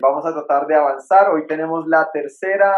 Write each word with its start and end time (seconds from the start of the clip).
Vamos 0.00 0.24
a 0.24 0.32
tratar 0.32 0.66
de 0.68 0.76
avanzar. 0.76 1.30
Hoy 1.30 1.46
tenemos 1.46 1.86
la 1.88 2.08
tercera, 2.12 2.76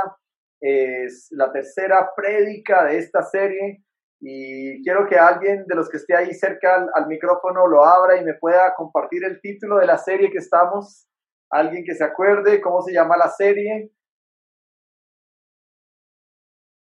es 0.58 1.28
la 1.30 1.52
tercera 1.52 2.10
prédica 2.16 2.84
de 2.84 2.96
esta 2.96 3.22
serie 3.22 3.84
y 4.20 4.82
quiero 4.82 5.06
que 5.06 5.18
alguien 5.18 5.66
de 5.66 5.74
los 5.74 5.90
que 5.90 5.98
esté 5.98 6.16
ahí 6.16 6.32
cerca 6.32 6.76
al, 6.76 6.88
al, 6.94 7.06
micrófono 7.08 7.66
lo 7.66 7.84
abra 7.84 8.16
y 8.16 8.24
me 8.24 8.34
pueda 8.34 8.74
compartir 8.74 9.24
el 9.24 9.40
título 9.40 9.76
de 9.78 9.86
la 9.86 9.98
serie 9.98 10.30
que 10.30 10.38
estamos. 10.38 11.06
Alguien 11.50 11.84
que 11.84 11.94
se 11.94 12.04
acuerde 12.04 12.60
cómo 12.60 12.80
se 12.82 12.92
llama 12.92 13.18
la 13.18 13.28
serie. 13.28 13.90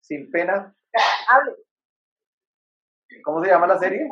Sin 0.02 0.30
pena. 0.30 0.76
¿Cómo 3.24 3.44
se 3.44 3.50
llama 3.50 3.66
la 3.68 3.80
serie? 3.80 4.08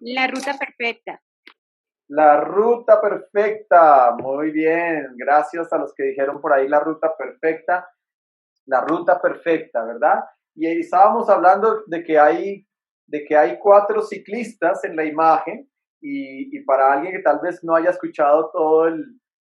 La 0.00 0.26
ruta 0.26 0.58
perfecta. 0.58 1.22
La 2.14 2.40
ruta 2.40 3.00
perfecta. 3.00 4.14
Muy 4.18 4.50
bien. 4.50 5.14
Gracias 5.16 5.72
a 5.72 5.78
los 5.78 5.94
que 5.94 6.04
dijeron 6.04 6.42
por 6.42 6.52
ahí 6.52 6.68
la 6.68 6.80
ruta 6.80 7.16
perfecta. 7.16 7.88
La 8.66 8.82
ruta 8.82 9.18
perfecta, 9.18 9.82
¿verdad? 9.82 10.22
Y 10.54 10.66
estábamos 10.66 11.30
hablando 11.30 11.84
de 11.86 12.04
que 12.04 12.18
hay, 12.18 12.66
de 13.06 13.24
que 13.24 13.34
hay 13.34 13.58
cuatro 13.58 14.02
ciclistas 14.02 14.84
en 14.84 14.94
la 14.94 15.06
imagen 15.06 15.70
y, 16.02 16.54
y 16.54 16.64
para 16.64 16.92
alguien 16.92 17.14
que 17.14 17.22
tal 17.22 17.40
vez 17.40 17.64
no 17.64 17.74
haya 17.74 17.90
escuchado 17.90 18.50
todo 18.52 18.90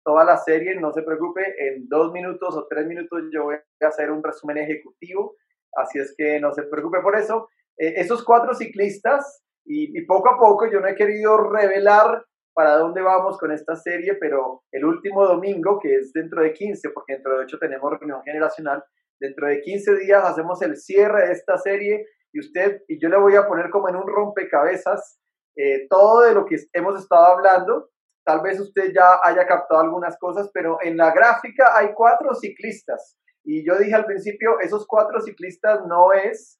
toda 0.05 0.25
la 0.25 0.37
serie, 0.39 0.75
no 0.77 0.93
se 0.93 1.03
preocupe, 1.03 1.43
en 1.59 1.87
dos 1.87 2.13
minutos 2.13 2.57
o 2.57 2.67
tres 2.67 2.87
minutos 2.87 3.25
yo 3.31 3.45
voy 3.45 3.57
a 3.57 3.87
hacer 3.87 4.11
un 4.11 4.23
resumen 4.23 4.57
ejecutivo, 4.57 5.37
así 5.75 5.99
es 5.99 6.15
que 6.17 6.41
no 6.41 6.55
se 6.55 6.63
preocupe 6.63 7.01
por 7.01 7.15
eso. 7.15 7.49
Eh, 7.77 7.95
esos 7.97 8.25
cuatro 8.25 8.55
ciclistas, 8.55 9.43
y, 9.67 10.01
poco 10.07 10.31
a 10.31 10.39
poco 10.39 10.71
yo 10.71 10.81
no 10.81 10.87
he 10.87 10.95
querido 10.95 11.37
revelar 11.51 12.25
para 12.59 12.77
dónde 12.77 13.01
vamos 13.01 13.39
con 13.39 13.53
esta 13.53 13.77
serie, 13.77 14.17
pero 14.17 14.65
el 14.73 14.85
último 14.85 15.25
domingo, 15.25 15.79
que 15.79 15.95
es 15.95 16.13
dentro 16.13 16.43
de 16.43 16.53
15, 16.53 16.91
porque 16.91 17.13
dentro 17.13 17.39
de 17.39 17.45
8 17.45 17.57
tenemos 17.61 17.89
reunión 17.93 18.21
generacional, 18.25 18.83
dentro 19.21 19.47
de 19.47 19.61
15 19.61 19.95
días 19.99 20.25
hacemos 20.25 20.61
el 20.63 20.77
cierre 20.77 21.29
de 21.29 21.35
esta 21.35 21.57
serie 21.57 22.05
y 22.33 22.41
usted, 22.41 22.83
y 22.89 23.01
yo 23.01 23.11
le 23.11 23.17
voy 23.17 23.37
a 23.37 23.47
poner 23.47 23.71
como 23.71 23.89
en 23.89 23.95
un 23.95 24.09
rompecabezas 24.09 25.21
eh, 25.55 25.87
todo 25.89 26.23
de 26.23 26.35
lo 26.35 26.47
que 26.47 26.57
hemos 26.73 27.01
estado 27.01 27.27
hablando. 27.27 27.91
Tal 28.25 28.41
vez 28.41 28.59
usted 28.59 28.91
ya 28.93 29.21
haya 29.23 29.47
captado 29.47 29.81
algunas 29.81 30.19
cosas, 30.19 30.51
pero 30.53 30.79
en 30.83 30.97
la 30.97 31.13
gráfica 31.13 31.79
hay 31.79 31.91
cuatro 31.95 32.35
ciclistas. 32.35 33.17
Y 33.45 33.65
yo 33.65 33.79
dije 33.79 33.95
al 33.95 34.05
principio, 34.05 34.59
esos 34.59 34.85
cuatro 34.85 35.21
ciclistas 35.21 35.87
no 35.87 36.13
es, 36.13 36.59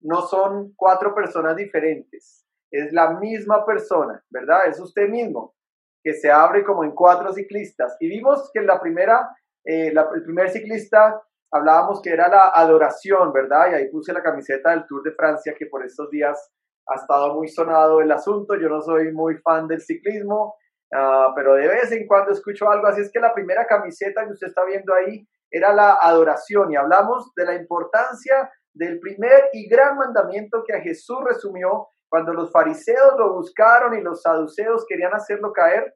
no 0.00 0.22
son 0.22 0.72
cuatro 0.74 1.14
personas 1.14 1.54
diferentes. 1.54 2.45
Es 2.70 2.92
la 2.92 3.10
misma 3.18 3.64
persona, 3.64 4.22
¿verdad? 4.30 4.66
Es 4.66 4.80
usted 4.80 5.08
mismo, 5.08 5.54
que 6.02 6.14
se 6.14 6.30
abre 6.30 6.64
como 6.64 6.84
en 6.84 6.92
cuatro 6.92 7.32
ciclistas. 7.32 7.96
Y 8.00 8.08
vimos 8.08 8.50
que 8.52 8.60
en 8.60 8.66
la 8.66 8.80
primera, 8.80 9.28
eh, 9.64 9.88
el 9.88 10.22
primer 10.24 10.50
ciclista 10.50 11.22
hablábamos 11.50 12.00
que 12.02 12.10
era 12.10 12.28
la 12.28 12.48
adoración, 12.54 13.32
¿verdad? 13.32 13.70
Y 13.70 13.74
ahí 13.74 13.88
puse 13.90 14.12
la 14.12 14.22
camiseta 14.22 14.70
del 14.70 14.86
Tour 14.86 15.02
de 15.02 15.12
Francia, 15.12 15.54
que 15.58 15.66
por 15.66 15.84
estos 15.84 16.10
días 16.10 16.52
ha 16.88 16.94
estado 16.94 17.34
muy 17.34 17.48
sonado 17.48 18.00
el 18.00 18.12
asunto. 18.12 18.54
Yo 18.56 18.68
no 18.68 18.80
soy 18.80 19.12
muy 19.12 19.36
fan 19.38 19.66
del 19.66 19.80
ciclismo, 19.80 20.56
uh, 20.92 21.34
pero 21.34 21.54
de 21.54 21.68
vez 21.68 21.90
en 21.92 22.06
cuando 22.06 22.32
escucho 22.32 22.70
algo. 22.70 22.86
Así 22.86 23.00
es 23.00 23.10
que 23.10 23.20
la 23.20 23.34
primera 23.34 23.66
camiseta 23.66 24.24
que 24.24 24.32
usted 24.32 24.48
está 24.48 24.64
viendo 24.64 24.94
ahí 24.94 25.26
era 25.50 25.72
la 25.72 25.98
adoración 26.00 26.72
y 26.72 26.76
hablamos 26.76 27.32
de 27.34 27.44
la 27.44 27.54
importancia 27.54 28.50
del 28.74 29.00
primer 29.00 29.48
y 29.52 29.68
gran 29.68 29.96
mandamiento 29.96 30.62
que 30.66 30.74
a 30.74 30.80
Jesús 30.80 31.18
resumió 31.24 31.88
cuando 32.08 32.32
los 32.32 32.50
fariseos 32.50 33.14
lo 33.18 33.34
buscaron 33.34 33.98
y 33.98 34.02
los 34.02 34.22
saduceos 34.22 34.84
querían 34.88 35.14
hacerlo 35.14 35.52
caer 35.52 35.94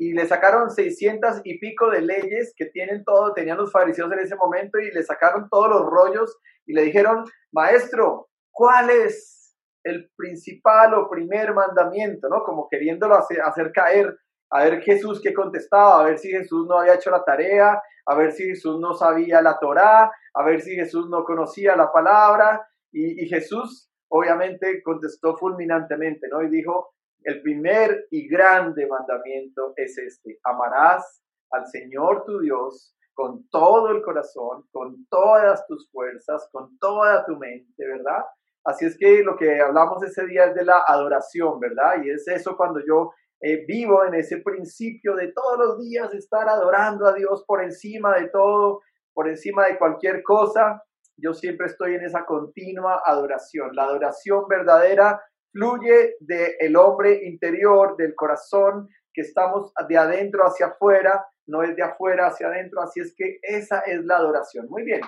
y 0.00 0.14
le 0.14 0.26
sacaron 0.26 0.70
600 0.70 1.42
y 1.44 1.58
pico 1.58 1.90
de 1.90 2.00
leyes 2.00 2.54
que 2.56 2.66
tienen 2.66 3.04
todo, 3.04 3.34
tenían 3.34 3.58
los 3.58 3.70
fariseos 3.70 4.10
en 4.12 4.20
ese 4.20 4.34
momento 4.34 4.78
y 4.78 4.90
le 4.90 5.02
sacaron 5.02 5.48
todos 5.50 5.68
los 5.68 5.82
rollos 5.82 6.38
y 6.64 6.72
le 6.72 6.84
dijeron, 6.84 7.24
maestro, 7.52 8.30
¿cuál 8.50 8.88
es 8.88 9.54
el 9.84 10.10
principal 10.16 10.94
o 10.94 11.10
primer 11.10 11.52
mandamiento? 11.52 12.30
¿no? 12.30 12.42
Como 12.44 12.66
queriéndolo 12.70 13.14
hacer, 13.14 13.42
hacer 13.42 13.72
caer, 13.72 14.16
a 14.50 14.64
ver 14.64 14.80
Jesús 14.80 15.20
qué 15.22 15.34
contestaba, 15.34 16.00
a 16.00 16.04
ver 16.04 16.18
si 16.18 16.30
Jesús 16.30 16.66
no 16.66 16.78
había 16.78 16.94
hecho 16.94 17.10
la 17.10 17.22
tarea, 17.22 17.80
a 18.06 18.14
ver 18.14 18.32
si 18.32 18.44
Jesús 18.44 18.80
no 18.80 18.94
sabía 18.94 19.42
la 19.42 19.58
Torá, 19.58 20.10
a 20.32 20.44
ver 20.44 20.62
si 20.62 20.74
Jesús 20.76 21.10
no 21.10 21.24
conocía 21.24 21.76
la 21.76 21.92
palabra 21.92 22.66
y, 22.90 23.22
y 23.22 23.28
Jesús 23.28 23.89
obviamente 24.10 24.82
contestó 24.82 25.36
fulminantemente, 25.36 26.28
¿no? 26.28 26.42
Y 26.42 26.50
dijo, 26.50 26.94
el 27.22 27.42
primer 27.42 28.06
y 28.10 28.28
grande 28.28 28.86
mandamiento 28.86 29.72
es 29.76 29.96
este, 29.98 30.38
amarás 30.44 31.22
al 31.50 31.66
Señor 31.66 32.24
tu 32.24 32.40
Dios 32.40 32.94
con 33.14 33.48
todo 33.50 33.90
el 33.90 34.02
corazón, 34.02 34.64
con 34.72 35.06
todas 35.10 35.66
tus 35.66 35.90
fuerzas, 35.90 36.48
con 36.52 36.78
toda 36.78 37.24
tu 37.26 37.36
mente, 37.36 37.86
¿verdad? 37.86 38.24
Así 38.64 38.86
es 38.86 38.96
que 38.96 39.22
lo 39.22 39.36
que 39.36 39.60
hablamos 39.60 40.02
ese 40.02 40.26
día 40.26 40.46
es 40.46 40.54
de 40.54 40.64
la 40.64 40.82
adoración, 40.86 41.60
¿verdad? 41.60 42.02
Y 42.02 42.10
es 42.10 42.26
eso 42.28 42.56
cuando 42.56 42.80
yo 42.86 43.12
eh, 43.40 43.64
vivo 43.66 44.04
en 44.04 44.14
ese 44.14 44.38
principio 44.38 45.14
de 45.16 45.32
todos 45.32 45.58
los 45.58 45.78
días 45.78 46.12
estar 46.14 46.48
adorando 46.48 47.06
a 47.06 47.14
Dios 47.14 47.44
por 47.46 47.62
encima 47.62 48.18
de 48.18 48.28
todo, 48.28 48.80
por 49.14 49.28
encima 49.28 49.66
de 49.66 49.78
cualquier 49.78 50.22
cosa. 50.22 50.82
Yo 51.22 51.34
siempre 51.34 51.66
estoy 51.66 51.94
en 51.94 52.04
esa 52.04 52.24
continua 52.24 53.02
adoración. 53.04 53.70
La 53.74 53.84
adoración 53.84 54.46
verdadera 54.48 55.20
fluye 55.52 56.16
del 56.20 56.76
hombre 56.76 57.20
interior, 57.24 57.96
del 57.96 58.14
corazón, 58.14 58.88
que 59.12 59.22
estamos 59.22 59.72
de 59.88 59.96
adentro 59.96 60.44
hacia 60.44 60.66
afuera, 60.66 61.26
no 61.46 61.62
es 61.62 61.74
de 61.74 61.82
afuera 61.82 62.28
hacia 62.28 62.46
adentro, 62.46 62.80
así 62.80 63.00
es 63.00 63.12
que 63.16 63.38
esa 63.42 63.80
es 63.80 64.04
la 64.04 64.16
adoración. 64.16 64.66
Muy 64.68 64.84
bien. 64.84 65.00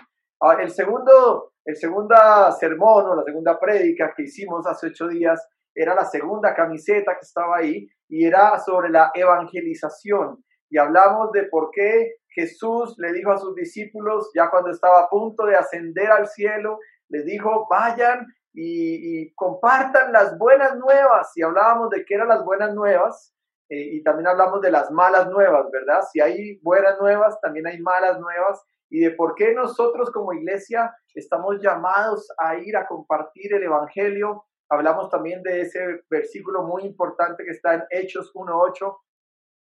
el 0.58 0.70
segundo, 0.70 1.52
el 1.64 1.76
segunda 1.76 2.50
sermón 2.52 3.06
o 3.06 3.14
la 3.14 3.22
segunda 3.22 3.58
prédica 3.58 4.12
que 4.16 4.24
hicimos 4.24 4.66
hace 4.66 4.88
ocho 4.88 5.08
días 5.08 5.40
era 5.74 5.94
la 5.94 6.04
segunda 6.04 6.54
camiseta 6.54 7.12
que 7.14 7.24
estaba 7.24 7.58
ahí 7.58 7.88
y 8.08 8.26
era 8.26 8.58
sobre 8.58 8.90
la 8.90 9.10
evangelización. 9.14 10.44
Y 10.68 10.78
hablamos 10.78 11.32
de 11.32 11.44
por 11.44 11.70
qué 11.70 12.16
Jesús 12.34 12.94
le 12.98 13.12
dijo 13.12 13.30
a 13.30 13.38
sus 13.38 13.54
discípulos, 13.54 14.30
ya 14.34 14.50
cuando 14.50 14.70
estaba 14.70 15.02
a 15.02 15.08
punto 15.08 15.44
de 15.44 15.56
ascender 15.56 16.10
al 16.10 16.26
cielo, 16.26 16.78
les 17.08 17.24
dijo, 17.24 17.66
vayan 17.70 18.26
y, 18.54 19.32
compartan 19.34 20.12
las 20.12 20.36
buenas 20.38 20.76
nuevas. 20.76 21.32
Si 21.32 21.42
hablábamos 21.42 21.90
de 21.90 22.04
qué 22.04 22.14
eran 22.14 22.28
las 22.28 22.44
buenas 22.44 22.74
nuevas, 22.74 23.34
eh, 23.68 23.96
y 23.96 24.02
también 24.02 24.28
hablamos 24.28 24.60
de 24.60 24.70
las 24.70 24.90
malas 24.90 25.28
nuevas, 25.28 25.66
¿verdad? 25.70 26.02
Si 26.10 26.20
hay 26.20 26.58
buenas 26.62 26.98
nuevas, 27.00 27.40
también 27.40 27.66
hay 27.66 27.80
malas 27.80 28.18
nuevas, 28.18 28.62
y 28.90 29.00
de 29.00 29.12
por 29.12 29.34
qué 29.34 29.54
nosotros 29.54 30.10
como 30.10 30.34
iglesia 30.34 30.94
estamos 31.14 31.60
llamados 31.62 32.28
a 32.38 32.56
ir 32.56 32.76
a 32.76 32.86
compartir 32.86 33.54
el 33.54 33.62
Evangelio. 33.62 34.44
Hablamos 34.68 35.08
también 35.08 35.42
de 35.42 35.62
ese 35.62 36.02
versículo 36.10 36.64
muy 36.64 36.82
importante 36.84 37.44
que 37.44 37.52
está 37.52 37.74
en 37.74 37.84
Hechos 37.90 38.32
1.8, 38.34 38.98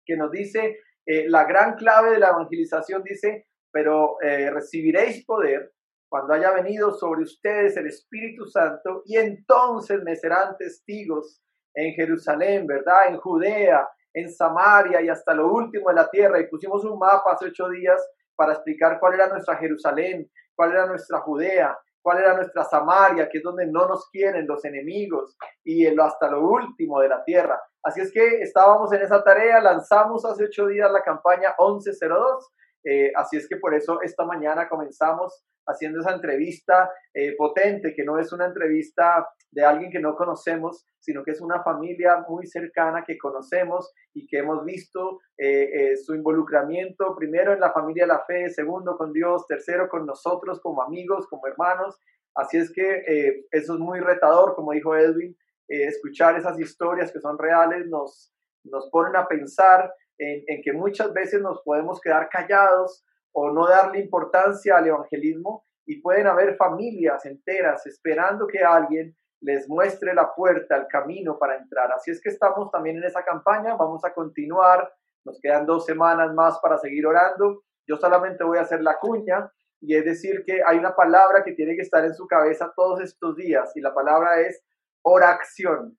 que 0.06 0.16
nos 0.16 0.30
dice, 0.30 0.78
eh, 1.10 1.28
la 1.28 1.42
gran 1.42 1.74
clave 1.74 2.12
de 2.12 2.20
la 2.20 2.28
evangelización 2.28 3.02
dice, 3.02 3.48
pero 3.72 4.16
eh, 4.22 4.48
recibiréis 4.48 5.24
poder 5.24 5.72
cuando 6.08 6.34
haya 6.34 6.52
venido 6.52 6.92
sobre 6.92 7.22
ustedes 7.22 7.76
el 7.76 7.88
Espíritu 7.88 8.46
Santo, 8.46 9.02
y 9.06 9.16
entonces 9.16 10.00
me 10.04 10.14
serán 10.14 10.56
testigos 10.56 11.42
en 11.74 11.94
Jerusalén, 11.94 12.64
¿verdad? 12.64 13.08
En 13.08 13.16
Judea, 13.16 13.88
en 14.14 14.32
Samaria 14.32 15.00
y 15.02 15.08
hasta 15.08 15.34
lo 15.34 15.52
último 15.52 15.88
de 15.88 15.96
la 15.96 16.08
tierra. 16.08 16.38
Y 16.38 16.46
pusimos 16.46 16.84
un 16.84 16.96
mapa 16.96 17.32
hace 17.32 17.46
ocho 17.46 17.68
días 17.68 18.00
para 18.36 18.52
explicar 18.52 19.00
cuál 19.00 19.14
era 19.14 19.26
nuestra 19.26 19.56
Jerusalén, 19.56 20.30
cuál 20.54 20.70
era 20.70 20.86
nuestra 20.86 21.18
Judea, 21.22 21.76
cuál 22.02 22.18
era 22.18 22.34
nuestra 22.34 22.64
Samaria, 22.64 23.28
que 23.28 23.38
es 23.38 23.44
donde 23.44 23.66
no 23.66 23.86
nos 23.86 24.08
quieren 24.10 24.46
los 24.46 24.64
enemigos, 24.64 25.36
y 25.64 25.86
hasta 25.86 26.30
lo 26.30 26.42
último 26.48 27.00
de 27.00 27.08
la 27.08 27.24
tierra. 27.24 27.60
Así 27.82 28.00
es 28.00 28.12
que 28.12 28.40
estábamos 28.42 28.92
en 28.92 29.02
esa 29.02 29.22
tarea, 29.22 29.60
lanzamos 29.60 30.24
hace 30.24 30.44
ocho 30.44 30.66
días 30.66 30.90
la 30.90 31.02
campaña 31.02 31.54
1102 31.58 32.52
eh, 32.84 33.12
así 33.14 33.36
es 33.36 33.48
que 33.48 33.56
por 33.56 33.74
eso 33.74 34.00
esta 34.02 34.24
mañana 34.24 34.68
comenzamos 34.68 35.44
haciendo 35.66 36.00
esa 36.00 36.14
entrevista 36.14 36.90
eh, 37.14 37.34
potente, 37.36 37.94
que 37.94 38.04
no 38.04 38.18
es 38.18 38.32
una 38.32 38.46
entrevista 38.46 39.28
de 39.50 39.64
alguien 39.64 39.90
que 39.90 40.00
no 40.00 40.16
conocemos, 40.16 40.86
sino 40.98 41.22
que 41.22 41.32
es 41.32 41.40
una 41.40 41.62
familia 41.62 42.24
muy 42.28 42.46
cercana 42.46 43.04
que 43.06 43.18
conocemos 43.18 43.92
y 44.14 44.26
que 44.26 44.38
hemos 44.38 44.64
visto 44.64 45.20
eh, 45.36 45.96
su 45.96 46.14
involucramiento 46.14 47.14
primero 47.16 47.52
en 47.52 47.60
la 47.60 47.72
familia 47.72 48.04
de 48.04 48.08
la 48.08 48.24
fe, 48.24 48.48
segundo 48.50 48.96
con 48.96 49.12
Dios, 49.12 49.46
tercero 49.46 49.88
con 49.88 50.06
nosotros 50.06 50.60
como 50.60 50.82
amigos, 50.82 51.26
como 51.28 51.46
hermanos. 51.46 51.98
Así 52.34 52.58
es 52.58 52.72
que 52.72 53.44
eso 53.50 53.74
es 53.74 53.80
muy 53.80 54.00
retador, 54.00 54.54
como 54.54 54.72
dijo 54.72 54.96
Edwin, 54.96 55.36
escuchar 55.68 56.36
esas 56.36 56.58
historias 56.58 57.12
que 57.12 57.20
son 57.20 57.38
reales 57.38 57.86
nos, 57.88 58.32
nos 58.64 58.88
ponen 58.90 59.16
a 59.16 59.26
pensar 59.26 59.92
en, 60.20 60.62
que 60.62 60.72
muchas 60.72 61.12
veces 61.12 61.40
nos 61.40 61.62
podemos 61.62 62.00
quedar 62.00 62.28
callados 62.28 63.04
o 63.32 63.50
no 63.50 63.66
darle 63.66 64.00
importancia 64.00 64.76
al 64.76 64.86
evangelismo 64.86 65.64
y 65.86 66.00
pueden 66.00 66.26
haber 66.26 66.56
familias 66.56 67.24
enteras 67.24 67.86
esperando 67.86 68.46
que 68.46 68.58
alguien 68.58 69.16
les 69.40 69.66
muestre 69.68 70.12
la 70.12 70.34
puerta, 70.34 70.76
el 70.76 70.86
camino 70.88 71.38
para 71.38 71.56
entrar. 71.56 71.90
Así 71.92 72.10
es 72.10 72.20
que 72.20 72.28
estamos 72.28 72.70
también 72.70 72.98
en 72.98 73.04
esa 73.04 73.24
campaña, 73.24 73.74
vamos 73.76 74.04
a 74.04 74.12
continuar 74.12 74.92
Nos 75.24 75.40
quedan 75.40 75.66
dos 75.66 75.86
semanas 75.86 76.32
más 76.34 76.58
para 76.60 76.78
seguir 76.78 77.06
orando. 77.06 77.62
Yo 77.86 77.96
solamente 77.96 78.44
voy 78.44 78.58
a 78.58 78.62
hacer 78.62 78.82
la 78.82 78.98
cuña 78.98 79.50
y 79.80 79.96
es 79.96 80.04
decir 80.04 80.44
que 80.44 80.62
hay 80.64 80.78
una 80.78 80.94
palabra 80.94 81.42
que 81.42 81.52
tiene 81.52 81.74
que 81.74 81.82
estar 81.82 82.04
en 82.04 82.14
su 82.14 82.26
cabeza 82.26 82.72
todos 82.76 83.00
estos 83.00 83.36
días 83.36 83.74
y 83.74 83.80
la 83.80 83.94
palabra 83.94 84.40
es 84.40 84.62
oración. 85.02 85.98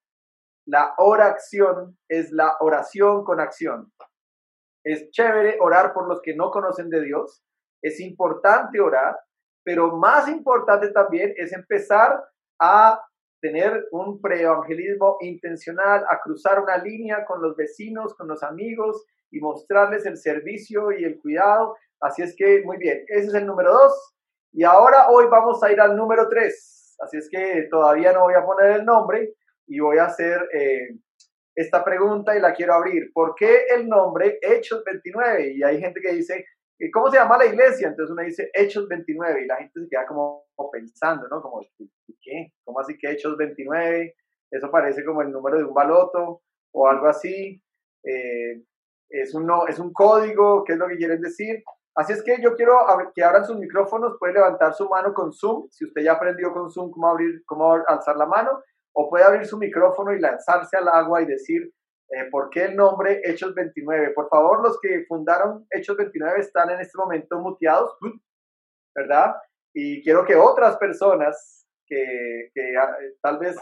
La 0.65 0.93
oración 0.97 1.97
es 2.07 2.31
la 2.31 2.55
oración 2.59 3.23
con 3.23 3.39
acción. 3.39 3.91
Es 4.83 5.09
chévere 5.11 5.57
orar 5.59 5.93
por 5.93 6.07
los 6.07 6.21
que 6.21 6.35
no 6.35 6.51
conocen 6.51 6.89
de 6.89 7.01
Dios, 7.01 7.43
es 7.81 7.99
importante 7.99 8.79
orar, 8.79 9.17
pero 9.63 9.97
más 9.97 10.27
importante 10.27 10.91
también 10.91 11.33
es 11.37 11.53
empezar 11.53 12.23
a 12.59 13.01
tener 13.41 13.87
un 13.91 14.21
preevangelismo 14.21 15.17
intencional, 15.21 16.05
a 16.09 16.19
cruzar 16.21 16.59
una 16.59 16.77
línea 16.77 17.25
con 17.25 17.41
los 17.41 17.55
vecinos, 17.55 18.13
con 18.15 18.27
los 18.27 18.43
amigos 18.43 19.03
y 19.31 19.39
mostrarles 19.39 20.05
el 20.05 20.17
servicio 20.17 20.91
y 20.91 21.03
el 21.03 21.19
cuidado. 21.19 21.75
Así 21.99 22.21
es 22.21 22.35
que, 22.35 22.61
muy 22.63 22.77
bien, 22.77 23.03
ese 23.07 23.27
es 23.27 23.33
el 23.33 23.47
número 23.47 23.73
dos. 23.73 24.13
Y 24.53 24.63
ahora 24.63 25.09
hoy 25.09 25.25
vamos 25.29 25.63
a 25.63 25.71
ir 25.71 25.81
al 25.81 25.95
número 25.95 26.27
tres. 26.29 26.95
Así 26.99 27.17
es 27.17 27.27
que 27.29 27.67
todavía 27.71 28.13
no 28.13 28.21
voy 28.21 28.35
a 28.35 28.45
poner 28.45 28.71
el 28.71 28.85
nombre 28.85 29.33
y 29.65 29.79
voy 29.79 29.97
a 29.97 30.05
hacer 30.05 30.47
eh, 30.53 30.89
esta 31.55 31.83
pregunta 31.83 32.35
y 32.35 32.39
la 32.39 32.53
quiero 32.53 32.73
abrir. 32.73 33.11
¿Por 33.13 33.35
qué 33.35 33.65
el 33.75 33.87
nombre 33.87 34.39
Hechos 34.41 34.83
29? 34.85 35.53
Y 35.55 35.63
hay 35.63 35.79
gente 35.79 35.99
que 36.01 36.13
dice, 36.13 36.45
¿cómo 36.93 37.09
se 37.09 37.17
llama 37.17 37.37
la 37.37 37.45
iglesia? 37.45 37.89
Entonces 37.89 38.11
uno 38.11 38.23
dice 38.23 38.49
Hechos 38.53 38.87
29 38.87 39.43
y 39.43 39.47
la 39.47 39.57
gente 39.57 39.79
se 39.79 39.89
queda 39.89 40.05
como 40.05 40.45
pensando, 40.71 41.27
¿no? 41.27 41.41
Como, 41.41 41.61
¿qué? 42.21 42.53
¿Cómo 42.63 42.79
así 42.79 42.97
que 42.97 43.11
Hechos 43.11 43.37
29? 43.37 44.15
Eso 44.51 44.71
parece 44.71 45.03
como 45.05 45.21
el 45.21 45.31
número 45.31 45.57
de 45.57 45.65
un 45.65 45.73
baloto 45.73 46.41
o 46.73 46.87
algo 46.87 47.07
así. 47.07 47.61
Eh, 48.03 48.63
es, 49.09 49.33
un, 49.35 49.49
es 49.67 49.79
un 49.79 49.91
código, 49.93 50.63
¿qué 50.63 50.73
es 50.73 50.79
lo 50.79 50.87
que 50.87 50.97
quieren 50.97 51.21
decir? 51.21 51.63
Así 51.95 52.13
es 52.13 52.23
que 52.23 52.41
yo 52.41 52.55
quiero 52.55 52.77
que 53.13 53.23
abran 53.23 53.45
sus 53.45 53.57
micrófonos, 53.57 54.15
puede 54.17 54.33
levantar 54.33 54.73
su 54.73 54.87
mano 54.87 55.13
con 55.13 55.33
Zoom, 55.33 55.67
si 55.69 55.83
usted 55.85 56.03
ya 56.03 56.13
aprendió 56.13 56.53
con 56.53 56.71
Zoom 56.71 56.89
cómo, 56.89 57.09
abrir, 57.09 57.43
cómo 57.45 57.73
alzar 57.85 58.15
la 58.15 58.25
mano, 58.25 58.63
o 58.93 59.09
puede 59.09 59.23
abrir 59.23 59.45
su 59.45 59.57
micrófono 59.57 60.13
y 60.13 60.19
lanzarse 60.19 60.77
al 60.77 60.87
agua 60.87 61.21
y 61.21 61.25
decir, 61.25 61.71
eh, 62.09 62.29
¿por 62.29 62.49
qué 62.49 62.65
el 62.65 62.75
nombre 62.75 63.21
Hechos 63.23 63.55
29? 63.55 64.11
Por 64.13 64.27
favor, 64.29 64.61
los 64.61 64.79
que 64.81 65.05
fundaron 65.07 65.65
Hechos 65.69 65.97
29 65.97 66.39
están 66.39 66.69
en 66.69 66.81
este 66.81 66.97
momento 66.97 67.39
muteados, 67.39 67.97
¿verdad? 68.95 69.35
Y 69.73 70.03
quiero 70.03 70.25
que 70.25 70.35
otras 70.35 70.77
personas 70.77 71.65
que, 71.87 72.51
que 72.53 72.77
ah, 72.77 72.97
tal 73.21 73.39
vez 73.39 73.57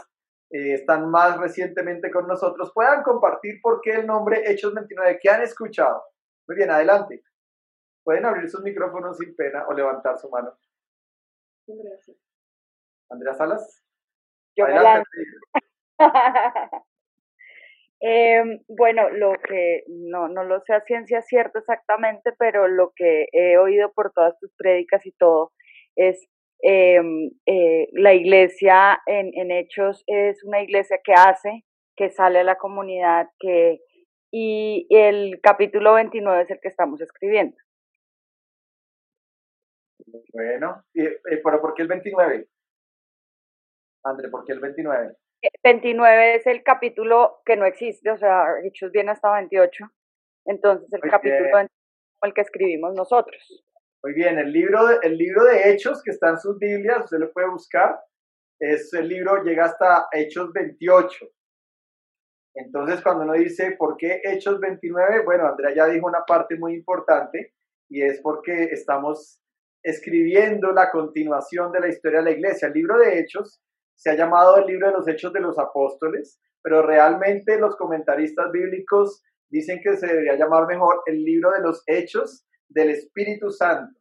eh, 0.52 0.74
están 0.74 1.08
más 1.08 1.38
recientemente 1.38 2.10
con 2.10 2.26
nosotros 2.26 2.72
puedan 2.74 3.04
compartir 3.04 3.60
por 3.62 3.80
qué 3.80 3.92
el 3.92 4.06
nombre 4.06 4.50
Hechos 4.50 4.74
29, 4.74 5.20
que 5.22 5.30
han 5.30 5.42
escuchado. 5.42 6.02
Muy 6.48 6.56
bien, 6.56 6.70
adelante. 6.70 7.22
Pueden 8.02 8.24
abrir 8.24 8.50
sus 8.50 8.62
micrófonos 8.62 9.16
sin 9.18 9.36
pena 9.36 9.64
o 9.68 9.72
levantar 9.72 10.18
su 10.18 10.28
mano. 10.28 10.58
Gracias. 11.68 12.16
Andrea 13.08 13.34
Salas. 13.34 13.84
Yo 14.56 14.66
em, 18.00 18.60
bueno, 18.68 19.10
lo 19.10 19.32
que 19.32 19.84
no, 19.88 20.28
no 20.28 20.44
lo 20.44 20.60
sé 20.60 20.72
a 20.72 20.80
ciencia 20.80 21.22
cierta 21.22 21.58
exactamente, 21.58 22.32
pero 22.38 22.68
lo 22.68 22.92
que 22.94 23.28
he 23.32 23.58
oído 23.58 23.92
por 23.92 24.12
todas 24.12 24.38
tus 24.38 24.52
prédicas 24.56 25.04
y 25.06 25.12
todo 25.12 25.52
es 25.96 26.26
em, 26.62 27.30
eh, 27.46 27.88
la 27.92 28.14
iglesia 28.14 29.00
en, 29.06 29.30
en, 29.34 29.50
Hechos 29.50 30.02
es 30.06 30.42
una 30.44 30.62
iglesia 30.62 30.98
que 31.02 31.12
hace, 31.12 31.64
que 31.96 32.10
sale 32.10 32.40
a 32.40 32.44
la 32.44 32.56
comunidad, 32.56 33.28
que 33.38 33.80
y 34.32 34.86
el 34.90 35.40
capítulo 35.42 35.94
29 35.94 36.42
es 36.42 36.50
el 36.50 36.60
que 36.60 36.68
estamos 36.68 37.00
escribiendo. 37.00 37.56
Bueno, 40.32 40.84
pero 40.94 41.60
¿por 41.60 41.74
qué 41.74 41.82
el 41.82 41.88
29? 41.88 42.46
André, 44.04 44.28
¿por 44.28 44.44
qué 44.44 44.52
el 44.52 44.60
29? 44.60 45.16
29 45.62 46.34
es 46.36 46.46
el 46.46 46.62
capítulo 46.62 47.40
que 47.44 47.56
no 47.56 47.64
existe, 47.64 48.10
o 48.10 48.18
sea, 48.18 48.44
Hechos 48.64 48.92
viene 48.92 49.12
hasta 49.12 49.32
28. 49.32 49.84
Entonces, 50.46 50.88
el 50.92 51.10
capítulo 51.10 51.38
29 51.38 51.64
es 51.66 52.28
el 52.28 52.34
que 52.34 52.40
escribimos 52.40 52.94
nosotros. 52.94 53.64
Muy 54.02 54.14
bien, 54.14 54.38
el 54.38 54.52
libro, 54.52 54.86
de, 54.86 54.98
el 55.02 55.16
libro 55.16 55.44
de 55.44 55.70
Hechos 55.70 56.02
que 56.02 56.10
está 56.10 56.30
en 56.30 56.38
sus 56.38 56.58
Biblias, 56.58 57.04
usted 57.04 57.18
lo 57.18 57.32
puede 57.32 57.50
buscar, 57.50 58.00
es 58.58 58.92
el 58.94 59.08
libro 59.08 59.42
llega 59.42 59.66
hasta 59.66 60.08
Hechos 60.12 60.52
28. 60.52 61.26
Entonces, 62.54 63.02
cuando 63.02 63.24
uno 63.24 63.34
dice, 63.34 63.72
¿por 63.78 63.96
qué 63.96 64.20
Hechos 64.24 64.58
29? 64.60 65.24
Bueno, 65.24 65.46
Andrea 65.46 65.74
ya 65.74 65.86
dijo 65.86 66.06
una 66.06 66.24
parte 66.26 66.56
muy 66.56 66.74
importante 66.74 67.54
y 67.88 68.02
es 68.02 68.20
porque 68.22 68.64
estamos 68.64 69.40
escribiendo 69.82 70.72
la 70.72 70.90
continuación 70.90 71.72
de 71.72 71.80
la 71.80 71.88
historia 71.88 72.18
de 72.18 72.24
la 72.24 72.30
iglesia. 72.32 72.68
El 72.68 72.74
libro 72.74 72.98
de 72.98 73.18
Hechos 73.18 73.62
se 74.00 74.08
ha 74.08 74.14
llamado 74.14 74.56
el 74.56 74.64
libro 74.64 74.86
de 74.86 74.94
los 74.94 75.06
Hechos 75.06 75.30
de 75.34 75.40
los 75.40 75.58
Apóstoles, 75.58 76.40
pero 76.62 76.80
realmente 76.80 77.58
los 77.58 77.76
comentaristas 77.76 78.50
bíblicos 78.50 79.22
dicen 79.50 79.78
que 79.82 79.94
se 79.98 80.06
debería 80.06 80.36
llamar 80.36 80.66
mejor 80.66 81.02
el 81.04 81.22
libro 81.22 81.50
de 81.50 81.60
los 81.60 81.82
Hechos 81.86 82.46
del 82.66 82.88
Espíritu 82.88 83.50
Santo, 83.50 84.00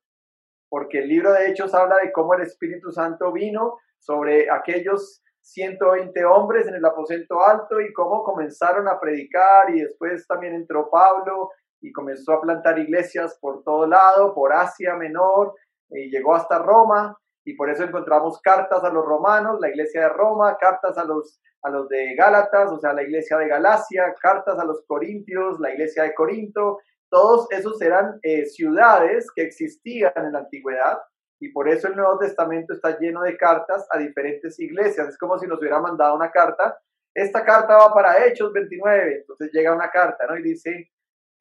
porque 0.70 1.00
el 1.00 1.10
libro 1.10 1.34
de 1.34 1.50
Hechos 1.50 1.74
habla 1.74 1.98
de 1.98 2.14
cómo 2.14 2.34
el 2.34 2.44
Espíritu 2.44 2.94
Santo 2.94 3.34
vino 3.34 3.78
sobre 4.00 4.50
aquellos 4.50 5.22
120 5.42 6.24
hombres 6.24 6.66
en 6.70 6.76
el 6.76 6.86
aposento 6.86 7.44
alto 7.44 7.82
y 7.82 7.92
cómo 7.92 8.24
comenzaron 8.24 8.88
a 8.88 9.02
predicar 9.02 9.70
y 9.76 9.82
después 9.82 10.26
también 10.28 10.54
entró 10.54 10.90
Pablo 10.90 11.50
y 11.82 11.92
comenzó 11.92 12.32
a 12.36 12.42
plantar 12.42 12.80
iglesias 12.80 13.38
por 13.42 13.64
todo 13.64 13.86
lado, 13.86 14.34
por 14.34 14.54
Asia 14.54 14.96
Menor, 14.96 15.56
y 15.90 16.10
llegó 16.10 16.36
hasta 16.36 16.58
Roma 16.60 17.18
y 17.50 17.56
por 17.56 17.68
eso 17.68 17.84
encontramos 17.84 18.40
cartas 18.42 18.84
a 18.84 18.90
los 18.90 19.04
romanos, 19.04 19.60
la 19.60 19.70
iglesia 19.70 20.02
de 20.02 20.10
Roma, 20.10 20.56
cartas 20.60 20.96
a 21.00 21.04
los, 21.04 21.42
a 21.64 21.72
los 21.72 21.90
de 21.90 22.14
Gálatas, 22.14 22.72
o 22.72 22.80
sea, 22.80 22.94
la 22.94 23.02
iglesia 23.02 23.38
de 23.38 23.48
Galacia, 23.48 24.14
cartas 24.22 24.60
a 24.60 24.66
los 24.66 24.86
corintios, 24.86 25.60
la 25.60 25.74
iglesia 25.74 26.04
de 26.04 26.14
Corinto, 26.14 26.78
todos 27.10 27.48
esos 27.50 27.82
eran 27.82 28.20
eh, 28.22 28.46
ciudades 28.46 29.32
que 29.36 29.42
existían 29.42 30.14
en 30.16 30.32
la 30.32 30.40
antigüedad 30.40 31.00
y 31.40 31.50
por 31.50 31.68
eso 31.68 31.88
el 31.88 31.96
Nuevo 31.96 32.20
Testamento 32.20 32.74
está 32.74 33.00
lleno 33.00 33.24
de 33.24 33.36
cartas 33.36 33.88
a 33.90 33.98
diferentes 33.98 34.60
iglesias. 34.60 35.08
Es 35.08 35.18
como 35.18 35.40
si 35.40 35.48
nos 35.48 35.60
hubiera 35.60 35.80
mandado 35.80 36.16
una 36.16 36.30
carta. 36.30 36.78
Esta 37.16 37.44
carta 37.44 37.78
va 37.78 37.92
para 37.92 38.28
Hechos 38.28 38.54
29. 38.54 39.22
Entonces 39.22 39.50
llega 39.52 39.74
una 39.74 39.90
carta, 39.90 40.28
¿no? 40.28 40.38
Y 40.38 40.44
dice, 40.44 40.92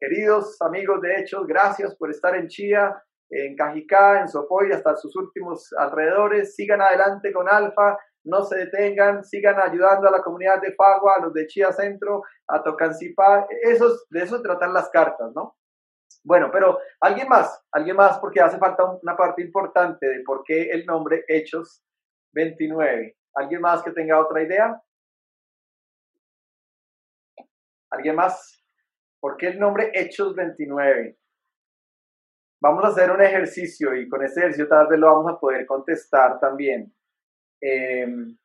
queridos 0.00 0.56
amigos 0.62 1.02
de 1.02 1.20
Hechos, 1.20 1.46
gracias 1.46 1.94
por 1.96 2.10
estar 2.10 2.34
en 2.34 2.48
Chía, 2.48 2.96
en 3.31 3.56
Cajicá, 3.56 4.20
en 4.20 4.29
Sopoy, 4.29 4.73
hasta 4.73 4.97
sus 4.97 5.15
últimos 5.17 5.73
alrededores. 5.79 6.55
Sigan 6.55 6.81
adelante 6.81 7.32
con 7.32 7.49
Alfa, 7.49 7.99
no 8.25 8.43
se 8.44 8.58
detengan, 8.58 9.25
sigan 9.25 9.58
ayudando 9.61 10.08
a 10.08 10.13
la 10.13 10.23
comunidad 10.23 10.61
de 10.61 10.75
Fagua, 10.75 11.15
a 11.17 11.23
los 11.23 11.32
de 11.32 11.47
Chía 11.47 11.73
Centro, 11.73 12.23
a 12.47 12.63
Tocancipá. 12.63 13.47
Esos, 13.63 14.06
de 14.11 14.23
eso 14.23 14.41
tratan 14.43 14.73
las 14.73 14.89
cartas, 14.91 15.32
¿no? 15.35 15.56
Bueno, 16.25 16.51
pero 16.53 16.79
alguien 17.01 17.29
más, 17.29 17.65
alguien 17.73 17.97
más, 17.97 18.19
porque 18.19 18.41
hace 18.41 18.58
falta 18.58 18.85
una 19.03 19.17
parte 19.17 19.43
importante 19.43 20.06
de 20.06 20.23
por 20.25 20.43
qué 20.44 20.70
el 20.70 20.85
nombre 20.85 21.25
Hechos 21.29 21.82
29. 22.32 23.17
¿Alguien 23.35 23.61
más 23.61 23.82
que 23.82 23.93
tenga 23.93 24.20
otra 24.20 24.43
idea? 24.43 24.82
¿Alguien 27.91 28.17
más? 28.17 28.63
¿Por 29.20 29.37
qué 29.37 29.49
el 29.49 29.58
nombre 29.58 29.91
Hechos 29.94 30.35
29? 30.35 31.17
Vamos 32.60 32.84
a 32.84 32.88
hacer 32.88 33.10
un 33.10 33.22
ejercicio 33.22 33.94
y 33.94 34.08
con 34.08 34.24
ese 34.24 34.41
ejercicio 34.41 34.69
tal 34.69 34.88
vez 34.88 34.98
lo 34.98 35.06
vamos 35.06 35.32
a 35.32 35.38
poder 35.38 35.65
contestar 35.67 36.41
también. 36.41 36.93
Em, 37.60 38.36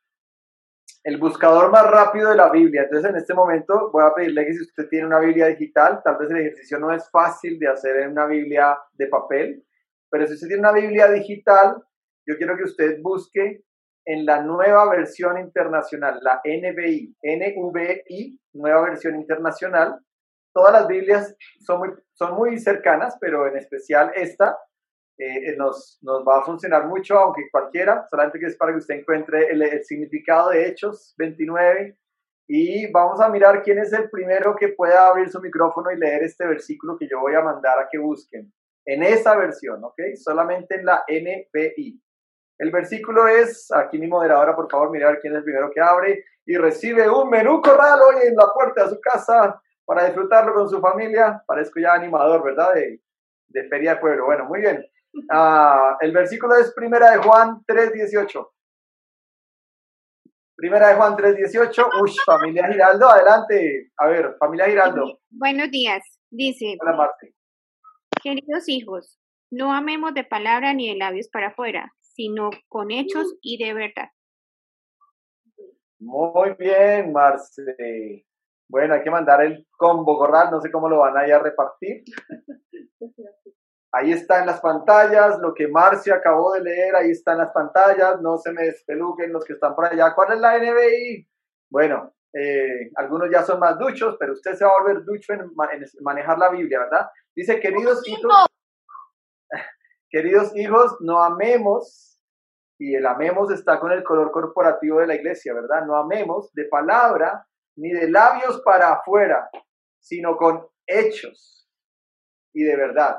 el 1.04 1.18
buscador 1.18 1.70
más 1.70 1.90
rápido 1.90 2.30
de 2.30 2.36
la 2.36 2.50
Biblia. 2.50 2.82
Entonces, 2.84 3.10
en 3.10 3.16
este 3.16 3.34
momento 3.34 3.90
voy 3.92 4.04
a 4.04 4.14
pedirle 4.14 4.46
que 4.46 4.54
si 4.54 4.62
usted 4.62 4.88
tiene 4.88 5.06
una 5.06 5.18
Biblia 5.18 5.48
digital, 5.48 6.00
tal 6.02 6.16
vez 6.16 6.30
el 6.30 6.38
ejercicio 6.38 6.78
no 6.78 6.92
es 6.92 7.10
fácil 7.10 7.58
de 7.58 7.68
hacer 7.68 7.96
en 7.98 8.12
una 8.12 8.26
Biblia 8.26 8.78
de 8.94 9.06
papel, 9.08 9.64
pero 10.10 10.26
si 10.26 10.34
usted 10.34 10.48
tiene 10.48 10.60
una 10.60 10.72
Biblia 10.72 11.10
digital, 11.10 11.76
yo 12.26 12.36
quiero 12.36 12.56
que 12.56 12.64
usted 12.64 13.02
busque 13.02 13.64
en 14.06 14.24
la 14.24 14.42
nueva 14.42 14.88
versión 14.90 15.38
internacional, 15.38 16.20
la 16.22 16.40
NBI, 16.44 17.16
NVI, 17.22 18.40
nueva 18.54 18.82
versión 18.82 19.16
internacional, 19.16 19.98
todas 20.54 20.72
las 20.72 20.86
Biblias 20.86 21.36
son 21.60 21.80
muy, 21.80 21.90
son 22.14 22.34
muy 22.34 22.58
cercanas, 22.58 23.18
pero 23.20 23.46
en 23.46 23.56
especial 23.56 24.12
esta 24.14 24.56
eh, 25.18 25.50
eh, 25.50 25.56
nos, 25.56 25.98
nos, 26.02 26.26
va 26.26 26.38
a 26.38 26.44
funcionar 26.44 26.86
mucho, 26.86 27.18
aunque 27.18 27.48
cualquiera, 27.50 28.06
solamente 28.08 28.38
que 28.38 28.46
es 28.46 28.56
para 28.56 28.72
que 28.72 28.78
usted 28.78 28.96
encuentre 28.96 29.50
el, 29.50 29.84
significado 29.84 30.50
de 30.50 30.66
Hechos 30.66 31.14
29. 31.18 31.96
Y 32.46 32.90
vamos 32.90 33.20
a 33.20 33.28
mirar 33.28 33.62
quién 33.62 33.78
es 33.78 33.92
el 33.92 34.10
primero 34.10 34.54
que 34.56 34.68
pueda 34.68 35.08
abrir 35.08 35.30
su 35.30 35.40
micrófono 35.40 35.90
y 35.90 35.96
leer 35.96 36.24
este 36.24 36.46
versículo 36.46 36.96
que 36.98 37.08
yo 37.08 37.20
voy 37.20 37.34
a 37.34 37.42
mandar 37.42 37.78
a 37.78 37.88
que 37.90 37.98
busquen. 37.98 38.52
En 38.84 39.02
esa 39.02 39.34
versión, 39.36 39.82
¿ok? 39.82 39.98
Solamente 40.16 40.74
en 40.74 40.84
la 40.84 41.04
NBI. 41.08 42.00
El 42.58 42.70
versículo 42.70 43.26
es, 43.26 43.72
aquí 43.72 43.98
mi 43.98 44.08
moderadora, 44.08 44.54
por 44.54 44.70
favor, 44.70 44.90
mirar 44.90 45.20
quién 45.20 45.32
es 45.32 45.38
el 45.38 45.44
primero 45.44 45.70
que 45.70 45.80
abre 45.80 46.24
y 46.44 46.56
recibe 46.56 47.08
un 47.08 47.30
menú 47.30 47.62
corral 47.62 48.00
hoy 48.00 48.26
en 48.26 48.36
la 48.36 48.52
puerta 48.52 48.84
de 48.84 48.90
su 48.90 49.00
casa 49.00 49.60
para 49.84 50.06
disfrutarlo 50.06 50.54
con 50.54 50.68
su 50.68 50.80
familia. 50.80 51.42
Parezco 51.46 51.80
ya 51.80 51.94
animador, 51.94 52.42
¿verdad? 52.42 52.74
De, 52.74 53.00
de 53.48 53.68
Feria 53.68 53.94
de 53.94 54.00
Pueblo. 54.00 54.26
Bueno, 54.26 54.44
muy 54.46 54.60
bien. 54.60 54.84
Ah, 55.30 55.96
el 56.00 56.12
versículo 56.12 56.56
es 56.56 56.72
Primera 56.74 57.12
de 57.12 57.18
Juan 57.18 57.62
3.18. 57.66 58.48
Primera 60.56 60.88
de 60.88 60.94
Juan 60.94 61.16
3.18. 61.16 61.88
Uy, 62.02 62.12
familia 62.24 62.66
Giraldo, 62.68 63.08
adelante. 63.08 63.90
A 63.96 64.06
ver, 64.06 64.36
familia 64.38 64.66
Giraldo. 64.66 65.20
Buenos 65.30 65.70
días. 65.70 66.02
Dice, 66.30 66.76
Hola, 66.80 66.96
Marte. 66.96 67.34
queridos 68.22 68.68
hijos, 68.68 69.20
no 69.50 69.72
amemos 69.72 70.14
de 70.14 70.24
palabra 70.24 70.72
ni 70.74 70.88
de 70.88 70.96
labios 70.96 71.28
para 71.28 71.48
afuera, 71.48 71.92
sino 72.00 72.50
con 72.68 72.90
hechos 72.90 73.36
y 73.40 73.62
de 73.62 73.72
verdad. 73.74 74.08
Muy 76.00 76.54
bien, 76.58 77.12
Marce. 77.12 78.26
Bueno, 78.68 78.94
hay 78.94 79.02
que 79.02 79.10
mandar 79.10 79.42
el 79.42 79.66
combo 79.76 80.16
corral, 80.16 80.50
no 80.50 80.60
sé 80.60 80.70
cómo 80.70 80.88
lo 80.88 80.98
van 80.98 81.16
a, 81.16 81.26
ir 81.26 81.34
a 81.34 81.38
repartir. 81.38 82.04
Ahí 83.92 84.12
está 84.12 84.40
en 84.40 84.46
las 84.46 84.60
pantallas, 84.60 85.38
lo 85.38 85.54
que 85.54 85.68
Marce 85.68 86.12
acabó 86.12 86.52
de 86.54 86.62
leer, 86.62 86.96
ahí 86.96 87.10
está 87.10 87.32
en 87.32 87.38
las 87.38 87.52
pantallas, 87.52 88.20
no 88.20 88.38
se 88.38 88.52
me 88.52 88.64
despeluquen 88.64 89.32
los 89.32 89.44
que 89.44 89.52
están 89.52 89.74
por 89.74 89.84
allá. 89.84 90.12
¿Cuál 90.14 90.32
es 90.32 90.40
la 90.40 90.58
NBI? 90.58 91.28
Bueno, 91.70 92.12
eh, 92.32 92.90
algunos 92.96 93.30
ya 93.30 93.44
son 93.44 93.60
más 93.60 93.78
duchos, 93.78 94.16
pero 94.18 94.32
usted 94.32 94.54
se 94.54 94.64
va 94.64 94.72
a 94.72 94.82
volver 94.82 95.04
ducho 95.04 95.34
en, 95.34 95.42
en 95.42 95.84
manejar 96.00 96.38
la 96.38 96.50
Biblia, 96.50 96.80
¿verdad? 96.80 97.06
Dice, 97.36 97.60
queridos 97.60 98.06
hijos, 98.08 98.46
queridos 100.10 100.56
hijos, 100.56 100.96
no 101.00 101.22
amemos, 101.22 102.18
y 102.78 102.96
el 102.96 103.06
amemos 103.06 103.52
está 103.52 103.78
con 103.78 103.92
el 103.92 104.02
color 104.02 104.32
corporativo 104.32 104.98
de 104.98 105.06
la 105.06 105.14
iglesia, 105.14 105.54
¿verdad? 105.54 105.86
No 105.86 105.94
amemos 105.94 106.52
de 106.54 106.64
palabra 106.64 107.46
ni 107.76 107.90
de 107.90 108.10
labios 108.10 108.60
para 108.64 108.92
afuera, 108.92 109.48
sino 110.00 110.36
con 110.36 110.66
hechos 110.86 111.68
y 112.54 112.62
de 112.62 112.76
verdad. 112.76 113.18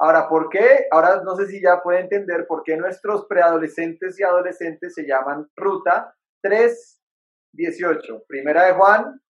Ahora, 0.00 0.28
¿por 0.28 0.48
qué? 0.48 0.86
Ahora 0.90 1.22
no 1.22 1.36
sé 1.36 1.46
si 1.46 1.62
ya 1.62 1.80
puede 1.82 2.00
entender 2.00 2.46
por 2.46 2.64
qué 2.64 2.76
nuestros 2.76 3.26
preadolescentes 3.26 4.18
y 4.18 4.24
adolescentes 4.24 4.94
se 4.94 5.06
llaman 5.06 5.48
Ruta 5.54 6.14
318. 6.42 8.24
Primera 8.26 8.64
de 8.64 8.72
Juan 8.72 9.20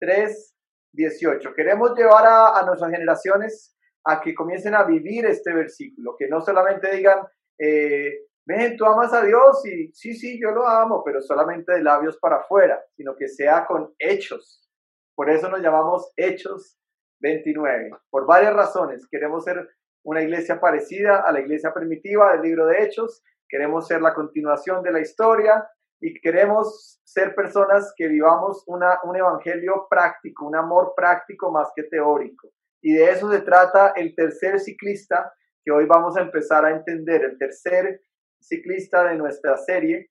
318. 0.00 1.54
Queremos 1.54 1.94
llevar 1.96 2.26
a, 2.26 2.58
a 2.58 2.66
nuestras 2.66 2.90
generaciones 2.90 3.76
a 4.04 4.20
que 4.20 4.34
comiencen 4.34 4.74
a 4.74 4.84
vivir 4.84 5.26
este 5.26 5.52
versículo, 5.52 6.16
que 6.16 6.28
no 6.28 6.40
solamente 6.40 6.90
digan, 6.94 7.18
eh, 7.58 8.25
ven, 8.46 8.76
tú 8.76 8.86
amas 8.86 9.12
a 9.12 9.24
Dios 9.24 9.64
y 9.66 9.92
sí, 9.92 10.14
sí, 10.14 10.40
yo 10.40 10.52
lo 10.52 10.66
amo, 10.66 11.02
pero 11.04 11.20
solamente 11.20 11.72
de 11.72 11.82
labios 11.82 12.16
para 12.18 12.36
afuera, 12.36 12.82
sino 12.96 13.16
que 13.16 13.28
sea 13.28 13.66
con 13.66 13.92
hechos. 13.98 14.66
Por 15.14 15.30
eso 15.30 15.48
nos 15.48 15.60
llamamos 15.60 16.12
Hechos 16.16 16.78
29. 17.20 17.90
Por 18.10 18.26
varias 18.26 18.54
razones. 18.54 19.06
Queremos 19.10 19.44
ser 19.44 19.68
una 20.04 20.22
iglesia 20.22 20.60
parecida 20.60 21.22
a 21.22 21.32
la 21.32 21.40
iglesia 21.40 21.72
primitiva 21.72 22.32
del 22.32 22.42
libro 22.42 22.66
de 22.66 22.82
Hechos. 22.82 23.24
Queremos 23.48 23.86
ser 23.88 24.02
la 24.02 24.14
continuación 24.14 24.82
de 24.82 24.92
la 24.92 25.00
historia 25.00 25.68
y 26.00 26.20
queremos 26.20 27.00
ser 27.04 27.34
personas 27.34 27.92
que 27.96 28.08
vivamos 28.08 28.62
una, 28.66 28.98
un 29.04 29.16
evangelio 29.16 29.86
práctico, 29.88 30.46
un 30.46 30.56
amor 30.56 30.92
práctico 30.94 31.50
más 31.50 31.70
que 31.74 31.84
teórico. 31.84 32.50
Y 32.82 32.94
de 32.94 33.10
eso 33.10 33.30
se 33.32 33.40
trata 33.40 33.92
el 33.96 34.14
tercer 34.14 34.60
ciclista 34.60 35.32
que 35.64 35.72
hoy 35.72 35.86
vamos 35.86 36.16
a 36.16 36.20
empezar 36.20 36.64
a 36.64 36.70
entender. 36.70 37.24
El 37.24 37.38
tercer 37.38 38.02
ciclista 38.40 39.04
de 39.04 39.16
nuestra 39.16 39.56
serie 39.56 40.10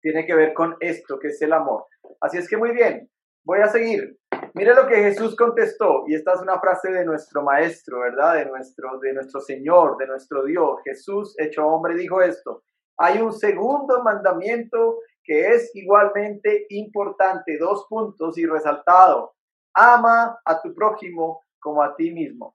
tiene 0.00 0.26
que 0.26 0.34
ver 0.34 0.52
con 0.52 0.76
esto, 0.80 1.18
que 1.18 1.28
es 1.28 1.40
el 1.42 1.52
amor. 1.52 1.86
Así 2.20 2.38
es 2.38 2.48
que 2.48 2.56
muy 2.56 2.72
bien, 2.72 3.08
voy 3.44 3.60
a 3.60 3.68
seguir. 3.68 4.18
Mire 4.54 4.74
lo 4.74 4.86
que 4.86 4.96
Jesús 4.96 5.34
contestó, 5.36 6.04
y 6.06 6.14
esta 6.14 6.34
es 6.34 6.40
una 6.40 6.60
frase 6.60 6.90
de 6.90 7.04
nuestro 7.04 7.42
maestro, 7.42 8.00
¿verdad? 8.00 8.34
De 8.34 8.46
nuestro, 8.46 8.98
de 8.98 9.14
nuestro 9.14 9.40
Señor, 9.40 9.96
de 9.96 10.06
nuestro 10.06 10.44
Dios. 10.44 10.80
Jesús, 10.84 11.34
hecho 11.38 11.66
hombre, 11.66 11.94
dijo 11.94 12.20
esto. 12.20 12.62
Hay 12.98 13.20
un 13.20 13.32
segundo 13.32 14.02
mandamiento 14.02 14.98
que 15.24 15.52
es 15.52 15.70
igualmente 15.74 16.66
importante, 16.68 17.56
dos 17.58 17.86
puntos 17.88 18.36
y 18.36 18.44
resaltado. 18.44 19.34
Ama 19.74 20.38
a 20.44 20.60
tu 20.60 20.74
prójimo 20.74 21.42
como 21.58 21.82
a 21.82 21.96
ti 21.96 22.10
mismo. 22.10 22.54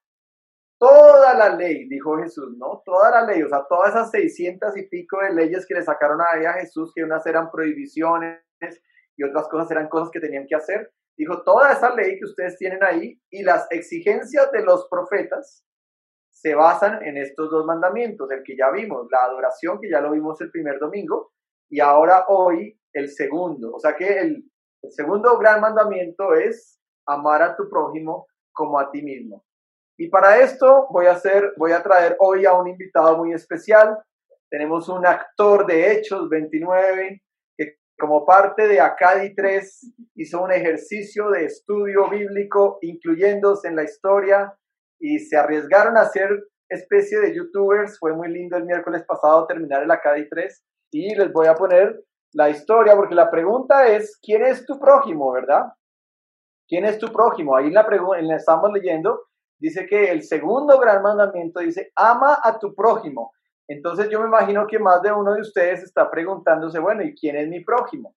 Toda 0.79 1.33
la 1.33 1.55
ley, 1.55 1.87
dijo 1.89 2.17
Jesús, 2.17 2.55
¿no? 2.57 2.83
Toda 2.85 3.09
la 3.09 3.25
ley, 3.25 3.41
o 3.41 3.49
sea, 3.49 3.65
todas 3.67 3.89
esas 3.89 4.11
seiscientas 4.11 4.77
y 4.77 4.83
pico 4.83 5.17
de 5.21 5.33
leyes 5.33 5.65
que 5.65 5.73
le 5.73 5.81
sacaron 5.81 6.19
ahí 6.21 6.45
a 6.45 6.53
Jesús, 6.53 6.91
que 6.93 7.03
unas 7.03 7.25
eran 7.25 7.49
prohibiciones 7.49 8.43
y 9.15 9.23
otras 9.23 9.47
cosas 9.47 9.71
eran 9.71 9.89
cosas 9.89 10.11
que 10.11 10.19
tenían 10.19 10.45
que 10.47 10.55
hacer. 10.55 10.91
Dijo, 11.17 11.41
toda 11.41 11.71
esa 11.71 11.95
ley 11.95 12.19
que 12.19 12.25
ustedes 12.25 12.57
tienen 12.57 12.83
ahí 12.83 13.19
y 13.31 13.41
las 13.41 13.65
exigencias 13.71 14.51
de 14.51 14.63
los 14.63 14.87
profetas 14.87 15.65
se 16.29 16.53
basan 16.53 17.03
en 17.03 17.17
estos 17.17 17.49
dos 17.49 17.65
mandamientos, 17.65 18.29
el 18.29 18.43
que 18.43 18.55
ya 18.55 18.69
vimos, 18.69 19.07
la 19.09 19.23
adoración, 19.23 19.79
que 19.81 19.89
ya 19.89 19.99
lo 19.99 20.11
vimos 20.11 20.39
el 20.41 20.51
primer 20.51 20.77
domingo, 20.77 21.31
y 21.67 21.79
ahora 21.79 22.25
hoy 22.27 22.79
el 22.93 23.09
segundo. 23.09 23.73
O 23.73 23.79
sea 23.79 23.95
que 23.95 24.19
el 24.19 24.43
segundo 24.89 25.39
gran 25.39 25.59
mandamiento 25.59 26.35
es 26.35 26.79
amar 27.07 27.41
a 27.41 27.55
tu 27.55 27.67
prójimo 27.67 28.27
como 28.53 28.79
a 28.79 28.91
ti 28.91 29.01
mismo. 29.01 29.46
Y 29.97 30.09
para 30.09 30.39
esto 30.41 30.87
voy 30.91 31.07
a 31.07 31.13
hacer, 31.13 31.53
voy 31.57 31.71
a 31.71 31.81
traer 31.81 32.15
hoy 32.19 32.45
a 32.45 32.53
un 32.53 32.67
invitado 32.67 33.17
muy 33.17 33.33
especial. 33.33 33.97
Tenemos 34.49 34.87
un 34.89 35.05
actor 35.07 35.65
de 35.65 35.91
Hechos 35.91 36.29
29 36.29 37.23
que 37.57 37.77
como 37.99 38.23
parte 38.23 38.67
de 38.67 38.79
Acadi 38.79 39.33
3 39.33 39.93
hizo 40.15 40.43
un 40.43 40.51
ejercicio 40.51 41.31
de 41.31 41.45
estudio 41.45 42.09
bíblico 42.09 42.77
incluyéndose 42.83 43.69
en 43.69 43.75
la 43.75 43.83
historia 43.83 44.53
y 44.99 45.17
se 45.17 45.35
arriesgaron 45.35 45.97
a 45.97 46.05
ser 46.05 46.29
especie 46.69 47.19
de 47.19 47.33
youtubers. 47.33 47.97
Fue 47.97 48.13
muy 48.13 48.27
lindo 48.27 48.55
el 48.55 48.65
miércoles 48.65 49.03
pasado 49.03 49.47
terminar 49.47 49.81
el 49.81 49.89
Acadi 49.89 50.29
3 50.29 50.63
y 50.91 51.15
les 51.15 51.33
voy 51.33 51.47
a 51.47 51.55
poner 51.55 52.03
la 52.33 52.51
historia 52.51 52.95
porque 52.95 53.15
la 53.15 53.31
pregunta 53.31 53.87
es, 53.87 54.19
¿quién 54.21 54.43
es 54.43 54.63
tu 54.63 54.79
prójimo, 54.79 55.31
verdad? 55.31 55.63
¿Quién 56.67 56.85
es 56.85 56.99
tu 56.99 57.11
prójimo? 57.11 57.55
Ahí 57.55 57.71
la, 57.71 57.87
la 58.21 58.35
estamos 58.35 58.71
leyendo 58.71 59.23
dice 59.59 59.85
que 59.85 60.11
el 60.11 60.23
segundo 60.23 60.79
gran 60.79 61.01
mandamiento 61.01 61.59
dice, 61.59 61.91
ama 61.95 62.39
a 62.43 62.57
tu 62.59 62.73
prójimo. 62.75 63.31
Entonces 63.67 64.09
yo 64.09 64.21
me 64.21 64.27
imagino 64.27 64.65
que 64.65 64.79
más 64.79 65.01
de 65.01 65.11
uno 65.11 65.33
de 65.33 65.41
ustedes 65.41 65.83
está 65.83 66.09
preguntándose, 66.09 66.79
bueno, 66.79 67.03
¿y 67.03 67.13
quién 67.13 67.35
es 67.35 67.47
mi 67.49 67.63
prójimo? 67.63 68.15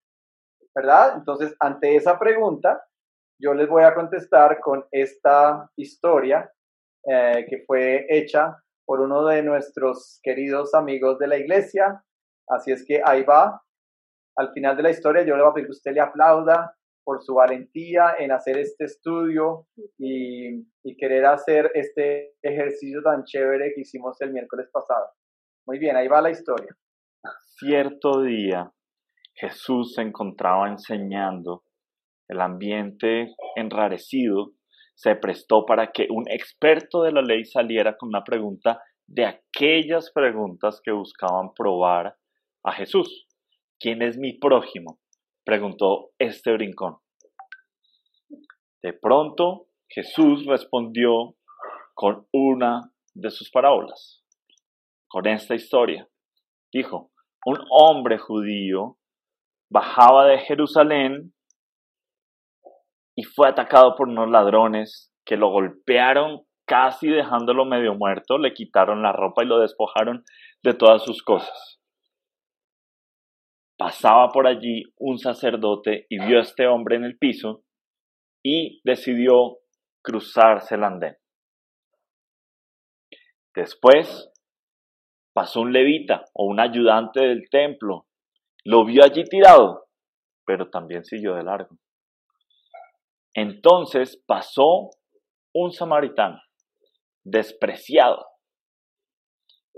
¿Verdad? 0.75 1.15
Entonces, 1.17 1.57
ante 1.59 1.97
esa 1.97 2.19
pregunta, 2.19 2.81
yo 3.41 3.55
les 3.55 3.69
voy 3.69 3.83
a 3.83 3.95
contestar 3.95 4.61
con 4.61 4.87
esta 4.93 5.69
historia 5.77 6.53
eh, 7.05 7.47
que 7.49 7.65
fue 7.67 8.07
hecha 8.09 8.57
por 8.85 9.01
uno 9.01 9.25
de 9.25 9.43
nuestros 9.43 10.21
queridos 10.23 10.75
amigos 10.75 11.19
de 11.19 11.27
la 11.27 11.39
iglesia. 11.39 12.05
Así 12.49 12.71
es 12.71 12.85
que 12.85 13.03
ahí 13.05 13.23
va. 13.25 13.61
Al 14.37 14.53
final 14.53 14.77
de 14.77 14.83
la 14.85 14.91
historia 14.91 15.23
yo 15.23 15.37
le 15.37 15.43
voy 15.43 15.51
a 15.51 15.55
pedir 15.55 15.67
que 15.67 15.73
usted 15.73 15.93
le 15.93 16.01
aplauda 16.01 16.77
por 17.11 17.25
su 17.25 17.35
valentía 17.35 18.14
en 18.21 18.31
hacer 18.31 18.57
este 18.57 18.85
estudio 18.85 19.67
y, 19.99 20.64
querer 20.97 21.26
hacer 21.26 21.73
este 21.75 22.35
ejercicio 22.40 23.02
tan 23.02 23.25
chévere 23.25 23.73
que 23.75 23.81
hicimos 23.81 24.21
el 24.21 24.33
miércoles 24.33 24.69
pasado. 24.73 25.07
Muy 25.67 25.81
bien, 25.81 25.97
ahí 25.97 26.07
va 26.07 26.21
la 26.21 26.31
historia. 26.31 26.69
Cierto 27.59 28.23
día, 28.23 28.71
Jesús 29.35 29.95
se 29.95 30.02
encontraba 30.02 30.69
enseñando. 30.69 31.64
El 32.29 32.40
ambiente 32.40 33.35
enrarecido 33.57 34.52
se 34.95 35.17
prestó 35.17 35.67
para 35.67 35.90
que 35.90 36.07
un 36.11 36.31
experto 36.31 37.02
de 37.02 37.11
la 37.11 37.23
ley 37.23 37.45
saliera 37.45 37.97
con 37.97 38.11
una 38.11 38.23
pregunta 38.23 38.81
de 39.09 39.26
aquellas 39.26 40.12
preguntas 40.12 40.81
que 40.81 40.93
buscaban 40.93 41.55
probar 41.55 42.14
a 42.62 42.73
Jesús. 42.73 43.26
¿Quién 43.81 44.00
es 44.00 44.17
mi 44.17 44.35
prójimo? 44.35 45.00
Preguntó 45.45 46.11
este 46.19 46.53
brincón. 46.53 46.99
De 48.83 48.93
pronto 48.93 49.67
Jesús 49.89 50.47
respondió 50.47 51.35
con 51.95 52.27
una 52.33 52.93
de 53.15 53.31
sus 53.31 53.51
parábolas, 53.51 54.25
con 55.09 55.27
esta 55.27 55.55
historia. 55.55 56.09
Dijo, 56.73 57.11
un 57.45 57.59
hombre 57.71 58.19
judío 58.19 58.97
bajaba 59.71 60.27
de 60.27 60.39
Jerusalén 60.39 61.35
y 63.17 63.25
fue 63.25 63.49
atacado 63.49 63.97
por 63.97 64.09
unos 64.09 64.31
ladrones 64.31 65.13
que 65.25 65.37
lo 65.37 65.51
golpearon 65.51 66.43
casi 66.67 67.09
dejándolo 67.09 67.65
medio 67.65 67.95
muerto, 67.95 68.39
le 68.39 68.55
quitaron 68.55 69.03
la 69.03 69.13
ropa 69.13 69.43
y 69.43 69.47
lo 69.47 69.59
despojaron 69.59 70.25
de 70.63 70.75
todas 70.75 71.03
sus 71.03 71.23
cosas 71.23 71.80
pasaba 73.81 74.29
por 74.29 74.47
allí 74.47 74.83
un 74.99 75.19
sacerdote 75.19 76.05
y 76.11 76.19
vio 76.19 76.37
a 76.37 76.43
este 76.43 76.67
hombre 76.67 76.97
en 76.97 77.05
el 77.05 77.17
piso 77.17 77.65
y 78.45 78.79
decidió 78.85 79.57
cruzarse 80.05 80.75
el 80.75 80.85
andén. 80.85 81.17
Después 83.57 84.31
pasó 85.33 85.63
un 85.63 85.73
levita 85.73 86.27
o 86.35 86.45
un 86.45 86.61
ayudante 86.61 87.21
del 87.23 87.49
templo, 87.51 88.07
lo 88.67 88.85
vio 88.85 89.03
allí 89.03 89.25
tirado, 89.25 89.87
pero 90.45 90.69
también 90.69 91.03
siguió 91.03 91.35
de 91.35 91.45
largo. 91.45 91.75
Entonces 93.33 94.23
pasó 94.27 94.91
un 95.55 95.73
samaritano, 95.73 96.39
despreciado, 97.25 98.27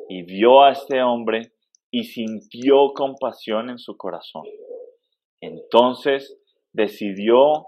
y 0.08 0.24
vio 0.24 0.64
a 0.64 0.72
este 0.72 1.00
hombre 1.04 1.51
y 1.92 2.04
sintió 2.04 2.92
compasión 2.94 3.68
en 3.68 3.78
su 3.78 3.96
corazón. 3.96 4.44
Entonces 5.40 6.40
decidió 6.72 7.66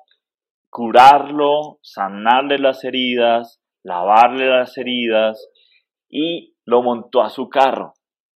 curarlo, 0.71 1.79
sanarle 1.83 2.59
las 2.59 2.83
heridas, 2.85 3.63
lavarle 3.85 4.49
las 4.49 4.77
heridas 4.79 5.51
y 6.09 6.55
lo 6.65 6.83
montó 6.83 7.21
a 7.21 7.29
su 7.29 7.51
carro. 7.51 7.93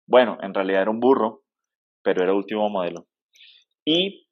Bueno, 0.08 0.38
en 0.42 0.52
realidad 0.52 0.82
era 0.82 0.90
un 0.90 0.98
burro, 0.98 1.42
pero 2.02 2.24
era 2.24 2.34
último 2.34 2.68
modelo. 2.68 3.06
Y 3.84 4.26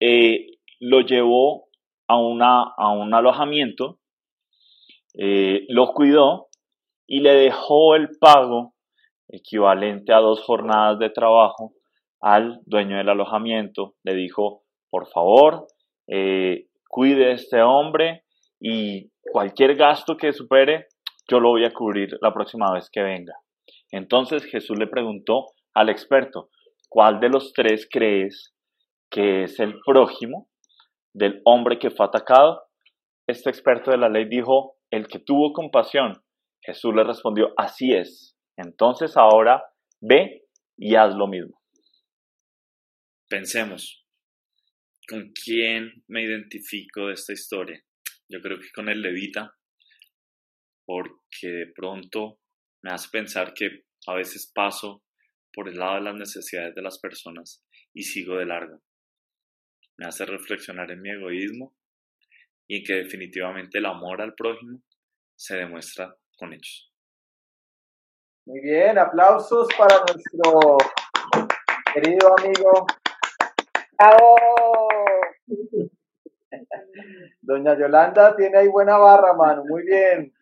eh, 0.00 0.58
lo 0.80 1.02
llevó 1.02 1.68
a, 2.08 2.18
una, 2.18 2.62
a 2.76 2.90
un 2.90 3.14
alojamiento, 3.14 4.00
eh, 5.16 5.66
lo 5.68 5.92
cuidó 5.92 6.48
y 7.06 7.20
le 7.20 7.34
dejó 7.34 7.94
el 7.94 8.08
pago 8.18 8.73
equivalente 9.28 10.12
a 10.12 10.18
dos 10.18 10.42
jornadas 10.42 10.98
de 10.98 11.10
trabajo 11.10 11.72
al 12.20 12.60
dueño 12.66 12.96
del 12.96 13.08
alojamiento. 13.08 13.94
Le 14.02 14.14
dijo, 14.14 14.62
por 14.90 15.08
favor, 15.08 15.66
eh, 16.08 16.66
cuide 16.88 17.30
a 17.30 17.34
este 17.34 17.62
hombre 17.62 18.24
y 18.60 19.10
cualquier 19.32 19.74
gasto 19.76 20.16
que 20.16 20.32
supere, 20.32 20.86
yo 21.28 21.40
lo 21.40 21.50
voy 21.50 21.64
a 21.64 21.72
cubrir 21.72 22.16
la 22.20 22.32
próxima 22.32 22.72
vez 22.72 22.88
que 22.90 23.02
venga. 23.02 23.34
Entonces 23.90 24.44
Jesús 24.44 24.78
le 24.78 24.86
preguntó 24.86 25.46
al 25.74 25.88
experto, 25.88 26.50
¿cuál 26.88 27.20
de 27.20 27.28
los 27.28 27.52
tres 27.52 27.88
crees 27.90 28.54
que 29.10 29.44
es 29.44 29.58
el 29.60 29.80
prójimo 29.84 30.48
del 31.12 31.40
hombre 31.44 31.78
que 31.78 31.90
fue 31.90 32.06
atacado? 32.06 32.62
Este 33.26 33.50
experto 33.50 33.90
de 33.90 33.98
la 33.98 34.08
ley 34.08 34.26
dijo, 34.28 34.76
el 34.90 35.08
que 35.08 35.18
tuvo 35.18 35.52
compasión. 35.52 36.22
Jesús 36.60 36.94
le 36.94 37.04
respondió, 37.04 37.52
así 37.56 37.92
es. 37.92 38.33
Entonces 38.56 39.16
ahora 39.16 39.62
ve 40.00 40.44
y 40.76 40.94
haz 40.94 41.14
lo 41.14 41.26
mismo. 41.26 41.60
Pensemos, 43.28 44.06
¿con 45.08 45.32
quién 45.32 46.04
me 46.08 46.22
identifico 46.22 47.06
de 47.06 47.14
esta 47.14 47.32
historia? 47.32 47.82
Yo 48.28 48.40
creo 48.40 48.58
que 48.58 48.70
con 48.74 48.88
el 48.88 49.00
levita, 49.00 49.54
porque 50.84 51.48
de 51.48 51.72
pronto 51.74 52.38
me 52.82 52.92
hace 52.92 53.08
pensar 53.10 53.54
que 53.54 53.84
a 54.06 54.14
veces 54.14 54.50
paso 54.54 55.02
por 55.52 55.68
el 55.68 55.78
lado 55.78 55.96
de 55.96 56.02
las 56.02 56.14
necesidades 56.14 56.74
de 56.74 56.82
las 56.82 56.98
personas 56.98 57.64
y 57.92 58.02
sigo 58.02 58.36
de 58.36 58.46
largo. 58.46 58.82
Me 59.96 60.06
hace 60.06 60.26
reflexionar 60.26 60.90
en 60.90 61.00
mi 61.00 61.10
egoísmo 61.10 61.76
y 62.66 62.78
en 62.78 62.84
que 62.84 62.94
definitivamente 62.94 63.78
el 63.78 63.86
amor 63.86 64.20
al 64.20 64.34
prójimo 64.34 64.82
se 65.36 65.56
demuestra 65.56 66.16
con 66.36 66.52
ellos. 66.52 66.93
Muy 68.46 68.60
bien, 68.60 68.98
aplausos 68.98 69.68
para 69.78 70.00
nuestro 70.00 70.76
querido 71.94 72.36
amigo. 72.38 72.86
¡Bravo! 73.98 74.36
Doña 77.40 77.78
Yolanda 77.78 78.36
tiene 78.36 78.58
ahí 78.58 78.68
buena 78.68 78.98
barra, 78.98 79.32
mano. 79.32 79.64
Muy 79.64 79.82
bien. 79.84 80.34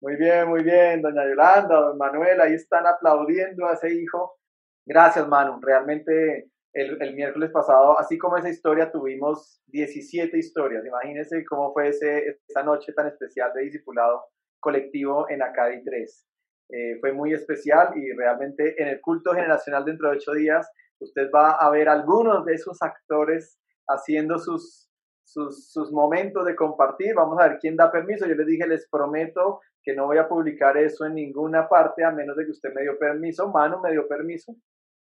Muy 0.00 0.16
bien, 0.16 0.48
muy 0.48 0.62
bien, 0.62 1.02
doña 1.02 1.24
Yolanda, 1.24 1.80
don 1.80 1.98
Manuel, 1.98 2.40
ahí 2.40 2.54
están 2.54 2.86
aplaudiendo 2.86 3.66
a 3.66 3.72
ese 3.72 3.92
hijo. 3.92 4.38
Gracias, 4.86 5.26
Manu. 5.26 5.60
Realmente 5.60 6.50
el, 6.72 7.02
el, 7.02 7.14
miércoles 7.14 7.50
pasado, 7.50 7.98
así 7.98 8.16
como 8.18 8.36
esa 8.36 8.48
historia, 8.48 8.92
tuvimos 8.92 9.60
17 9.66 10.38
historias. 10.38 10.84
Imagínense 10.84 11.44
cómo 11.44 11.72
fue 11.72 11.88
ese, 11.88 12.38
esa 12.48 12.62
noche 12.62 12.92
tan 12.92 13.08
especial 13.08 13.52
de 13.52 13.62
discipulado 13.62 14.26
colectivo 14.60 15.28
en 15.28 15.42
Acadi 15.42 15.82
3. 15.82 16.26
Eh, 16.74 16.96
fue 17.00 17.12
muy 17.12 17.34
especial 17.34 17.92
y 17.96 18.12
realmente 18.12 18.80
en 18.82 18.88
el 18.88 19.00
culto 19.00 19.34
generacional 19.34 19.84
dentro 19.84 20.08
de 20.08 20.16
ocho 20.16 20.32
días, 20.32 20.70
usted 20.98 21.30
va 21.30 21.52
a 21.52 21.70
ver 21.70 21.86
algunos 21.86 22.46
de 22.46 22.54
esos 22.54 22.80
actores 22.80 23.58
haciendo 23.86 24.38
sus, 24.38 24.88
sus, 25.22 25.70
sus 25.70 25.92
momentos 25.92 26.46
de 26.46 26.56
compartir. 26.56 27.14
Vamos 27.14 27.38
a 27.38 27.48
ver 27.48 27.58
quién 27.58 27.76
da 27.76 27.92
permiso. 27.92 28.26
Yo 28.26 28.34
les 28.34 28.46
dije, 28.46 28.66
les 28.66 28.88
prometo 28.88 29.60
que 29.82 29.94
no 29.94 30.06
voy 30.06 30.18
a 30.18 30.28
publicar 30.28 30.76
eso 30.76 31.04
en 31.04 31.14
ninguna 31.14 31.68
parte 31.68 32.04
a 32.04 32.10
menos 32.10 32.36
de 32.36 32.44
que 32.44 32.52
usted 32.52 32.72
me 32.72 32.82
dio 32.82 32.98
permiso, 32.98 33.50
Manu 33.50 33.80
me 33.80 33.90
dio 33.90 34.06
permiso, 34.06 34.54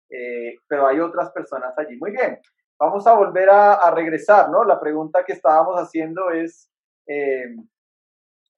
eh, 0.09 0.57
pero 0.67 0.87
hay 0.87 0.99
otras 1.01 1.31
personas 1.31 1.77
allí. 1.79 1.97
Muy 1.99 2.11
bien, 2.11 2.41
vamos 2.79 3.07
a 3.07 3.15
volver 3.15 3.51
a, 3.51 3.91
regresar, 3.95 4.51
¿no? 4.51 4.65
La 4.65 4.81
pregunta 4.81 5.25
que 5.25 5.35
estábamos 5.35 5.77
haciendo 5.77 6.31
es 6.31 6.71
eh, 7.07 7.55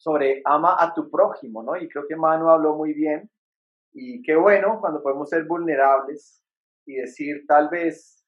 sobre 0.05 0.43
ama 0.45 0.77
a 0.79 0.93
tu 0.93 1.11
prójimo, 1.11 1.63
¿no? 1.63 1.77
Y 1.77 1.89
creo 1.89 2.07
que 2.07 2.15
Manu 2.15 2.51
habló 2.51 2.77
muy 2.77 2.93
bien 2.93 3.31
y 3.95 4.21
qué 4.21 4.37
bueno 4.37 4.79
cuando 4.79 5.03
podemos 5.03 5.31
ser 5.31 5.45
vulnerables 5.45 6.45
y 6.85 6.97
decir, 6.97 7.47
tal 7.49 7.71
vez, 7.71 8.23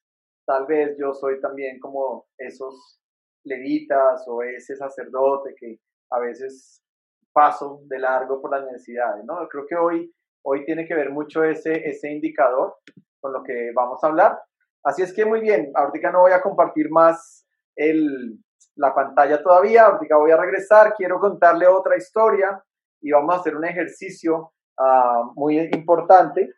tal 0.46 0.64
vez 0.64 0.96
yo 0.98 1.12
soy 1.12 1.38
también 1.38 1.78
como 1.78 2.28
esos 2.38 2.98
levitas 3.44 4.24
o 4.26 4.42
ese 4.42 4.74
sacerdote 4.74 5.54
que 5.54 5.78
a 6.12 6.18
veces 6.18 6.82
paso 7.30 7.82
de 7.84 7.98
largo 7.98 8.40
por 8.40 8.52
las 8.52 8.64
necesidades, 8.64 9.22
¿no? 9.26 9.46
Creo 9.46 9.66
que 9.66 9.76
hoy, 9.76 10.14
hoy 10.46 10.64
tiene 10.64 10.88
que 10.88 10.94
ver 10.94 11.10
mucho 11.10 11.44
ese, 11.44 11.86
ese 11.86 12.10
indicador 12.10 12.76
con 13.20 13.34
lo 13.34 13.42
que 13.42 13.72
vamos 13.74 14.02
a 14.02 14.06
hablar. 14.06 14.40
Así 14.82 15.02
es 15.02 15.12
que 15.12 15.26
muy 15.26 15.40
bien, 15.40 15.72
ahorita 15.74 16.10
no 16.10 16.22
voy 16.22 16.32
a 16.32 16.40
compartir 16.40 16.88
más 16.88 17.46
el, 17.74 18.38
la 18.76 18.94
pantalla 18.94 19.42
todavía, 19.42 19.86
ahorita 19.86 20.16
voy 20.16 20.30
a 20.30 20.36
regresar, 20.36 20.94
quiero 20.94 21.18
contarle 21.18 21.66
otra 21.66 21.96
historia 21.96 22.62
y 23.00 23.10
vamos 23.10 23.34
a 23.34 23.40
hacer 23.40 23.56
un 23.56 23.64
ejercicio 23.64 24.52
uh, 24.78 25.32
muy 25.34 25.58
importante 25.58 26.54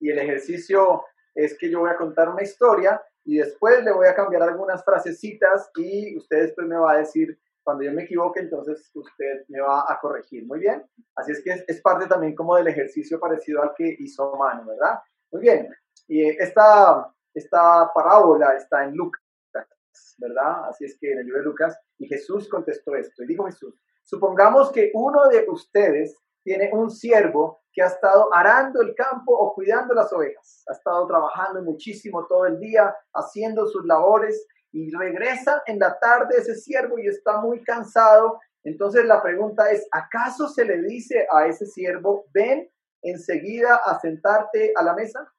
y 0.00 0.10
el 0.10 0.18
ejercicio 0.18 1.04
es 1.34 1.56
que 1.58 1.70
yo 1.70 1.80
voy 1.80 1.90
a 1.90 1.96
contar 1.96 2.28
una 2.28 2.42
historia 2.42 3.00
y 3.24 3.38
después 3.38 3.82
le 3.82 3.92
voy 3.92 4.06
a 4.06 4.14
cambiar 4.14 4.42
algunas 4.42 4.84
frasecitas 4.84 5.70
y 5.76 6.16
usted 6.16 6.42
después 6.42 6.66
me 6.66 6.76
va 6.76 6.92
a 6.92 6.98
decir 6.98 7.38
cuando 7.62 7.82
yo 7.82 7.92
me 7.92 8.02
equivoque, 8.02 8.40
entonces 8.40 8.90
usted 8.94 9.44
me 9.48 9.60
va 9.60 9.86
a 9.88 9.98
corregir. 9.98 10.46
Muy 10.46 10.60
bien. 10.60 10.84
Así 11.16 11.32
es 11.32 11.42
que 11.42 11.64
es, 11.66 11.80
parte 11.80 12.06
también 12.06 12.34
como 12.34 12.56
del 12.56 12.68
ejercicio 12.68 13.18
parecido 13.18 13.62
al 13.62 13.72
que 13.74 13.96
hizo 13.98 14.36
Manu, 14.36 14.66
¿verdad? 14.66 15.00
Muy 15.32 15.40
bien. 15.40 15.74
Y 16.06 16.22
esta, 16.22 17.10
esta 17.32 17.90
parábola 17.94 18.54
está 18.54 18.84
en 18.84 18.94
Lucas, 18.94 19.22
¿verdad? 20.18 20.68
Así 20.68 20.84
es 20.84 20.96
que 20.98 21.12
en 21.12 21.18
el 21.18 21.26
Lucas, 21.26 21.78
y 21.98 22.06
Jesús 22.06 22.48
contestó 22.48 22.94
esto. 22.94 23.22
Y 23.22 23.26
dijo 23.26 23.44
Jesús, 23.44 23.74
supongamos 24.04 24.70
que 24.72 24.90
uno 24.94 25.28
de 25.28 25.46
ustedes 25.48 26.16
tiene 26.42 26.70
un 26.72 26.90
siervo 26.90 27.62
que 27.72 27.82
ha 27.82 27.86
estado 27.86 28.32
arando 28.32 28.82
el 28.82 28.94
campo 28.94 29.32
o 29.36 29.54
cuidando 29.54 29.94
las 29.94 30.12
ovejas. 30.12 30.62
Ha 30.68 30.72
estado 30.72 31.06
trabajando 31.06 31.62
muchísimo 31.62 32.26
todo 32.26 32.46
el 32.46 32.60
día, 32.60 32.94
haciendo 33.14 33.66
sus 33.66 33.84
labores 33.84 34.46
y 34.70 34.90
regresa 34.94 35.62
en 35.66 35.78
la 35.78 35.98
tarde 35.98 36.36
ese 36.38 36.54
siervo 36.54 36.98
y 36.98 37.08
está 37.08 37.40
muy 37.40 37.62
cansado. 37.62 38.38
Entonces 38.62 39.04
la 39.06 39.22
pregunta 39.22 39.70
es, 39.70 39.86
¿acaso 39.90 40.48
se 40.48 40.64
le 40.64 40.82
dice 40.82 41.26
a 41.30 41.46
ese 41.46 41.66
siervo, 41.66 42.26
ven 42.32 42.70
enseguida 43.02 43.76
a 43.76 43.98
sentarte 44.00 44.72
a 44.76 44.82
la 44.82 44.94
mesa? 44.94 45.33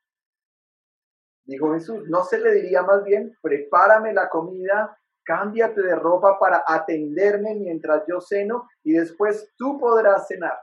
Dijo 1.46 1.74
Jesús, 1.74 2.10
¿no 2.10 2.24
se 2.24 2.40
le 2.40 2.54
diría 2.54 2.82
más 2.82 3.04
bien, 3.04 3.38
prepárame 3.42 4.14
la 4.14 4.30
comida, 4.30 4.98
cámbiate 5.24 5.82
de 5.82 5.96
ropa 5.96 6.40
para 6.40 6.64
atenderme 6.68 7.56
mientras 7.56 8.04
yo 8.08 8.20
ceno 8.20 8.68
y 8.84 8.94
después 8.94 9.54
tú 9.56 9.80
podrás 9.80 10.28
cenar? 10.28 10.58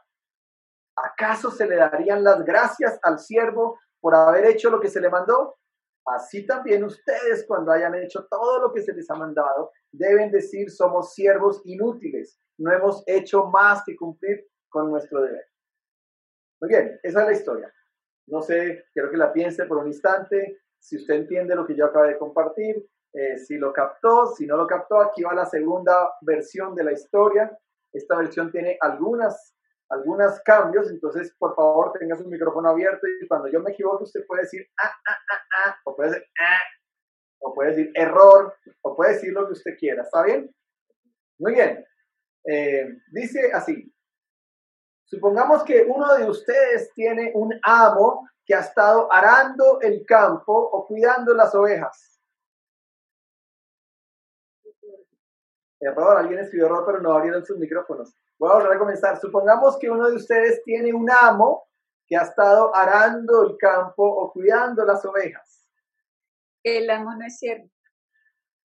¿Acaso 0.97 1.51
se 1.51 1.67
le 1.67 1.77
darían 1.77 2.25
las 2.25 2.45
gracias 2.45 2.99
al 3.03 3.19
siervo 3.19 3.79
por 4.01 4.15
haber 4.15 4.47
hecho 4.47 4.71
lo 4.71 4.81
que 4.81 4.89
se 4.89 5.01
le 5.01 5.09
mandó? 5.09 5.57
Así 6.05 6.45
también 6.45 6.83
ustedes, 6.83 7.45
cuando 7.47 7.71
hayan 7.71 7.95
hecho 7.95 8.27
todo 8.29 8.61
lo 8.61 8.73
que 8.73 8.83
se 8.83 8.93
les 8.93 9.09
ha 9.09 9.15
mandado, 9.15 9.71
deben 9.93 10.33
decir 10.33 10.71
somos 10.71 11.15
siervos 11.15 11.63
inútiles, 11.65 12.41
no 12.59 12.73
hemos 12.73 13.05
hecho 13.07 13.47
más 13.47 13.85
que 13.85 13.95
cumplir 13.95 14.45
con 14.69 14.91
nuestro 14.91 15.23
deber. 15.23 15.47
Muy 16.61 16.69
bien, 16.69 16.99
esa 17.03 17.21
es 17.21 17.27
la 17.27 17.33
historia. 17.33 17.75
No 18.27 18.41
sé, 18.41 18.87
quiero 18.93 19.11
que 19.11 19.17
la 19.17 19.33
piense 19.33 19.65
por 19.65 19.79
un 19.79 19.89
instante, 19.89 20.62
si 20.83 20.97
usted 20.97 21.15
entiende 21.15 21.55
lo 21.55 21.65
que 21.65 21.77
yo 21.77 21.87
acabo 21.87 22.07
de 22.07 22.19
compartir, 22.19 22.85
eh, 23.13 23.39
si 23.39 23.57
lo 23.57 23.73
captó, 23.73 24.27
si 24.35 24.47
no 24.47 24.57
lo 24.57 24.67
captó, 24.67 25.01
aquí 25.01 25.23
va 25.23 25.33
la 25.33 25.47
segunda 25.47 26.13
versión 26.23 26.75
de 26.75 26.83
la 26.83 26.93
historia. 26.93 27.57
Esta 27.93 28.17
versión 28.17 28.51
tiene 28.51 28.77
algunas 28.81 29.55
algunos 29.89 30.41
cambios, 30.41 30.91
entonces 30.91 31.35
por 31.39 31.55
favor 31.55 31.93
tenga 31.99 32.17
su 32.17 32.27
micrófono 32.27 32.71
abierto 32.71 33.07
y 33.07 33.29
cuando 33.29 33.49
yo 33.49 33.61
me 33.61 33.73
equivoque 33.73 34.05
usted 34.05 34.25
puede 34.27 34.45
decir 34.45 34.67
ah, 34.83 34.91
ah, 35.07 35.19
ah, 35.31 35.43
ah, 35.67 35.77
o 35.85 35.95
puede 35.95 36.13
decir 36.13 36.27
ah, 36.41 36.63
o 37.41 37.55
puede 37.55 37.71
decir 37.71 37.93
error, 37.95 38.55
o 38.81 38.97
puede 38.97 39.13
decir 39.13 39.33
lo 39.35 39.47
que 39.47 39.53
usted 39.53 39.77
quiera, 39.79 40.03
¿está 40.03 40.23
bien? 40.23 40.51
Muy 41.39 41.53
bien. 41.53 41.85
Eh, 42.45 42.89
dice 43.11 43.51
así, 43.53 43.93
supongamos 45.05 45.63
que 45.65 45.83
uno 45.83 46.15
de 46.15 46.31
ustedes 46.31 46.91
tiene 46.95 47.33
un 47.35 47.53
amo 47.65 48.27
que 48.45 48.55
ha 48.55 48.61
estado 48.61 49.13
arando 49.13 49.81
el 49.81 50.05
campo 50.05 50.53
o 50.53 50.87
cuidando 50.87 51.35
las 51.35 51.55
ovejas. 51.55 52.21
Error, 55.81 56.19
alguien 56.19 56.41
escribió 56.41 56.67
error, 56.67 56.85
pero 56.87 57.01
no 57.01 57.13
abrieron 57.13 57.45
sus 57.45 57.59
micrófonos. 57.59 58.15
Voy 58.39 58.51
a 58.51 58.55
volver 58.55 58.73
a 58.73 58.79
comenzar. 58.79 59.19
Supongamos 59.19 59.79
que 59.79 59.91
uno 59.91 60.09
de 60.09 60.17
ustedes 60.17 60.63
tiene 60.65 60.93
un 60.93 61.11
amo 61.11 61.69
que 62.07 62.17
ha 62.17 62.23
estado 62.23 62.75
arando 62.75 63.43
el 63.43 63.57
campo 63.57 64.05
o 64.05 64.33
cuidando 64.33 64.85
las 64.85 65.05
ovejas. 65.05 65.67
El 66.63 66.89
amo 66.91 67.15
no 67.15 67.27
es 67.27 67.39
siervo. 67.39 67.69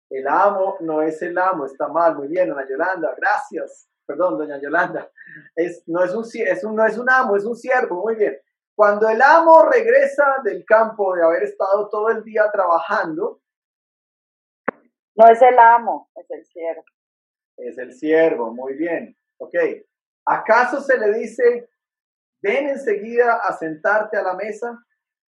El 0.08 0.26
amo 0.26 0.76
no 0.80 1.02
es 1.02 1.22
el 1.22 1.38
amo, 1.38 1.66
está 1.66 1.86
mal, 1.86 2.16
muy 2.16 2.26
bien, 2.26 2.48
doña 2.48 2.66
Yolanda, 2.68 3.14
gracias. 3.16 3.88
Perdón, 4.04 4.38
doña 4.38 4.60
Yolanda. 4.60 5.08
Es, 5.54 5.84
no, 5.86 6.02
es 6.02 6.12
un, 6.12 6.24
es 6.24 6.64
un, 6.64 6.74
no 6.74 6.84
es 6.84 6.98
un 6.98 7.08
amo, 7.08 7.36
es 7.36 7.44
un 7.44 7.56
siervo, 7.56 8.02
muy 8.02 8.16
bien. 8.16 8.36
Cuando 8.80 9.10
el 9.10 9.20
amo 9.20 9.68
regresa 9.70 10.36
del 10.42 10.64
campo 10.64 11.14
de 11.14 11.22
haber 11.22 11.42
estado 11.42 11.86
todo 11.90 12.08
el 12.08 12.24
día 12.24 12.50
trabajando, 12.50 13.42
no 15.14 15.26
es 15.28 15.42
el 15.42 15.58
amo, 15.58 16.08
es 16.14 16.30
el 16.30 16.46
siervo. 16.46 16.84
Es 17.58 17.76
el 17.76 17.92
siervo, 17.92 18.54
muy 18.54 18.72
bien. 18.78 19.14
Ok. 19.36 19.54
¿Acaso 20.24 20.80
se 20.80 20.96
le 20.96 21.12
dice, 21.18 21.68
ven 22.42 22.70
enseguida 22.70 23.40
a 23.44 23.52
sentarte 23.52 24.16
a 24.16 24.22
la 24.22 24.32
mesa? 24.32 24.82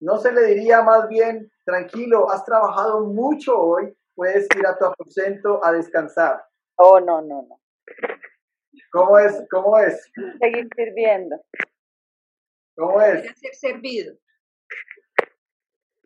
¿No 0.01 0.17
se 0.17 0.33
le 0.33 0.47
diría 0.47 0.81
más 0.81 1.07
bien, 1.09 1.53
tranquilo, 1.67 2.31
has 2.31 2.47
trabajado 2.47 3.05
mucho 3.05 3.61
hoy, 3.61 3.95
puedes 4.15 4.49
ir 4.57 4.67
a 4.67 4.79
tu 4.79 4.87
aposento 4.87 5.63
a 5.63 5.71
descansar? 5.71 6.43
Oh, 6.77 6.99
no, 6.99 7.21
no, 7.21 7.43
no. 7.43 7.61
¿Cómo 8.91 9.19
es? 9.19 9.47
¿Cómo 9.51 9.79
es? 9.79 10.11
Seguir 10.41 10.67
sirviendo. 10.75 11.37
¿Cómo 12.77 13.01
es? 13.01 13.23
ser 13.39 13.55
servido. 13.55 14.17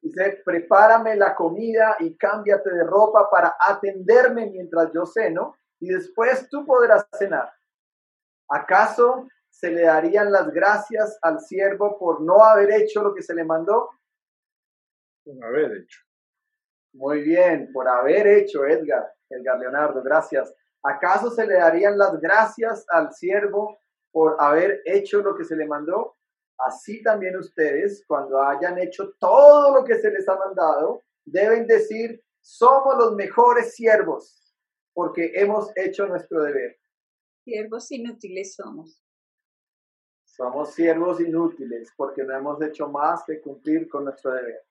Dice, 0.00 0.42
prepárame 0.44 1.16
la 1.16 1.34
comida 1.34 1.96
y 1.98 2.16
cámbiate 2.16 2.70
de 2.70 2.84
ropa 2.84 3.28
para 3.30 3.56
atenderme 3.58 4.46
mientras 4.46 4.92
yo 4.92 5.04
ceno 5.06 5.56
y 5.80 5.88
después 5.88 6.48
tú 6.48 6.64
podrás 6.64 7.06
cenar. 7.18 7.52
¿Acaso 8.48 9.28
se 9.50 9.70
le 9.70 9.82
darían 9.82 10.30
las 10.30 10.50
gracias 10.50 11.18
al 11.22 11.40
siervo 11.40 11.98
por 11.98 12.20
no 12.20 12.44
haber 12.44 12.70
hecho 12.72 13.02
lo 13.02 13.14
que 13.14 13.22
se 13.22 13.34
le 13.34 13.44
mandó? 13.44 13.90
Por 15.24 15.44
haber 15.44 15.78
hecho. 15.78 16.00
Muy 16.92 17.22
bien, 17.22 17.70
por 17.72 17.88
haber 17.88 18.26
hecho, 18.26 18.64
Edgar, 18.66 19.12
Edgar 19.28 19.58
Leonardo, 19.58 20.02
gracias. 20.02 20.54
¿Acaso 20.82 21.30
se 21.30 21.46
le 21.46 21.54
darían 21.54 21.98
las 21.98 22.18
gracias 22.20 22.86
al 22.88 23.12
siervo 23.12 23.78
por 24.10 24.36
haber 24.38 24.80
hecho 24.84 25.20
lo 25.20 25.36
que 25.36 25.44
se 25.44 25.56
le 25.56 25.66
mandó? 25.66 26.17
Así 26.58 27.02
también 27.02 27.36
ustedes, 27.36 28.04
cuando 28.06 28.42
hayan 28.42 28.78
hecho 28.78 29.14
todo 29.18 29.74
lo 29.74 29.84
que 29.84 29.94
se 29.96 30.10
les 30.10 30.28
ha 30.28 30.36
mandado, 30.36 31.02
deben 31.24 31.66
decir, 31.66 32.22
somos 32.40 32.96
los 32.96 33.14
mejores 33.14 33.74
siervos, 33.74 34.54
porque 34.92 35.32
hemos 35.34 35.70
hecho 35.76 36.06
nuestro 36.06 36.42
deber. 36.42 36.76
Siervos 37.44 37.90
inútiles 37.92 38.54
somos. 38.56 39.02
Somos 40.24 40.74
siervos 40.74 41.20
inútiles, 41.20 41.92
porque 41.96 42.24
no 42.24 42.34
hemos 42.34 42.60
hecho 42.62 42.88
más 42.88 43.22
que 43.24 43.40
cumplir 43.40 43.88
con 43.88 44.04
nuestro 44.04 44.32
deber. 44.32 44.64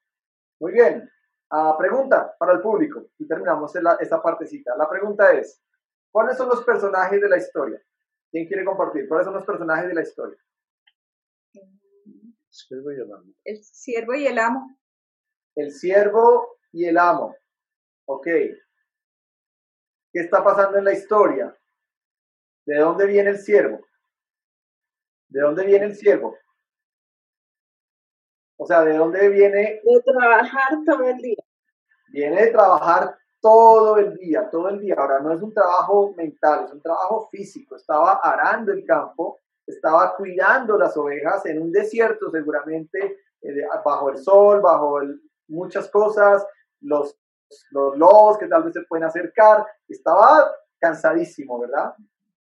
Muy 0.59 0.73
bien. 0.73 1.09
Uh, 1.49 1.77
pregunta 1.77 2.35
para 2.37 2.53
el 2.53 2.61
público, 2.61 3.07
y 3.17 3.25
terminamos 3.25 3.73
esta 4.01 4.21
partecita. 4.21 4.75
La 4.75 4.89
pregunta 4.89 5.31
es, 5.31 5.61
¿cuáles 6.11 6.35
son 6.35 6.49
los 6.49 6.63
personajes 6.65 7.21
de 7.21 7.29
la 7.29 7.37
historia? 7.37 7.81
¿Quién 8.29 8.45
quiere 8.45 8.65
compartir? 8.65 9.07
¿Cuáles 9.07 9.25
son 9.25 9.35
los 9.35 9.45
personajes 9.45 9.87
de 9.87 9.93
la 9.93 10.01
historia? 10.01 10.37
Siervo 12.49 12.91
y 12.91 12.95
el 12.95 13.11
amo. 13.11 13.33
El 13.43 13.63
siervo 13.63 14.15
y 14.15 14.27
el 14.27 14.39
amo. 14.39 14.77
El 15.55 15.71
siervo 15.71 16.57
y 16.71 16.85
el 16.85 16.97
amo. 16.97 17.35
Ok. 18.05 18.25
¿Qué 18.25 18.59
está 20.13 20.43
pasando 20.43 20.77
en 20.77 20.85
la 20.85 20.93
historia? 20.93 21.55
¿De 22.65 22.77
dónde 22.77 23.05
viene 23.05 23.29
el 23.31 23.39
siervo? 23.39 23.85
¿De 25.29 25.41
dónde 25.41 25.65
viene 25.65 25.85
el 25.85 25.95
siervo? 25.95 26.37
O 28.57 28.65
sea, 28.65 28.83
¿de 28.83 28.97
dónde 28.97 29.29
viene? 29.29 29.81
De 29.83 30.01
trabajar 30.03 30.79
todo 30.85 31.07
el 31.07 31.17
día. 31.17 31.43
Viene 32.09 32.45
de 32.45 32.51
trabajar 32.51 33.17
todo 33.39 33.97
el 33.97 34.15
día, 34.15 34.49
todo 34.49 34.69
el 34.69 34.79
día. 34.79 34.95
Ahora, 34.97 35.19
no 35.19 35.33
es 35.33 35.41
un 35.41 35.53
trabajo 35.53 36.13
mental, 36.15 36.65
es 36.65 36.71
un 36.71 36.81
trabajo 36.81 37.27
físico. 37.29 37.75
Estaba 37.75 38.19
arando 38.23 38.71
el 38.71 38.83
campo 38.85 39.39
estaba 39.67 40.15
cuidando 40.15 40.77
las 40.77 40.95
ovejas 40.95 41.45
en 41.45 41.61
un 41.61 41.71
desierto 41.71 42.31
seguramente, 42.31 43.19
eh, 43.41 43.67
bajo 43.83 44.09
el 44.09 44.17
sol, 44.17 44.61
bajo 44.61 44.99
muchas 45.49 45.89
cosas, 45.89 46.45
los, 46.81 47.17
los 47.71 47.97
lobos 47.97 48.37
que 48.37 48.47
tal 48.47 48.63
vez 48.63 48.73
se 48.73 48.81
pueden 48.83 49.05
acercar, 49.05 49.65
estaba 49.87 50.51
cansadísimo, 50.79 51.59
¿verdad? 51.59 51.93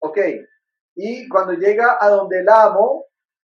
Ok, 0.00 0.18
y 0.96 1.28
cuando 1.28 1.54
llega 1.54 1.98
a 2.00 2.08
donde 2.08 2.40
el 2.40 2.48
amo, 2.48 3.06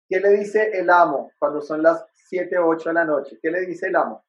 ¿qué 0.09 0.21
le 0.21 0.31
dice 0.31 0.71
el 0.73 0.89
amo 0.91 1.33
cuando 1.39 1.61
son 1.61 1.83
las 1.83 2.05
7 2.29 2.59
o 2.59 2.69
8 2.69 2.91
de 2.91 2.95
la 2.95 3.05
noche? 3.05 3.39
¿Qué 3.41 3.51
le 3.51 3.67
dice 3.67 3.89
el 3.89 3.97
amo? 3.97 4.25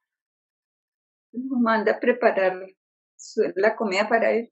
Manda 1.33 1.99
preparar 1.99 2.65
la 3.55 3.75
comida 3.75 4.07
para 4.07 4.31
él. 4.31 4.51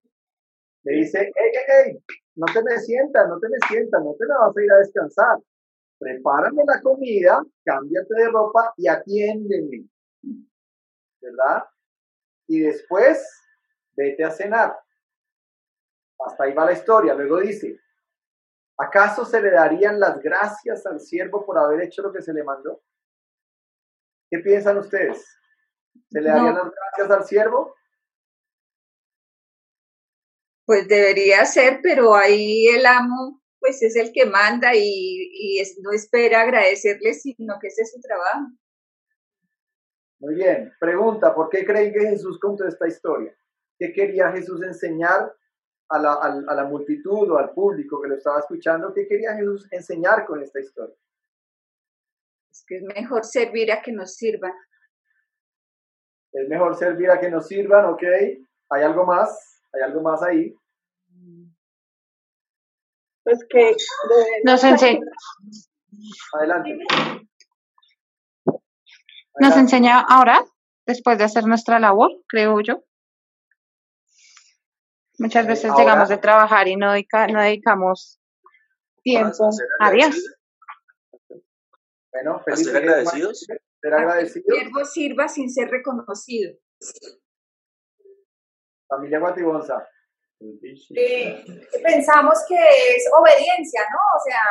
Le 0.83 0.97
dice, 0.97 1.31
hey, 1.36 1.51
hey, 1.53 1.63
hey, 1.67 2.17
no 2.36 2.46
te 2.52 2.63
me 2.63 2.78
sientas, 2.80 3.28
no 3.28 3.39
te 3.39 3.50
me 3.50 3.58
sientas, 3.67 4.04
no 4.04 4.15
te 4.17 4.26
me 4.26 4.34
vas 4.34 4.58
a 4.58 4.63
ir 4.63 4.72
a 4.72 4.78
descansar. 4.78 5.38
Prepárame 6.00 6.63
la 6.65 6.82
comida, 6.82 7.41
cámbiate 7.63 8.13
de 8.15 8.30
ropa 8.30 8.74
y 8.78 8.88
atiéndeme. 8.88 9.86
¿Verdad? 11.22 11.63
Y 12.48 12.60
después, 12.60 13.26
vete 13.96 14.24
a 14.24 14.32
cenar. 14.32 14.78
Hasta 16.19 16.43
ahí 16.43 16.54
va 16.54 16.65
la 16.65 16.74
historia. 16.74 17.13
Luego 17.13 17.39
dice, 17.39 17.80
¿acaso 18.78 19.26
se 19.26 19.41
le 19.41 19.52
darían 19.52 20.00
las 20.00 20.19
gracias 20.19 20.86
al 20.86 21.00
siervo 21.00 21.46
por 21.46 21.58
haber 21.58 21.82
hecho 21.82 22.02
lo 22.02 22.12
que 22.12 22.22
se 22.22 22.34
le 22.34 22.43
mandó? 22.43 22.82
¿Qué 24.30 24.39
piensan 24.39 24.78
ustedes? 24.78 25.26
¿Se 26.10 26.19
le 26.19 26.30
darían 26.30 26.56
las 26.56 26.72
gracias 26.72 27.12
al 27.12 27.26
siervo? 27.26 27.76
Pues 30.65 30.88
debería 30.88 31.45
ser, 31.45 31.80
pero 31.82 32.15
ahí 32.15 32.67
el 32.67 32.86
amo 32.86 33.43
pues 33.63 33.82
es 33.82 33.95
el 33.95 34.12
que 34.12 34.26
manda 34.26 34.76
y, 34.76 35.63
no 35.82 35.93
espera 35.93 36.41
agradecerle, 36.41 37.13
sino 37.13 37.56
que 37.62 37.67
ese 37.67 37.84
es 37.84 37.93
su 37.93 38.02
trabajo. 38.02 38.52
Muy 40.19 40.36
bien, 40.36 40.73
pregunta, 40.82 41.34
¿por 41.34 41.49
qué 41.49 41.65
creen 41.65 41.93
que 41.93 42.02
Jesús 42.02 42.38
contó 42.41 42.67
esta 42.67 42.89
historia? 42.89 43.34
¿Qué 43.80 43.93
quería 43.93 44.34
Jesús 44.34 44.62
enseñar 44.63 45.34
a 45.88 45.97
la, 45.97 46.13
a 46.13 46.56
la 46.56 46.65
multitud 46.65 47.32
o 47.32 47.38
al 47.38 47.52
público 47.52 48.02
que 48.02 48.10
lo 48.10 48.15
estaba 48.15 48.39
escuchando? 48.39 48.93
¿Qué 48.93 49.08
quería 49.08 49.34
Jesús 49.34 49.65
enseñar 49.71 50.26
con 50.26 50.43
esta 50.43 50.60
historia? 50.60 50.95
Es 52.52 52.65
que 52.67 52.76
es 52.76 52.84
mejor 52.84 53.23
servir 53.23 53.71
a 53.71 53.82
que 53.82 53.93
nos 53.93 54.15
sirvan. 54.15 54.52
Es 56.34 56.49
mejor 56.49 56.76
servir 56.76 57.10
a 57.10 57.19
que 57.21 57.30
nos 57.30 57.47
sirvan, 57.47 57.86
¿ok? 57.86 58.04
¿Hay 58.71 58.84
algo 58.84 59.06
más? 59.06 59.52
¿Hay 59.73 59.81
algo 59.81 60.01
más 60.01 60.21
ahí? 60.23 60.55
Pues 63.23 63.39
que 63.49 63.75
nos 64.43 64.63
enseña. 64.63 64.99
Adelante. 66.33 66.77
Nos 69.39 69.57
enseña 69.57 69.99
ahora, 70.01 70.43
después 70.86 71.17
de 71.17 71.23
hacer 71.23 71.45
nuestra 71.45 71.79
labor, 71.79 72.12
creo 72.27 72.62
yo. 72.62 72.83
Muchas 75.19 75.47
veces 75.47 75.71
llegamos 75.77 76.09
de 76.09 76.17
trabajar 76.17 76.67
y 76.67 76.75
no, 76.75 76.88
no 76.88 77.41
dedicamos 77.41 78.19
tiempo 79.03 79.49
a 79.79 79.91
Dios. 79.91 80.21
Bueno, 82.12 82.41
feliz 82.43 82.65
ser 82.65 82.75
agradecidos. 82.77 83.39
Ser 83.39 83.93
agradecidos. 83.93 84.47
El 84.49 84.62
siervo 84.62 84.86
sirva 84.86 85.27
sin 85.27 85.49
ser 85.49 85.69
reconocido. 85.69 86.53
Familia 88.95 89.19
Guatibonza. 89.19 89.88
Eh, 90.95 91.45
pensamos 91.82 92.43
que 92.47 92.56
es 92.95 93.10
obediencia, 93.17 93.82
¿no? 93.89 93.97
O 94.17 94.23
sea, 94.23 94.41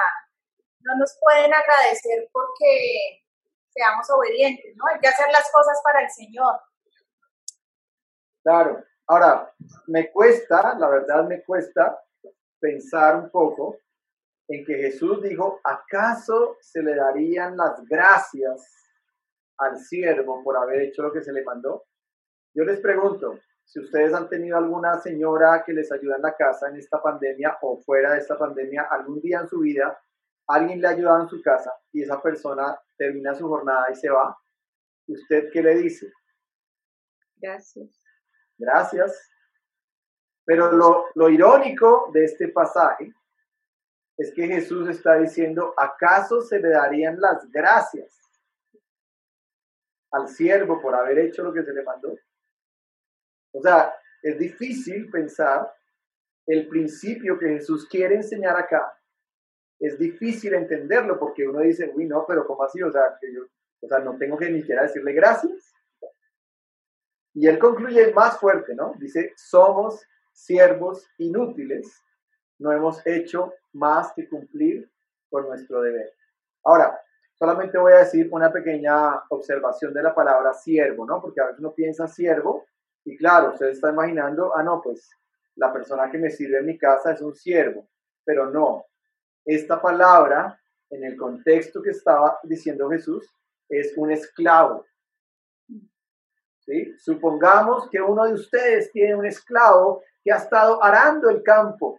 no 0.80 0.96
nos 0.98 1.16
pueden 1.20 1.52
agradecer 1.52 2.28
porque 2.32 3.22
seamos 3.70 4.08
obedientes, 4.10 4.74
¿no? 4.76 4.84
Hay 4.86 4.98
que 5.00 5.08
hacer 5.08 5.26
las 5.30 5.50
cosas 5.52 5.80
para 5.84 6.02
el 6.02 6.10
Señor. 6.10 6.60
Claro. 8.42 8.84
Ahora, 9.06 9.52
me 9.86 10.10
cuesta, 10.10 10.74
la 10.78 10.88
verdad 10.88 11.24
me 11.24 11.42
cuesta 11.42 12.00
pensar 12.58 13.16
un 13.16 13.30
poco 13.30 13.78
en 14.48 14.64
que 14.64 14.74
Jesús 14.74 15.22
dijo, 15.22 15.60
¿acaso 15.62 16.56
se 16.60 16.82
le 16.82 16.94
darían 16.94 17.56
las 17.56 17.84
gracias 17.86 18.72
al 19.58 19.78
siervo 19.78 20.42
por 20.42 20.56
haber 20.56 20.82
hecho 20.82 21.02
lo 21.02 21.12
que 21.12 21.22
se 21.22 21.32
le 21.32 21.44
mandó? 21.44 21.84
Yo 22.54 22.64
les 22.64 22.80
pregunto, 22.80 23.38
si 23.72 23.80
ustedes 23.80 24.12
han 24.12 24.28
tenido 24.28 24.58
alguna 24.58 25.00
señora 25.00 25.62
que 25.64 25.72
les 25.72 25.90
ayuda 25.90 26.16
en 26.16 26.22
la 26.22 26.36
casa 26.36 26.68
en 26.68 26.76
esta 26.76 27.00
pandemia 27.00 27.56
o 27.62 27.80
fuera 27.80 28.12
de 28.12 28.18
esta 28.18 28.36
pandemia, 28.36 28.82
algún 28.82 29.18
día 29.22 29.40
en 29.40 29.48
su 29.48 29.60
vida, 29.60 29.98
alguien 30.46 30.78
le 30.78 30.88
ha 30.88 30.90
ayudado 30.90 31.22
en 31.22 31.28
su 31.28 31.40
casa 31.40 31.72
y 31.90 32.02
esa 32.02 32.20
persona 32.20 32.78
termina 32.98 33.34
su 33.34 33.48
jornada 33.48 33.86
y 33.90 33.94
se 33.94 34.10
va, 34.10 34.36
¿usted 35.06 35.48
qué 35.50 35.62
le 35.62 35.76
dice? 35.76 36.12
Gracias. 37.36 37.88
Gracias. 38.58 39.30
Pero 40.44 40.70
lo, 40.72 41.06
lo 41.14 41.30
irónico 41.30 42.10
de 42.12 42.24
este 42.24 42.48
pasaje 42.48 43.10
es 44.18 44.34
que 44.34 44.48
Jesús 44.48 44.86
está 44.90 45.14
diciendo, 45.14 45.72
¿acaso 45.78 46.42
se 46.42 46.60
le 46.60 46.68
darían 46.68 47.18
las 47.18 47.50
gracias 47.50 48.20
al 50.10 50.28
siervo 50.28 50.78
por 50.82 50.94
haber 50.94 51.20
hecho 51.20 51.42
lo 51.42 51.54
que 51.54 51.62
se 51.62 51.72
le 51.72 51.82
mandó? 51.82 52.14
O 53.52 53.62
sea, 53.62 53.94
es 54.22 54.38
difícil 54.38 55.10
pensar 55.10 55.72
el 56.46 56.68
principio 56.68 57.38
que 57.38 57.48
Jesús 57.48 57.86
quiere 57.88 58.16
enseñar 58.16 58.56
acá. 58.56 58.98
Es 59.78 59.98
difícil 59.98 60.54
entenderlo 60.54 61.18
porque 61.18 61.46
uno 61.46 61.60
dice, 61.60 61.90
uy, 61.94 62.06
no, 62.06 62.24
pero 62.26 62.46
¿cómo 62.46 62.64
así? 62.64 62.82
O 62.82 62.90
sea, 62.90 63.16
que 63.20 63.32
yo, 63.32 63.42
o 63.80 63.88
sea, 63.88 63.98
no 63.98 64.16
tengo 64.16 64.36
que 64.36 64.50
ni 64.50 64.60
siquiera 64.60 64.82
decirle 64.82 65.12
gracias. 65.12 65.72
Y 67.34 67.46
él 67.46 67.58
concluye 67.58 68.12
más 68.12 68.38
fuerte, 68.38 68.74
¿no? 68.74 68.94
Dice, 68.98 69.32
somos 69.36 70.06
siervos 70.32 71.08
inútiles, 71.18 72.02
no 72.58 72.72
hemos 72.72 73.04
hecho 73.06 73.54
más 73.72 74.12
que 74.14 74.28
cumplir 74.28 74.90
con 75.30 75.46
nuestro 75.46 75.80
deber. 75.80 76.12
Ahora, 76.64 77.00
solamente 77.34 77.78
voy 77.78 77.92
a 77.92 77.98
decir 77.98 78.28
una 78.30 78.52
pequeña 78.52 79.22
observación 79.30 79.92
de 79.94 80.02
la 80.02 80.14
palabra 80.14 80.52
siervo, 80.52 81.06
¿no? 81.06 81.20
Porque 81.20 81.40
a 81.40 81.46
veces 81.46 81.60
uno 81.60 81.74
piensa 81.74 82.06
siervo 82.06 82.66
y 83.04 83.16
claro, 83.16 83.52
usted 83.52 83.66
está 83.66 83.90
imaginando, 83.90 84.56
ah, 84.56 84.62
no, 84.62 84.80
pues 84.80 85.10
la 85.56 85.72
persona 85.72 86.10
que 86.10 86.18
me 86.18 86.30
sirve 86.30 86.58
en 86.58 86.66
mi 86.66 86.78
casa 86.78 87.12
es 87.12 87.20
un 87.20 87.34
siervo, 87.34 87.88
pero 88.24 88.50
no. 88.50 88.86
Esta 89.44 89.80
palabra, 89.80 90.58
en 90.90 91.04
el 91.04 91.16
contexto 91.16 91.82
que 91.82 91.90
estaba 91.90 92.38
diciendo 92.44 92.88
Jesús, 92.90 93.28
es 93.68 93.92
un 93.96 94.12
esclavo. 94.12 94.86
¿Sí? 96.60 96.96
Supongamos 96.98 97.88
que 97.90 98.00
uno 98.00 98.24
de 98.24 98.34
ustedes 98.34 98.92
tiene 98.92 99.16
un 99.16 99.26
esclavo 99.26 100.02
que 100.22 100.32
ha 100.32 100.36
estado 100.36 100.82
arando 100.82 101.28
el 101.28 101.42
campo. 101.42 101.98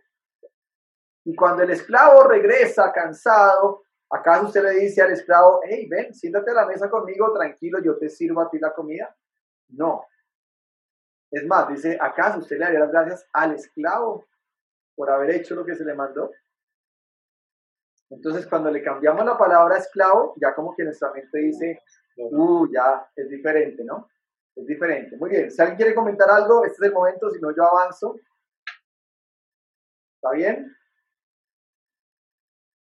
Y 1.25 1.35
cuando 1.35 1.63
el 1.63 1.71
esclavo 1.71 2.23
regresa 2.23 2.93
cansado, 2.93 3.83
¿acaso 4.09 4.47
usted 4.47 4.63
le 4.63 4.79
dice 4.79 5.01
al 5.01 5.11
esclavo, 5.11 5.59
hey, 5.63 5.85
ven, 5.89 6.13
siéntate 6.13 6.51
a 6.51 6.53
la 6.55 6.65
mesa 6.65 6.89
conmigo, 6.89 7.33
tranquilo, 7.33 7.79
yo 7.83 7.97
te 7.97 8.09
sirvo 8.09 8.41
a 8.41 8.49
ti 8.49 8.57
la 8.57 8.73
comida? 8.73 9.13
No. 9.69 10.05
Es 11.33 11.47
más, 11.47 11.67
dice, 11.67 11.97
¿acaso 11.99 12.37
usted 12.37 12.59
le 12.59 12.65
daría 12.65 12.81
las 12.81 12.91
gracias 12.91 13.27
al 13.33 13.55
esclavo 13.55 14.27
por 14.95 15.09
haber 15.09 15.31
hecho 15.31 15.55
lo 15.55 15.65
que 15.65 15.75
se 15.75 15.83
le 15.83 15.95
mandó? 15.95 16.29
Entonces, 18.11 18.45
cuando 18.45 18.69
le 18.69 18.83
cambiamos 18.83 19.25
la 19.25 19.35
palabra 19.35 19.77
esclavo, 19.77 20.35
ya 20.39 20.53
como 20.53 20.75
que 20.75 20.83
nuestra 20.83 21.11
mente 21.11 21.39
dice, 21.39 21.81
uh, 22.17 22.71
ya 22.71 23.09
es 23.15 23.27
diferente, 23.29 23.83
¿no? 23.83 24.11
Es 24.55 24.67
diferente. 24.67 25.17
Muy 25.17 25.31
bien, 25.31 25.49
si 25.49 25.59
alguien 25.59 25.77
quiere 25.77 25.95
comentar 25.95 26.29
algo, 26.29 26.63
este 26.65 26.85
es 26.85 26.89
el 26.89 26.93
momento, 26.93 27.31
si 27.31 27.39
no 27.39 27.49
yo 27.49 27.63
avanzo. 27.63 28.15
¿Está 30.17 30.33
bien? 30.35 30.71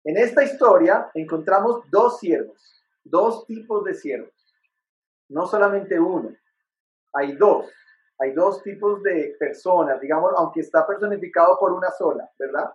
En 0.05 0.17
esta 0.17 0.43
historia 0.43 1.11
encontramos 1.13 1.83
dos 1.91 2.19
siervos, 2.19 2.83
dos 3.05 3.45
tipos 3.45 3.85
de 3.85 3.93
siervos, 3.93 4.33
no 5.29 5.47
solamente 5.47 6.01
uno, 6.01 6.35
hay 7.13 7.37
dos, 7.37 7.71
hay 8.21 8.33
dos 8.33 8.63
tipos 8.63 9.03
de 9.03 9.37
personas, 9.39 10.01
digamos, 10.01 10.33
aunque 10.37 10.61
está 10.61 10.87
personificado 10.87 11.57
por 11.59 11.73
una 11.73 11.91
sola, 11.91 12.29
¿verdad? 12.39 12.73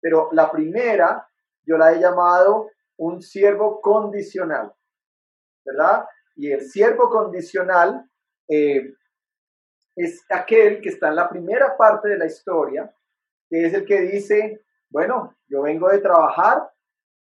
Pero 0.00 0.30
la 0.32 0.50
primera 0.50 1.26
yo 1.62 1.78
la 1.78 1.92
he 1.92 2.00
llamado 2.00 2.70
un 2.98 3.22
siervo 3.22 3.80
condicional, 3.80 4.72
¿verdad? 5.64 6.06
Y 6.36 6.50
el 6.50 6.62
siervo 6.62 7.08
condicional 7.08 8.08
eh, 8.48 8.94
es 9.96 10.24
aquel 10.28 10.80
que 10.80 10.90
está 10.90 11.08
en 11.08 11.16
la 11.16 11.28
primera 11.28 11.76
parte 11.76 12.08
de 12.10 12.18
la 12.18 12.26
historia, 12.26 12.92
que 13.48 13.66
es 13.66 13.74
el 13.74 13.84
que 13.84 14.00
dice, 14.02 14.64
bueno, 14.90 15.36
yo 15.48 15.62
vengo 15.62 15.88
de 15.88 16.00
trabajar 16.00 16.68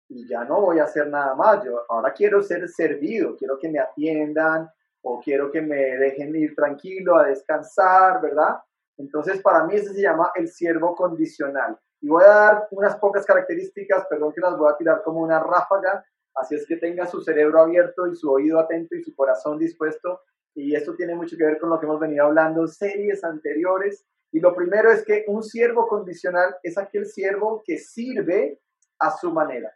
y 0.08 0.28
ya 0.28 0.44
no 0.44 0.60
voy 0.60 0.78
a 0.78 0.84
hacer 0.84 1.08
nada 1.08 1.34
más, 1.34 1.64
yo 1.64 1.84
ahora 1.88 2.12
quiero 2.12 2.42
ser 2.42 2.68
servido, 2.68 3.36
quiero 3.36 3.58
que 3.58 3.68
me 3.68 3.78
atiendan 3.78 4.68
o 5.08 5.20
quiero 5.20 5.52
que 5.52 5.60
me 5.60 5.76
dejen 5.76 6.34
ir 6.34 6.52
tranquilo 6.56 7.16
a 7.16 7.28
descansar, 7.28 8.20
¿verdad? 8.20 8.56
Entonces, 8.98 9.40
para 9.40 9.64
mí 9.64 9.76
ese 9.76 9.94
se 9.94 10.02
llama 10.02 10.32
el 10.34 10.48
siervo 10.48 10.96
condicional. 10.96 11.78
Y 12.00 12.08
voy 12.08 12.24
a 12.24 12.28
dar 12.28 12.68
unas 12.72 12.96
pocas 12.96 13.24
características, 13.24 14.04
perdón 14.10 14.32
que 14.32 14.40
las 14.40 14.58
voy 14.58 14.72
a 14.72 14.76
tirar 14.76 15.02
como 15.04 15.20
una 15.20 15.38
ráfaga, 15.38 16.04
así 16.34 16.56
es 16.56 16.66
que 16.66 16.76
tenga 16.76 17.06
su 17.06 17.22
cerebro 17.22 17.60
abierto 17.60 18.08
y 18.08 18.16
su 18.16 18.30
oído 18.32 18.58
atento 18.58 18.96
y 18.96 19.04
su 19.04 19.14
corazón 19.14 19.58
dispuesto. 19.58 20.22
Y 20.56 20.74
esto 20.74 20.96
tiene 20.96 21.14
mucho 21.14 21.36
que 21.36 21.44
ver 21.44 21.58
con 21.60 21.70
lo 21.70 21.78
que 21.78 21.86
hemos 21.86 22.00
venido 22.00 22.24
hablando 22.24 22.66
series 22.66 23.22
anteriores. 23.22 24.04
Y 24.32 24.40
lo 24.40 24.56
primero 24.56 24.90
es 24.90 25.04
que 25.04 25.24
un 25.28 25.44
siervo 25.44 25.86
condicional 25.86 26.56
es 26.64 26.76
aquel 26.76 27.06
siervo 27.06 27.62
que 27.64 27.78
sirve 27.78 28.60
a 28.98 29.16
su 29.16 29.30
manera. 29.30 29.72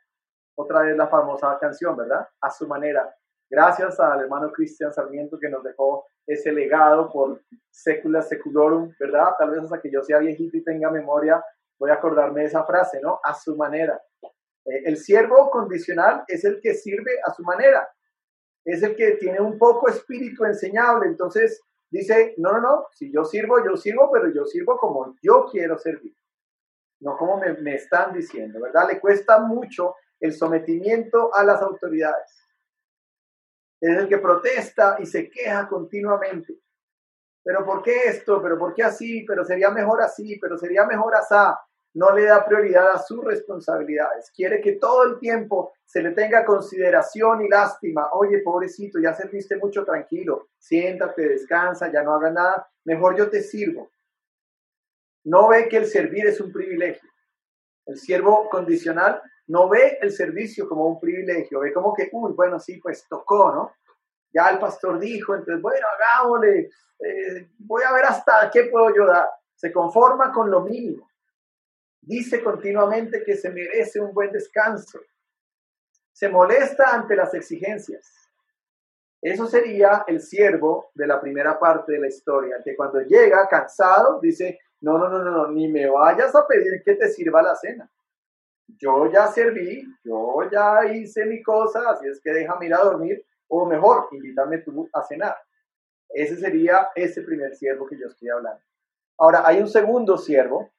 Otra 0.57 0.83
vez 0.83 0.97
la 0.97 1.07
famosa 1.07 1.57
canción, 1.61 1.97
¿verdad? 1.97 2.27
A 2.40 2.51
su 2.51 2.66
manera. 2.66 3.14
Gracias 3.51 3.99
al 3.99 4.21
hermano 4.21 4.53
Cristian 4.53 4.93
Sarmiento 4.93 5.37
que 5.37 5.49
nos 5.49 5.65
dejó 5.65 6.07
ese 6.25 6.53
legado 6.53 7.11
por 7.11 7.43
secula 7.69 8.23
seculorum, 8.23 8.95
¿verdad? 8.99 9.31
Tal 9.37 9.51
vez 9.51 9.65
hasta 9.65 9.81
que 9.81 9.91
yo 9.91 10.03
sea 10.05 10.19
viejito 10.19 10.57
y 10.57 10.63
tenga 10.63 10.89
memoria, 10.89 11.45
voy 11.77 11.91
a 11.91 11.95
acordarme 11.95 12.43
de 12.43 12.47
esa 12.47 12.65
frase, 12.65 13.01
¿no? 13.01 13.19
A 13.25 13.35
su 13.35 13.57
manera. 13.57 14.01
Eh, 14.65 14.83
el 14.85 14.97
siervo 14.97 15.51
condicional 15.51 16.23
es 16.29 16.45
el 16.45 16.61
que 16.61 16.75
sirve 16.75 17.11
a 17.27 17.35
su 17.35 17.43
manera, 17.43 17.91
es 18.65 18.85
el 18.85 18.95
que 18.95 19.13
tiene 19.13 19.41
un 19.41 19.59
poco 19.59 19.89
espíritu 19.89 20.45
enseñable, 20.45 21.09
entonces 21.09 21.61
dice, 21.91 22.35
no, 22.37 22.53
no, 22.53 22.61
no, 22.61 22.87
si 22.93 23.11
yo 23.13 23.25
sirvo, 23.25 23.65
yo 23.65 23.77
sirvo, 23.77 24.13
pero 24.13 24.33
yo 24.33 24.45
sirvo 24.45 24.77
como 24.77 25.17
yo 25.23 25.47
quiero 25.51 25.77
servir, 25.77 26.15
no 27.01 27.17
como 27.17 27.39
me, 27.39 27.55
me 27.55 27.75
están 27.75 28.13
diciendo, 28.13 28.61
¿verdad? 28.61 28.87
Le 28.89 29.01
cuesta 29.01 29.41
mucho 29.41 29.97
el 30.21 30.35
sometimiento 30.35 31.35
a 31.35 31.43
las 31.43 31.61
autoridades. 31.63 32.39
Es 33.81 33.97
el 33.97 34.09
que 34.09 34.19
protesta 34.19 34.97
y 34.99 35.07
se 35.07 35.31
queja 35.31 35.66
continuamente. 35.69 36.55
Pero 37.43 37.64
¿por 37.64 37.83
qué 37.83 38.05
esto? 38.05 38.43
¿Pero 38.43 38.59
por 38.59 38.75
qué 38.75 38.83
así? 38.83 39.25
Pero 39.27 39.45
sería 39.45 39.71
mejor 39.71 40.03
así, 40.03 40.38
pero 40.38 40.59
sería 40.59 40.85
mejor 40.85 41.14
así 41.14 41.37
no 41.95 42.12
le 42.14 42.25
da 42.25 42.45
prioridad 42.45 42.93
a 42.93 42.99
sus 42.99 43.25
responsabilidades. 43.25 44.31
Quiere 44.31 44.61
que 44.61 44.73
todo 44.73 45.05
el 45.05 45.19
tiempo 45.19 45.73
se 45.85 46.03
le 46.03 46.12
tenga 46.12 46.45
consideración 46.45 47.45
y 47.45 47.49
lástima. 47.49 48.09
Oye, 48.12 48.38
pobrecito, 48.38 49.01
ya 49.01 49.12
serviste 49.12 49.57
mucho 49.57 49.85
tranquilo. 49.85 50.49
Siéntate, 50.59 51.29
descansa, 51.29 51.90
ya 51.93 52.03
no 52.03 52.14
haga 52.14 52.31
nada. 52.31 52.71
Mejor 52.85 53.16
yo 53.16 53.29
te 53.29 53.43
sirvo. 53.43 53.90
No 55.25 55.49
ve 55.49 55.69
que 55.69 55.79
el 55.79 55.87
servir 55.87 56.27
es 56.27 56.40
un 56.40 56.53
privilegio. 56.53 57.09
El 57.87 57.99
siervo 57.99 58.49
condicional 58.49 59.21
no 59.51 59.69
ve 59.69 59.99
el 60.01 60.13
servicio 60.13 60.69
como 60.69 60.87
un 60.87 61.01
privilegio. 61.01 61.61
Ve 61.61 61.73
como 61.73 61.93
que, 61.93 62.09
uy, 62.13 62.33
bueno, 62.35 62.61
sí, 62.61 62.79
pues 62.79 63.05
tocó, 63.09 63.53
¿no? 63.53 63.73
Ya 64.33 64.49
el 64.49 64.59
pastor 64.61 65.01
dijo, 65.01 65.35
entonces, 65.35 65.61
bueno, 65.61 65.87
hagámosle. 65.93 66.71
Eh, 67.01 67.49
voy 67.59 67.83
a 67.83 67.93
ver 67.93 68.05
hasta 68.05 68.49
qué 68.53 68.65
puedo 68.65 68.95
yo 68.95 69.07
dar. 69.07 69.29
Se 69.57 69.73
conforma 69.73 70.33
con 70.33 70.51
lo 70.51 70.61
mínimo 70.61 71.11
Dice 72.01 72.43
continuamente 72.43 73.23
que 73.25 73.37
se 73.37 73.51
merece 73.51 74.01
un 74.01 74.15
buen 74.15 74.33
descanso. 74.33 75.01
Se 76.13 76.29
molesta 76.29 76.95
ante 76.95 77.15
las 77.15 77.35
exigencias. 77.35 78.11
Eso 79.21 79.47
sería 79.47 80.05
el 80.07 80.21
siervo 80.21 80.91
de 80.95 81.07
la 81.07 81.21
primera 81.21 81.59
parte 81.59 81.93
de 81.93 82.01
la 82.01 82.09
historia, 82.09 82.57
que 82.65 82.75
cuando 82.75 83.01
llega 83.03 83.47
cansado 83.49 84.19
dice, 84.21 84.59
no, 84.81 84.97
no, 84.97 85.09
no, 85.11 85.23
no, 85.23 85.49
ni 85.49 85.69
me 85.69 85.91
vayas 85.91 86.35
a 86.35 86.47
pedir 86.47 86.83
que 86.83 86.95
te 86.95 87.09
sirva 87.09 87.43
la 87.43 87.55
cena. 87.55 87.91
Yo 88.78 89.11
ya 89.11 89.28
serví, 89.28 89.85
yo 90.04 90.37
ya 90.50 90.92
hice 90.92 91.24
mi 91.26 91.42
cosa, 91.42 91.90
así 91.90 92.06
es 92.09 92.20
que 92.20 92.33
déjame 92.33 92.66
ir 92.66 92.74
a 92.74 92.85
dormir, 92.85 93.24
o 93.48 93.66
mejor, 93.66 94.09
invítame 94.12 94.59
tú 94.59 94.88
a 94.92 95.02
cenar. 95.02 95.37
Ese 96.09 96.37
sería 96.37 96.88
ese 96.94 97.22
primer 97.22 97.54
siervo 97.54 97.87
que 97.87 97.98
yo 97.98 98.06
estoy 98.06 98.28
hablando. 98.28 98.61
Ahora, 99.18 99.42
hay 99.44 99.61
un 99.61 99.68
segundo 99.68 100.16
siervo 100.16 100.70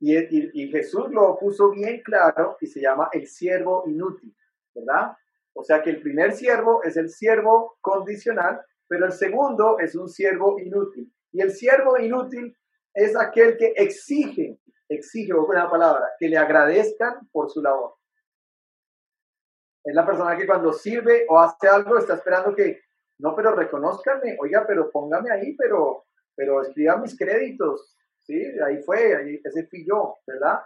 y, 0.00 0.68
Jesús 0.68 1.10
lo 1.10 1.36
puso 1.38 1.70
bien 1.70 2.00
claro 2.02 2.56
y 2.60 2.66
se 2.66 2.80
llama 2.80 3.08
el 3.12 3.26
siervo 3.26 3.84
inútil, 3.86 4.34
¿verdad? 4.74 5.16
O 5.54 5.64
sea 5.64 5.82
que 5.82 5.90
el 5.90 6.00
primer 6.00 6.32
siervo 6.32 6.82
es 6.84 6.96
el 6.96 7.10
siervo 7.10 7.78
condicional, 7.80 8.60
pero 8.86 9.06
el 9.06 9.12
segundo 9.12 9.78
es 9.80 9.96
un 9.96 10.08
siervo 10.08 10.58
inútil. 10.60 11.12
Y 11.32 11.40
el 11.40 11.50
siervo 11.50 11.98
inútil 11.98 12.56
es 12.94 13.16
aquel 13.16 13.56
que 13.56 13.72
exige, 13.76 14.58
exige, 14.88 15.34
una 15.34 15.70
palabra, 15.70 16.12
que 16.18 16.28
le 16.28 16.36
agradezcan 16.36 17.28
por 17.30 17.50
su 17.50 17.62
labor. 17.62 17.94
Es 19.84 19.94
la 19.94 20.04
persona 20.04 20.36
que 20.36 20.46
cuando 20.46 20.72
sirve 20.72 21.26
o 21.28 21.38
hace 21.38 21.68
algo 21.68 21.98
está 21.98 22.14
esperando 22.14 22.54
que, 22.54 22.82
no, 23.18 23.34
pero 23.34 23.54
reconozcanme, 23.54 24.36
oiga, 24.40 24.64
pero 24.66 24.90
póngame 24.90 25.30
ahí, 25.30 25.56
pero, 25.56 26.04
pero 26.34 26.62
escriba 26.62 26.96
mis 26.96 27.16
créditos, 27.16 27.96
¿sí? 28.20 28.42
Ahí 28.64 28.82
fue, 28.82 29.16
ahí, 29.16 29.40
ese 29.42 29.66
fui 29.66 29.86
yo, 29.86 30.18
¿verdad? 30.26 30.60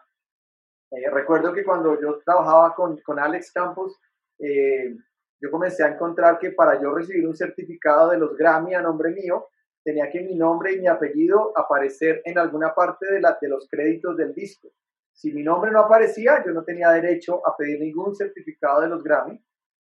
Eh, 0.91 1.09
recuerdo 1.11 1.53
que 1.53 1.65
cuando 1.65 2.01
yo 2.01 2.19
trabajaba 2.25 2.75
con, 2.75 2.99
con 3.01 3.19
Alex 3.19 3.53
Campos, 3.53 3.99
eh, 4.39 4.95
yo 5.41 5.51
comencé 5.51 5.83
a 5.83 5.89
encontrar 5.89 6.39
que 6.39 6.53
para 6.53 6.81
yo 6.81 6.95
recibir 6.95 7.27
un 7.27 7.37
certificado 7.37 8.11
de 8.11 8.19
los 8.19 8.37
Grammy 8.37 8.75
a 8.75 8.83
nombre 8.83 9.11
mío, 9.11 9.49
tenía 9.83 10.11
que 10.11 10.21
mi 10.21 10.35
nombre 10.35 10.73
y 10.73 10.81
mi 10.81 10.87
apellido 10.87 11.53
aparecer 11.57 12.23
en 12.25 12.39
alguna 12.39 12.75
parte 12.75 13.07
de, 13.13 13.21
la, 13.21 13.37
de 13.41 13.49
los 13.49 13.69
créditos 13.69 14.17
del 14.17 14.33
disco. 14.33 14.71
Si 15.13 15.33
mi 15.33 15.43
nombre 15.43 15.71
no 15.71 15.81
aparecía, 15.81 16.43
yo 16.45 16.53
no 16.53 16.65
tenía 16.65 16.91
derecho 16.91 17.47
a 17.47 17.57
pedir 17.57 17.81
ningún 17.81 18.15
certificado 18.15 18.81
de 18.81 18.89
los 18.89 19.03
Grammy. 19.03 19.43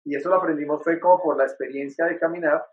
Y 0.05 0.15
eso 0.15 0.29
lo 0.29 0.35
aprendimos 0.35 0.83
fue 0.83 0.99
como 0.99 1.21
por 1.21 1.37
la 1.37 1.43
experiencia 1.43 2.05
de 2.05 2.17
caminar. 2.17 2.65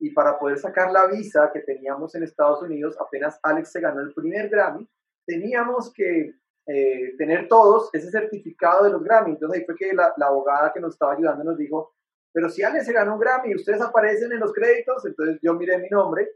Y 0.00 0.10
para 0.10 0.38
poder 0.38 0.58
sacar 0.58 0.90
la 0.90 1.06
visa 1.06 1.50
que 1.52 1.60
teníamos 1.60 2.14
en 2.14 2.24
Estados 2.24 2.62
Unidos, 2.62 2.96
apenas 3.00 3.38
Alex 3.42 3.70
se 3.70 3.80
ganó 3.80 4.00
el 4.00 4.12
primer 4.12 4.48
Grammy, 4.48 4.88
teníamos 5.24 5.92
que 5.92 6.34
eh, 6.66 7.16
tener 7.16 7.46
todos 7.48 7.90
ese 7.92 8.10
certificado 8.10 8.84
de 8.84 8.90
los 8.90 9.02
Grammy. 9.02 9.32
Entonces 9.32 9.60
ahí 9.60 9.64
fue 9.64 9.76
que 9.76 9.94
la, 9.94 10.12
la, 10.16 10.26
abogada 10.26 10.72
que 10.72 10.80
nos 10.80 10.94
estaba 10.94 11.12
ayudando 11.12 11.44
nos 11.44 11.56
dijo, 11.56 11.94
pero 12.32 12.50
si 12.50 12.62
Alex 12.62 12.86
se 12.86 12.92
ganó 12.92 13.14
un 13.14 13.20
Grammy 13.20 13.52
y 13.52 13.54
ustedes 13.54 13.80
aparecen 13.80 14.32
en 14.32 14.40
los 14.40 14.52
créditos, 14.52 15.06
entonces 15.06 15.38
yo 15.40 15.54
miré 15.54 15.78
mi 15.78 15.88
nombre 15.88 16.28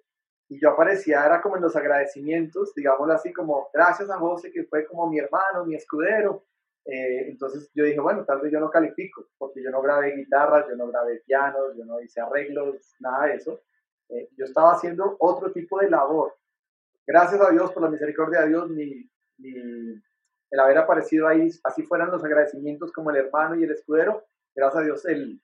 y 0.48 0.58
yo 0.60 0.70
aparecía, 0.70 1.24
era 1.26 1.42
como 1.42 1.56
en 1.56 1.62
los 1.62 1.76
agradecimientos, 1.76 2.74
digámoslo 2.74 3.12
así, 3.12 3.32
como 3.32 3.68
gracias 3.72 4.08
a 4.10 4.18
José, 4.18 4.50
que 4.50 4.64
fue 4.64 4.86
como 4.86 5.08
mi 5.08 5.18
hermano, 5.18 5.66
mi 5.66 5.74
escudero. 5.74 6.44
Eh, 6.86 7.28
entonces 7.28 7.70
yo 7.74 7.84
dije, 7.84 8.00
bueno, 8.00 8.24
tal 8.24 8.40
vez 8.40 8.50
yo 8.50 8.58
no 8.58 8.70
califico, 8.70 9.26
porque 9.36 9.62
yo 9.62 9.70
no 9.70 9.82
grabé 9.82 10.16
guitarras, 10.16 10.66
yo 10.68 10.74
no 10.74 10.88
grabé 10.88 11.20
pianos, 11.26 11.76
yo 11.76 11.84
no 11.84 12.00
hice 12.00 12.20
arreglos, 12.20 12.76
nada 13.00 13.26
de 13.26 13.34
eso. 13.34 13.60
Eh, 14.08 14.30
yo 14.38 14.46
estaba 14.46 14.72
haciendo 14.72 15.16
otro 15.18 15.52
tipo 15.52 15.80
de 15.80 15.90
labor. 15.90 16.34
Gracias 17.06 17.40
a 17.40 17.50
Dios, 17.50 17.70
por 17.72 17.82
la 17.82 17.90
misericordia 17.90 18.40
de 18.40 18.48
Dios, 18.48 18.70
mi, 18.70 19.10
mi, 19.36 19.52
el 20.50 20.60
haber 20.60 20.78
aparecido 20.78 21.28
ahí, 21.28 21.50
así 21.64 21.82
fueran 21.82 22.10
los 22.10 22.24
agradecimientos 22.24 22.90
como 22.92 23.10
el 23.10 23.16
hermano 23.16 23.54
y 23.54 23.64
el 23.64 23.72
escudero, 23.72 24.24
gracias 24.54 24.82
a 24.82 24.84
Dios 24.84 25.06
el, 25.06 25.40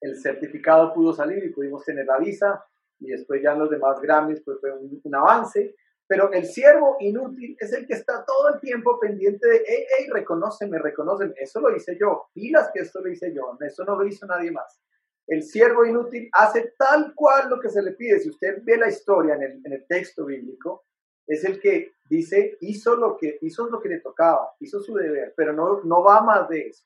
el 0.00 0.16
certificado 0.20 0.92
pudo 0.94 1.12
salir 1.12 1.42
y 1.44 1.50
pudimos 1.50 1.84
tener 1.84 2.06
la 2.06 2.18
visa, 2.18 2.64
y 3.00 3.08
después 3.08 3.42
ya 3.42 3.52
en 3.52 3.60
los 3.60 3.70
demás 3.70 4.00
Grammys 4.00 4.42
pues 4.44 4.58
fue 4.60 4.72
un, 4.72 5.14
avance. 5.14 5.74
Pero 6.06 6.30
el 6.32 6.44
siervo 6.44 6.96
inútil 7.00 7.56
es 7.58 7.72
el 7.72 7.86
que 7.86 7.94
está 7.94 8.24
todo 8.26 8.54
el 8.54 8.60
tiempo 8.60 9.00
pendiente 9.00 9.48
de, 9.48 9.62
hey, 9.66 9.86
hey, 9.96 10.06
reconóceme, 10.12 10.78
reconóceme. 10.78 11.32
Eso 11.36 11.60
lo 11.60 11.74
hice 11.74 11.96
yo. 11.98 12.26
Pilas 12.34 12.70
que 12.74 12.80
esto 12.80 13.00
lo 13.00 13.10
hice 13.10 13.32
yo. 13.32 13.56
Eso 13.60 13.84
no 13.84 13.96
lo 13.96 14.06
hizo 14.06 14.26
nadie 14.26 14.50
más. 14.50 14.82
El 15.26 15.42
siervo 15.42 15.86
inútil 15.86 16.28
hace 16.32 16.74
tal 16.76 17.14
cual 17.14 17.48
lo 17.48 17.58
que 17.58 17.70
se 17.70 17.82
le 17.82 17.92
pide. 17.92 18.20
Si 18.20 18.28
usted 18.28 18.58
ve 18.62 18.76
la 18.76 18.88
historia 18.88 19.34
en 19.36 19.42
el, 19.44 19.62
en 19.64 19.72
el 19.72 19.86
texto 19.86 20.26
bíblico, 20.26 20.84
es 21.26 21.42
el 21.44 21.58
que 21.58 21.92
dice, 22.08 22.58
hizo 22.60 22.96
lo 22.96 23.16
que, 23.16 23.38
hizo 23.40 23.66
lo 23.68 23.80
que 23.80 23.88
le 23.88 24.00
tocaba, 24.00 24.54
hizo 24.60 24.80
su 24.80 24.94
deber, 24.94 25.32
pero 25.34 25.54
no, 25.54 25.82
no 25.84 26.02
va 26.02 26.20
más 26.20 26.48
de 26.50 26.68
eso. 26.68 26.84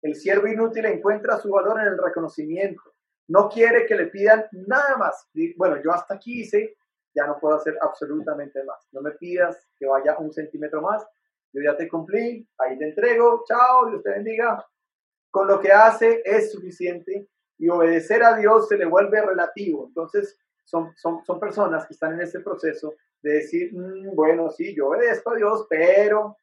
El 0.00 0.14
siervo 0.14 0.46
inútil 0.46 0.86
encuentra 0.86 1.38
su 1.38 1.50
valor 1.50 1.80
en 1.80 1.88
el 1.88 1.98
reconocimiento 1.98 2.93
no 3.28 3.48
quiere 3.48 3.86
que 3.86 3.94
le 3.94 4.06
pidan 4.06 4.46
nada 4.52 4.96
más. 4.96 5.28
Bueno, 5.56 5.80
yo 5.82 5.92
hasta 5.92 6.14
aquí 6.14 6.40
hice, 6.40 6.76
ya 7.14 7.26
no 7.26 7.38
puedo 7.38 7.56
hacer 7.56 7.78
absolutamente 7.80 8.62
más. 8.64 8.86
No 8.92 9.00
me 9.00 9.12
pidas 9.12 9.68
que 9.78 9.86
vaya 9.86 10.18
un 10.18 10.32
centímetro 10.32 10.82
más. 10.82 11.06
Yo 11.52 11.62
ya 11.62 11.76
te 11.76 11.88
cumplí, 11.88 12.46
ahí 12.58 12.76
te 12.78 12.88
entrego, 12.88 13.44
chao, 13.46 13.88
Dios 13.88 14.02
te 14.02 14.10
bendiga. 14.10 14.64
Con 15.30 15.46
lo 15.48 15.60
que 15.60 15.72
hace 15.72 16.22
es 16.24 16.52
suficiente 16.52 17.28
y 17.58 17.68
obedecer 17.68 18.22
a 18.22 18.36
Dios 18.36 18.68
se 18.68 18.76
le 18.76 18.84
vuelve 18.84 19.20
relativo. 19.20 19.86
Entonces, 19.86 20.38
son, 20.64 20.92
son, 20.96 21.24
son 21.24 21.38
personas 21.38 21.86
que 21.86 21.94
están 21.94 22.14
en 22.14 22.22
ese 22.22 22.40
proceso 22.40 22.94
de 23.22 23.34
decir, 23.34 23.72
mm, 23.72 24.14
bueno, 24.14 24.50
sí, 24.50 24.74
yo 24.74 24.88
obedezco 24.88 25.30
a 25.30 25.36
Dios, 25.36 25.66
pero, 25.68 26.36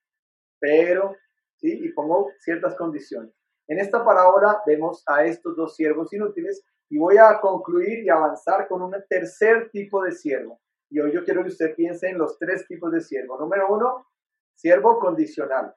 pero, 0.60 1.16
sí, 1.58 1.80
y 1.84 1.90
pongo 1.90 2.32
ciertas 2.40 2.76
condiciones. 2.76 3.34
En 3.72 3.80
esta 3.80 4.04
parábola 4.04 4.62
vemos 4.66 5.02
a 5.08 5.24
estos 5.24 5.56
dos 5.56 5.78
siervos 5.78 6.12
inútiles 6.12 6.62
y 6.90 6.98
voy 6.98 7.16
a 7.18 7.40
concluir 7.40 8.04
y 8.04 8.10
avanzar 8.10 8.68
con 8.68 8.82
un 8.82 8.94
tercer 9.08 9.70
tipo 9.70 10.04
de 10.04 10.12
siervo. 10.12 10.60
Y 10.90 11.00
hoy 11.00 11.14
yo 11.14 11.24
quiero 11.24 11.42
que 11.42 11.52
usted 11.52 11.74
piense 11.74 12.10
en 12.10 12.18
los 12.18 12.38
tres 12.38 12.68
tipos 12.68 12.92
de 12.92 13.00
siervo. 13.00 13.40
Número 13.40 13.74
uno, 13.74 14.08
siervo 14.56 15.00
condicional. 15.00 15.74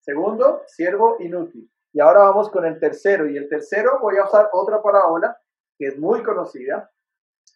Segundo, 0.00 0.64
siervo 0.66 1.18
inútil. 1.20 1.70
Y 1.92 2.00
ahora 2.00 2.22
vamos 2.22 2.50
con 2.50 2.64
el 2.64 2.80
tercero. 2.80 3.30
Y 3.30 3.36
el 3.36 3.48
tercero 3.48 4.00
voy 4.00 4.16
a 4.16 4.24
usar 4.24 4.48
otra 4.52 4.82
parábola 4.82 5.40
que 5.78 5.86
es 5.86 5.96
muy 5.96 6.24
conocida 6.24 6.90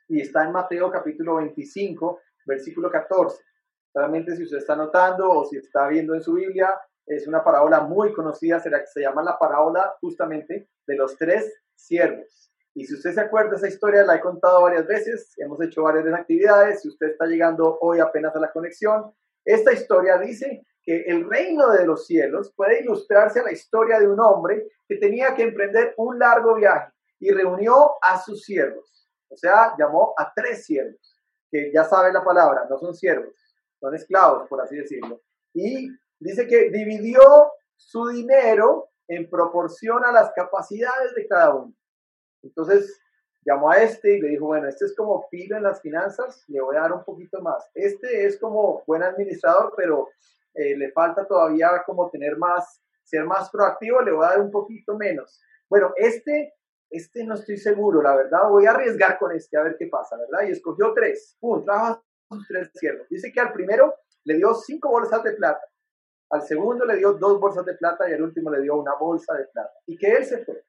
y 0.06 0.20
está 0.20 0.44
en 0.44 0.52
Mateo 0.52 0.88
capítulo 0.88 1.34
25, 1.38 2.20
versículo 2.46 2.92
14. 2.92 3.42
Realmente 3.92 4.36
si 4.36 4.44
usted 4.44 4.58
está 4.58 4.76
notando 4.76 5.32
o 5.32 5.44
si 5.46 5.56
está 5.56 5.88
viendo 5.88 6.14
en 6.14 6.22
su 6.22 6.34
Biblia, 6.34 6.80
es 7.16 7.26
una 7.26 7.42
parábola 7.42 7.80
muy 7.80 8.12
conocida, 8.12 8.60
se 8.60 9.00
llama 9.00 9.22
la 9.22 9.38
parábola 9.38 9.96
justamente 10.00 10.68
de 10.86 10.96
los 10.96 11.16
tres 11.16 11.52
siervos. 11.74 12.52
Y 12.74 12.86
si 12.86 12.94
usted 12.94 13.12
se 13.12 13.20
acuerda, 13.20 13.56
esa 13.56 13.66
historia 13.66 14.04
la 14.04 14.16
he 14.16 14.20
contado 14.20 14.62
varias 14.62 14.86
veces, 14.86 15.34
hemos 15.38 15.60
hecho 15.60 15.82
varias 15.82 16.06
actividades, 16.14 16.82
si 16.82 16.88
usted 16.88 17.08
está 17.08 17.26
llegando 17.26 17.78
hoy 17.80 17.98
apenas 17.98 18.34
a 18.36 18.40
la 18.40 18.52
conexión, 18.52 19.12
esta 19.44 19.72
historia 19.72 20.18
dice 20.18 20.64
que 20.82 21.02
el 21.02 21.28
reino 21.28 21.70
de 21.70 21.84
los 21.84 22.06
cielos 22.06 22.52
puede 22.54 22.80
ilustrarse 22.80 23.40
a 23.40 23.44
la 23.44 23.52
historia 23.52 23.98
de 23.98 24.08
un 24.08 24.20
hombre 24.20 24.68
que 24.86 24.96
tenía 24.96 25.34
que 25.34 25.42
emprender 25.42 25.94
un 25.96 26.18
largo 26.18 26.54
viaje 26.54 26.92
y 27.18 27.30
reunió 27.32 27.94
a 28.02 28.20
sus 28.20 28.44
siervos. 28.44 29.08
O 29.28 29.36
sea, 29.36 29.74
llamó 29.76 30.14
a 30.16 30.32
tres 30.32 30.64
siervos, 30.64 31.16
que 31.50 31.72
ya 31.72 31.84
sabe 31.84 32.12
la 32.12 32.24
palabra, 32.24 32.66
no 32.70 32.78
son 32.78 32.94
siervos, 32.94 33.34
son 33.80 33.94
esclavos, 33.94 34.48
por 34.48 34.60
así 34.60 34.76
decirlo. 34.76 35.20
Y 35.52 35.90
dice 36.20 36.46
que 36.46 36.70
dividió 36.70 37.20
su 37.76 38.06
dinero 38.08 38.90
en 39.08 39.28
proporción 39.28 40.04
a 40.04 40.12
las 40.12 40.32
capacidades 40.32 41.14
de 41.14 41.26
cada 41.26 41.54
uno. 41.54 41.74
Entonces 42.42 43.00
llamó 43.44 43.70
a 43.70 43.82
este 43.82 44.16
y 44.16 44.20
le 44.20 44.28
dijo, 44.28 44.46
bueno, 44.46 44.68
este 44.68 44.84
es 44.84 44.94
como 44.94 45.26
pilo 45.30 45.56
en 45.56 45.62
las 45.62 45.80
finanzas, 45.80 46.44
le 46.48 46.60
voy 46.60 46.76
a 46.76 46.82
dar 46.82 46.92
un 46.92 47.04
poquito 47.04 47.40
más. 47.40 47.68
Este 47.74 48.26
es 48.26 48.38
como 48.38 48.84
buen 48.86 49.02
administrador, 49.02 49.72
pero 49.76 50.08
eh, 50.54 50.76
le 50.76 50.92
falta 50.92 51.26
todavía 51.26 51.82
como 51.86 52.10
tener 52.10 52.36
más, 52.36 52.82
ser 53.02 53.24
más 53.24 53.50
proactivo, 53.50 54.02
le 54.02 54.12
voy 54.12 54.26
a 54.26 54.30
dar 54.30 54.40
un 54.40 54.50
poquito 54.50 54.96
menos. 54.96 55.40
Bueno, 55.68 55.92
este, 55.96 56.54
este 56.90 57.24
no 57.24 57.34
estoy 57.34 57.56
seguro, 57.56 58.02
la 58.02 58.14
verdad, 58.14 58.48
voy 58.48 58.66
a 58.66 58.72
arriesgar 58.72 59.18
con 59.18 59.32
este 59.32 59.56
a 59.56 59.62
ver 59.62 59.76
qué 59.78 59.86
pasa, 59.86 60.16
¿verdad? 60.16 60.48
Y 60.48 60.52
escogió 60.52 60.92
tres, 60.92 61.36
pum, 61.40 61.64
trajo 61.64 62.02
tres 62.48 62.70
siervos. 62.74 63.08
Dice 63.08 63.32
que 63.32 63.40
al 63.40 63.52
primero 63.52 63.94
le 64.24 64.36
dio 64.36 64.54
cinco 64.54 64.90
bolsas 64.90 65.22
de 65.22 65.32
plata, 65.32 65.60
al 66.30 66.42
segundo 66.42 66.84
le 66.84 66.96
dio 66.96 67.12
dos 67.14 67.40
bolsas 67.40 67.64
de 67.64 67.74
plata 67.74 68.08
y 68.08 68.12
al 68.14 68.22
último 68.22 68.50
le 68.50 68.62
dio 68.62 68.76
una 68.76 68.94
bolsa 68.94 69.34
de 69.34 69.44
plata. 69.46 69.72
Y 69.86 69.96
que 69.96 70.12
él 70.12 70.24
se 70.24 70.44
fue. 70.44 70.64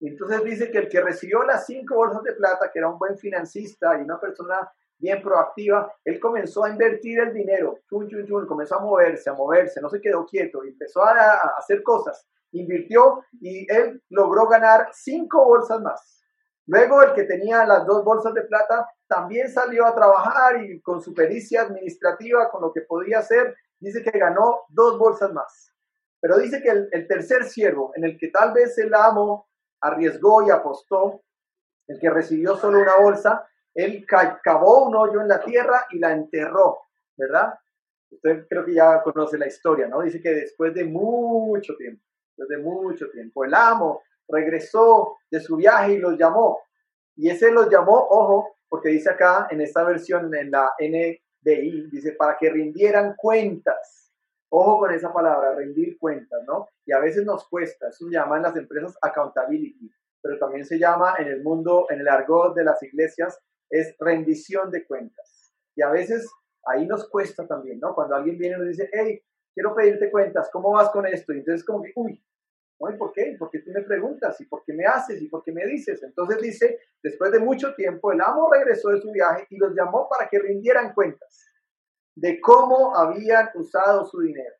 Entonces 0.00 0.42
dice 0.44 0.70
que 0.70 0.78
el 0.78 0.88
que 0.88 1.00
recibió 1.00 1.42
las 1.44 1.66
cinco 1.66 1.96
bolsas 1.96 2.22
de 2.22 2.32
plata, 2.32 2.70
que 2.72 2.78
era 2.78 2.88
un 2.88 2.98
buen 2.98 3.16
financista 3.16 3.98
y 3.98 4.02
una 4.02 4.18
persona 4.18 4.72
bien 4.98 5.20
proactiva, 5.22 5.92
él 6.04 6.20
comenzó 6.20 6.64
a 6.64 6.70
invertir 6.70 7.18
el 7.20 7.32
dinero, 7.32 7.78
chun, 7.88 8.08
chun, 8.08 8.46
comenzó 8.46 8.76
a 8.76 8.80
moverse, 8.80 9.30
a 9.30 9.34
moverse, 9.34 9.80
no 9.80 9.88
se 9.88 10.00
quedó 10.00 10.24
quieto, 10.24 10.62
empezó 10.62 11.02
a, 11.04 11.10
a 11.10 11.54
hacer 11.58 11.82
cosas, 11.82 12.24
invirtió 12.52 13.24
y 13.40 13.70
él 13.72 14.00
logró 14.10 14.46
ganar 14.46 14.88
cinco 14.92 15.44
bolsas 15.44 15.80
más. 15.80 16.22
Luego 16.66 17.02
el 17.02 17.12
que 17.14 17.24
tenía 17.24 17.66
las 17.66 17.84
dos 17.84 18.04
bolsas 18.04 18.32
de 18.34 18.42
plata 18.42 18.88
también 19.08 19.48
salió 19.50 19.86
a 19.86 19.94
trabajar 19.94 20.62
y 20.64 20.80
con 20.80 21.02
su 21.02 21.12
pericia 21.12 21.62
administrativa, 21.62 22.48
con 22.48 22.62
lo 22.62 22.72
que 22.72 22.82
podía 22.82 23.18
hacer, 23.18 23.56
dice 23.82 24.02
que 24.02 24.18
ganó 24.18 24.62
dos 24.68 24.98
bolsas 24.98 25.32
más. 25.32 25.72
Pero 26.20 26.38
dice 26.38 26.62
que 26.62 26.70
el, 26.70 27.06
tercer 27.08 27.44
siervo, 27.44 27.92
en 27.96 28.04
el 28.04 28.16
que 28.16 28.28
tal 28.28 28.52
vez 28.52 28.78
el 28.78 28.94
amo 28.94 29.48
arriesgó 29.80 30.46
y 30.46 30.50
apostó, 30.50 31.22
el 31.88 31.98
que 31.98 32.08
recibió 32.08 32.56
solo 32.56 32.80
una 32.80 32.96
bolsa, 32.96 33.44
él 33.74 34.06
cavó 34.06 34.86
un 34.86 34.94
hoyo 34.94 35.20
en 35.20 35.28
la 35.28 35.40
tierra 35.40 35.86
y 35.90 35.98
la 35.98 36.12
enterró, 36.12 36.78
¿verdad? 37.16 37.54
Usted 38.10 38.46
creo 38.48 38.64
que 38.64 38.74
ya 38.74 39.02
conoce 39.02 39.36
la 39.36 39.48
historia, 39.48 39.88
¿no? 39.88 40.02
Dice 40.02 40.22
que 40.22 40.30
después 40.30 40.72
de 40.74 40.84
mucho 40.84 41.74
tiempo, 41.76 42.04
después 42.28 42.48
de 42.48 42.58
mucho 42.58 43.10
tiempo, 43.10 43.44
el 43.44 43.54
amo 43.54 44.02
regresó 44.28 45.16
de 45.28 45.40
su 45.40 45.56
viaje 45.56 45.94
y 45.94 45.98
los 45.98 46.16
llamó. 46.16 46.60
Y 47.16 47.30
ese 47.30 47.50
los 47.50 47.68
llamó, 47.68 47.96
ojo, 47.96 48.58
porque 48.68 48.90
dice 48.90 49.10
acá 49.10 49.48
en 49.50 49.60
esta 49.60 49.82
versión, 49.82 50.32
en 50.34 50.52
la 50.52 50.72
NBI, 51.42 51.88
dice, 51.90 52.12
para 52.12 52.36
que 52.38 52.50
rindieran 52.50 53.14
cuentas. 53.16 54.10
Ojo 54.50 54.80
con 54.80 54.92
esa 54.92 55.12
palabra, 55.12 55.54
rendir 55.54 55.98
cuentas, 55.98 56.42
¿no? 56.46 56.68
Y 56.84 56.92
a 56.92 56.98
veces 56.98 57.24
nos 57.24 57.48
cuesta, 57.48 57.88
eso 57.88 58.06
se 58.06 58.12
llama 58.12 58.36
en 58.36 58.42
las 58.42 58.56
empresas 58.56 58.96
accountability, 59.00 59.90
pero 60.20 60.38
también 60.38 60.64
se 60.66 60.78
llama 60.78 61.14
en 61.18 61.28
el 61.28 61.42
mundo, 61.42 61.86
en 61.88 62.00
el 62.00 62.08
argot 62.08 62.54
de 62.54 62.64
las 62.64 62.82
iglesias, 62.82 63.38
es 63.70 63.96
rendición 63.98 64.70
de 64.70 64.86
cuentas. 64.86 65.54
Y 65.74 65.82
a 65.82 65.88
veces 65.88 66.30
ahí 66.66 66.86
nos 66.86 67.08
cuesta 67.08 67.46
también, 67.46 67.80
¿no? 67.80 67.94
Cuando 67.94 68.14
alguien 68.14 68.36
viene 68.36 68.56
y 68.56 68.58
nos 68.58 68.68
dice, 68.68 68.90
hey, 68.92 69.22
quiero 69.54 69.74
pedirte 69.74 70.10
cuentas, 70.10 70.50
¿cómo 70.52 70.72
vas 70.72 70.90
con 70.90 71.06
esto? 71.06 71.32
Y 71.32 71.38
entonces 71.38 71.64
como 71.64 71.82
que, 71.82 71.92
uy, 71.96 72.22
¿y 72.90 72.96
por 72.96 73.12
qué? 73.12 73.36
Porque 73.38 73.60
tú 73.60 73.70
me 73.70 73.82
preguntas, 73.82 74.40
¿y 74.40 74.46
por 74.46 74.64
qué 74.64 74.72
me 74.72 74.84
haces? 74.84 75.20
¿Y 75.20 75.28
por 75.28 75.42
qué 75.42 75.52
me 75.52 75.66
dices? 75.66 76.02
Entonces 76.02 76.40
dice, 76.40 76.78
después 77.02 77.30
de 77.32 77.38
mucho 77.38 77.74
tiempo, 77.74 78.12
el 78.12 78.20
amo 78.20 78.50
regresó 78.50 78.90
de 78.90 79.00
su 79.00 79.10
viaje 79.10 79.46
y 79.50 79.56
los 79.56 79.74
llamó 79.74 80.08
para 80.08 80.28
que 80.28 80.38
rindieran 80.38 80.92
cuentas 80.94 81.46
de 82.14 82.40
cómo 82.40 82.94
habían 82.96 83.50
usado 83.54 84.04
su 84.04 84.20
dinero. 84.20 84.54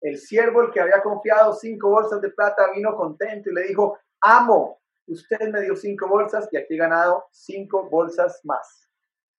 El 0.00 0.18
siervo, 0.18 0.62
el 0.62 0.70
que 0.70 0.80
había 0.80 1.02
confiado 1.02 1.52
cinco 1.54 1.90
bolsas 1.90 2.20
de 2.20 2.30
plata, 2.30 2.70
vino 2.74 2.94
contento 2.94 3.50
y 3.50 3.54
le 3.54 3.62
dijo, 3.62 3.98
amo, 4.20 4.80
usted 5.06 5.48
me 5.50 5.62
dio 5.62 5.76
cinco 5.76 6.08
bolsas 6.08 6.48
y 6.52 6.56
aquí 6.56 6.74
he 6.74 6.78
ganado 6.78 7.24
cinco 7.30 7.88
bolsas 7.88 8.40
más. 8.44 8.88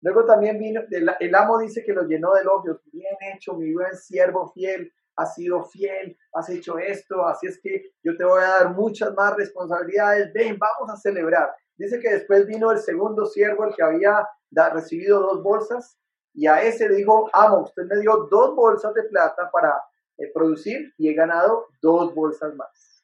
Luego 0.01 0.25
también 0.25 0.59
vino, 0.59 0.81
el, 0.91 1.35
amo 1.35 1.57
dice 1.59 1.83
que 1.83 1.93
lo 1.93 2.03
llenó 2.03 2.33
de 2.33 2.41
elogios. 2.41 2.81
Bien 2.91 3.15
hecho, 3.33 3.53
mi 3.55 3.73
buen 3.73 3.95
siervo 3.95 4.51
fiel, 4.53 4.93
has 5.15 5.35
sido 5.35 5.63
fiel, 5.65 6.17
has 6.33 6.49
hecho 6.49 6.77
esto, 6.77 7.25
así 7.25 7.47
es 7.47 7.59
que 7.61 7.91
yo 8.03 8.15
te 8.17 8.23
voy 8.23 8.41
a 8.41 8.63
dar 8.63 8.73
muchas 8.73 9.13
más 9.13 9.35
responsabilidades. 9.35 10.31
Ven, 10.33 10.57
vamos 10.59 10.93
a 10.93 10.97
celebrar. 10.97 11.49
Dice 11.77 11.99
que 11.99 12.11
después 12.11 12.45
vino 12.45 12.71
el 12.71 12.79
segundo 12.79 13.25
siervo, 13.25 13.65
el 13.65 13.75
que 13.75 13.83
había 13.83 14.27
recibido 14.73 15.19
dos 15.19 15.43
bolsas, 15.43 15.97
y 16.33 16.47
a 16.47 16.61
ese 16.61 16.89
le 16.89 16.95
dijo, 16.95 17.29
amo, 17.33 17.63
usted 17.63 17.83
me 17.83 17.99
dio 17.99 18.27
dos 18.29 18.55
bolsas 18.55 18.93
de 18.93 19.03
plata 19.03 19.49
para 19.51 19.81
eh, 20.17 20.31
producir 20.33 20.93
y 20.97 21.09
he 21.09 21.13
ganado 21.13 21.67
dos 21.81 22.13
bolsas 22.13 22.53
más. 22.55 23.03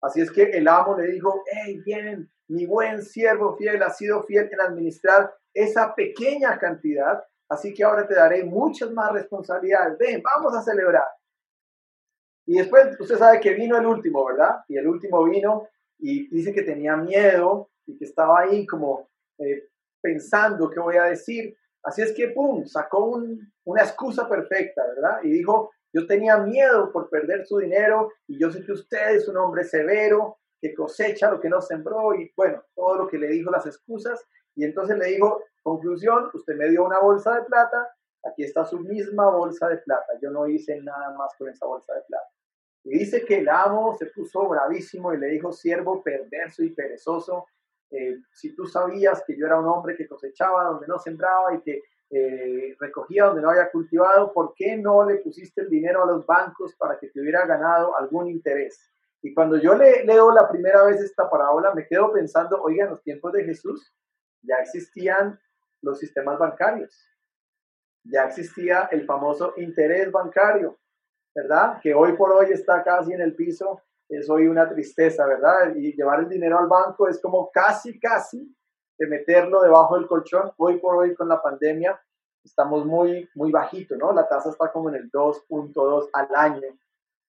Así 0.00 0.20
es 0.20 0.30
que 0.30 0.44
el 0.44 0.68
amo 0.68 0.96
le 0.96 1.12
dijo, 1.12 1.42
hey, 1.46 1.80
bien, 1.84 2.30
mi 2.48 2.66
buen 2.66 3.02
siervo 3.02 3.56
fiel 3.56 3.82
ha 3.82 3.90
sido 3.90 4.22
fiel 4.22 4.50
en 4.52 4.60
administrar 4.60 5.34
esa 5.52 5.94
pequeña 5.94 6.58
cantidad, 6.58 7.22
así 7.48 7.72
que 7.72 7.84
ahora 7.84 8.06
te 8.06 8.14
daré 8.14 8.44
muchas 8.44 8.90
más 8.90 9.12
responsabilidades. 9.12 9.96
Ven, 9.98 10.22
vamos 10.22 10.54
a 10.54 10.62
celebrar. 10.62 11.04
Y 12.46 12.58
después 12.58 12.98
usted 12.98 13.16
sabe 13.16 13.40
que 13.40 13.54
vino 13.54 13.78
el 13.78 13.86
último, 13.86 14.24
¿verdad? 14.24 14.64
Y 14.68 14.76
el 14.76 14.86
último 14.86 15.24
vino 15.24 15.68
y 15.98 16.28
dice 16.28 16.52
que 16.52 16.62
tenía 16.62 16.96
miedo 16.96 17.70
y 17.86 17.96
que 17.96 18.04
estaba 18.04 18.40
ahí 18.40 18.66
como 18.66 19.08
eh, 19.38 19.68
pensando 20.00 20.70
qué 20.70 20.80
voy 20.80 20.96
a 20.96 21.04
decir. 21.04 21.56
Así 21.82 22.02
es 22.02 22.12
que, 22.12 22.28
¡pum!, 22.28 22.64
sacó 22.66 23.22
una 23.64 23.82
excusa 23.82 24.28
perfecta, 24.28 24.82
¿verdad? 24.94 25.18
Y 25.22 25.30
dijo, 25.30 25.70
yo 25.92 26.06
tenía 26.06 26.38
miedo 26.38 26.90
por 26.92 27.08
perder 27.08 27.46
su 27.46 27.58
dinero 27.58 28.10
y 28.26 28.38
yo 28.38 28.50
sé 28.50 28.64
que 28.64 28.72
usted 28.72 29.14
es 29.14 29.28
un 29.28 29.36
hombre 29.36 29.64
severo, 29.64 30.38
que 30.60 30.74
cosecha 30.74 31.30
lo 31.30 31.40
que 31.40 31.48
no 31.48 31.60
sembró 31.60 32.14
y 32.14 32.32
bueno, 32.36 32.64
todo 32.74 32.96
lo 32.96 33.06
que 33.06 33.18
le 33.18 33.28
dijo 33.28 33.50
las 33.50 33.66
excusas. 33.66 34.20
Y 34.56 34.64
entonces 34.64 34.98
le 34.98 35.06
dijo, 35.06 35.42
conclusión, 35.62 36.30
usted 36.32 36.56
me 36.56 36.68
dio 36.68 36.84
una 36.84 37.00
bolsa 37.00 37.34
de 37.36 37.42
plata, 37.42 37.88
aquí 38.24 38.44
está 38.44 38.64
su 38.64 38.80
misma 38.80 39.30
bolsa 39.30 39.68
de 39.68 39.78
plata, 39.78 40.14
yo 40.20 40.30
no 40.30 40.46
hice 40.46 40.80
nada 40.80 41.14
más 41.16 41.34
con 41.36 41.48
esa 41.48 41.66
bolsa 41.66 41.94
de 41.94 42.02
plata. 42.02 42.28
Y 42.84 42.98
dice 42.98 43.24
que 43.24 43.38
el 43.38 43.48
amo 43.48 43.96
se 43.98 44.06
puso 44.06 44.46
bravísimo 44.48 45.14
y 45.14 45.18
le 45.18 45.28
dijo, 45.28 45.52
siervo 45.52 46.02
perverso 46.02 46.62
y 46.62 46.70
perezoso, 46.70 47.46
eh, 47.90 48.18
si 48.32 48.54
tú 48.54 48.66
sabías 48.66 49.22
que 49.26 49.36
yo 49.36 49.46
era 49.46 49.58
un 49.58 49.66
hombre 49.66 49.96
que 49.96 50.08
cosechaba 50.08 50.64
donde 50.64 50.86
no 50.86 50.98
sembraba 50.98 51.54
y 51.54 51.60
que 51.60 51.82
eh, 52.10 52.76
recogía 52.78 53.26
donde 53.26 53.42
no 53.42 53.50
había 53.50 53.70
cultivado, 53.70 54.32
¿por 54.32 54.52
qué 54.54 54.76
no 54.76 55.04
le 55.04 55.16
pusiste 55.16 55.62
el 55.62 55.70
dinero 55.70 56.02
a 56.02 56.06
los 56.06 56.26
bancos 56.26 56.74
para 56.76 56.98
que 56.98 57.08
te 57.08 57.20
hubiera 57.20 57.46
ganado 57.46 57.96
algún 57.96 58.28
interés? 58.28 58.90
Y 59.22 59.32
cuando 59.32 59.56
yo 59.56 59.74
le, 59.74 60.04
leo 60.04 60.30
la 60.32 60.48
primera 60.48 60.84
vez 60.84 61.00
esta 61.00 61.30
parábola, 61.30 61.72
me 61.74 61.86
quedo 61.86 62.12
pensando, 62.12 62.60
oiga, 62.62 62.84
en 62.84 62.90
los 62.90 63.02
tiempos 63.02 63.32
de 63.32 63.44
Jesús 63.44 63.94
ya 64.42 64.56
existían 64.56 65.40
los 65.80 65.98
sistemas 65.98 66.38
bancarios, 66.38 67.08
ya 68.04 68.24
existía 68.24 68.88
el 68.92 69.04
famoso 69.04 69.54
interés 69.56 70.10
bancario, 70.12 70.78
¿verdad? 71.34 71.80
Que 71.82 71.94
hoy 71.94 72.12
por 72.12 72.32
hoy 72.32 72.52
está 72.52 72.82
casi 72.82 73.12
en 73.12 73.20
el 73.20 73.34
piso 73.34 73.82
es 74.08 74.28
hoy 74.28 74.46
una 74.46 74.68
tristeza, 74.68 75.26
¿verdad? 75.26 75.74
Y 75.74 75.94
llevar 75.94 76.20
el 76.20 76.28
dinero 76.28 76.58
al 76.58 76.66
banco 76.66 77.08
es 77.08 77.20
como 77.20 77.50
casi, 77.50 77.98
casi 77.98 78.54
de 78.98 79.06
meterlo 79.06 79.62
debajo 79.62 79.96
del 79.96 80.06
colchón. 80.06 80.52
Hoy 80.58 80.78
por 80.78 80.96
hoy 80.96 81.14
con 81.14 81.28
la 81.28 81.42
pandemia 81.42 82.00
estamos 82.44 82.84
muy, 82.84 83.28
muy 83.34 83.50
bajito, 83.50 83.96
¿no? 83.96 84.12
La 84.12 84.28
tasa 84.28 84.50
está 84.50 84.70
como 84.70 84.90
en 84.90 84.96
el 84.96 85.10
2.2 85.10 86.10
al 86.12 86.28
año, 86.34 86.78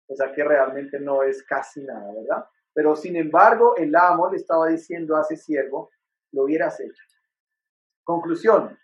o 0.07 0.15
sea 0.15 0.31
que 0.33 0.43
realmente 0.43 0.99
no 0.99 1.23
es 1.23 1.43
casi 1.43 1.83
nada, 1.83 2.11
¿verdad? 2.13 2.45
Pero 2.73 2.95
sin 2.95 3.15
embargo, 3.15 3.75
el 3.77 3.95
amo 3.95 4.29
le 4.29 4.37
estaba 4.37 4.67
diciendo 4.67 5.15
a 5.15 5.21
ese 5.21 5.37
siervo, 5.37 5.89
lo 6.33 6.43
hubieras 6.43 6.79
hecho. 6.79 7.03
Conclusión, 8.03 8.77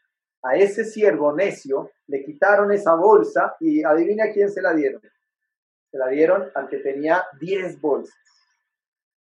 a 0.43 0.55
ese 0.55 0.83
siervo 0.85 1.33
necio 1.33 1.91
le 2.07 2.23
quitaron 2.23 2.71
esa 2.71 2.95
bolsa 2.95 3.55
y 3.59 3.83
adivina 3.83 4.31
quién 4.31 4.51
se 4.51 4.61
la 4.61 4.73
dieron 4.73 5.01
se 5.93 5.99
la 5.99 6.07
dieron 6.07 6.49
al 6.55 6.67
que 6.69 6.79
tenía 6.79 7.23
10 7.39 7.79
bolsas, 7.79 8.17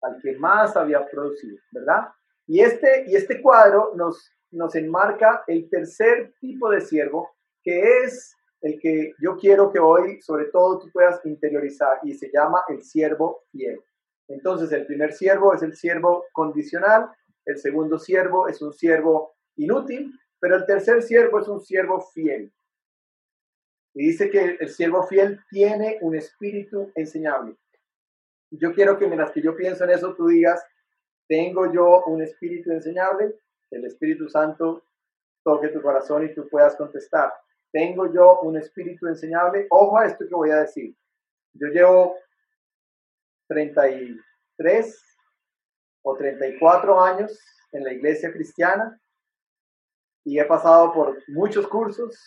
al 0.03 0.23
que 0.23 0.37
más 0.37 0.77
había 0.77 1.05
producido, 1.05 1.59
¿verdad? 1.73 2.11
Y 2.47 2.61
este, 2.61 3.07
y 3.09 3.17
este 3.17 3.43
cuadro 3.43 3.93
nos, 3.97 4.31
nos 4.53 4.73
enmarca 4.77 5.43
el 5.49 5.69
tercer 5.69 6.33
tipo 6.39 6.71
de 6.71 6.81
siervo, 6.81 7.35
que 7.61 8.05
es 8.05 8.37
el 8.61 8.79
que 8.79 9.15
yo 9.21 9.37
quiero 9.37 9.73
que 9.73 9.81
hoy, 9.81 10.23
sobre 10.23 10.45
todo, 10.45 10.79
tú 10.79 10.93
puedas 10.93 11.21
interiorizar 11.27 11.99
y 12.05 12.15
se 12.15 12.31
llama 12.33 12.63
el 12.69 12.85
siervo 12.85 13.43
fiel. 13.51 13.81
Entonces, 14.29 14.71
el 14.71 14.87
primer 14.87 15.13
siervo 15.13 15.55
es 15.55 15.63
el 15.65 15.75
siervo 15.75 16.27
condicional, 16.33 17.11
el 17.47 17.59
segundo 17.59 17.99
siervo 17.99 18.47
es 18.47 18.63
un 18.63 18.73
siervo 18.73 19.35
inútil, 19.57 20.13
pero 20.45 20.57
el 20.57 20.67
tercer 20.67 21.03
siervo 21.03 21.41
es 21.41 21.49
un 21.49 21.59
siervo 21.59 22.03
fiel. 22.13 22.53
Y 23.95 24.09
dice 24.09 24.29
que 24.29 24.59
el 24.61 24.69
siervo 24.69 25.07
fiel 25.07 25.41
tiene 25.49 25.97
un 26.03 26.15
espíritu 26.15 26.93
enseñable. 26.95 27.57
Yo 28.51 28.75
quiero 28.75 28.99
que 28.99 29.07
mientras 29.07 29.31
que 29.31 29.41
yo 29.41 29.57
pienso 29.57 29.85
en 29.85 29.93
eso, 29.93 30.15
tú 30.15 30.27
digas, 30.27 30.63
tengo 31.27 31.73
yo 31.73 32.05
un 32.05 32.21
espíritu 32.21 32.73
enseñable, 32.73 33.35
el 33.71 33.87
Espíritu 33.87 34.29
Santo 34.29 34.85
toque 35.43 35.69
tu 35.69 35.81
corazón 35.81 36.27
y 36.27 36.35
tú 36.35 36.47
puedas 36.51 36.77
contestar. 36.77 37.33
Tengo 37.73 38.13
yo 38.13 38.41
un 38.41 38.59
espíritu 38.59 39.07
enseñable. 39.07 39.67
Ojo 39.71 39.97
a 39.97 40.05
esto 40.05 40.29
que 40.29 40.35
voy 40.35 40.51
a 40.51 40.61
decir. 40.61 40.95
Yo 41.55 41.69
llevo 41.69 42.19
33 43.49 45.17
o 46.03 46.15
34 46.15 47.01
años 47.01 47.41
en 47.73 47.83
la 47.83 47.95
iglesia 47.95 48.31
cristiana 48.31 49.01
y 50.25 50.39
he 50.39 50.45
pasado 50.45 50.93
por 50.93 51.19
muchos 51.29 51.69
cursos, 51.69 52.19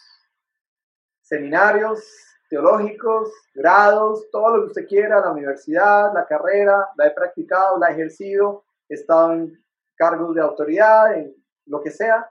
seminarios 1.22 2.06
teológicos, 2.50 3.32
grados, 3.54 4.30
todo 4.32 4.56
lo 4.56 4.64
que 4.64 4.68
usted 4.68 4.88
quiera, 4.88 5.20
la 5.20 5.32
universidad, 5.32 6.14
la 6.14 6.26
carrera, 6.26 6.88
la 6.96 7.08
he 7.08 7.12
practicado, 7.12 7.78
la 7.78 7.90
he 7.90 7.94
ejercido, 7.94 8.64
he 8.88 8.94
estado 8.94 9.34
en 9.34 9.66
cargos 9.96 10.34
de 10.36 10.42
autoridad, 10.42 11.18
en 11.18 11.36
lo 11.66 11.82
que 11.82 11.92
sea, 11.92 12.30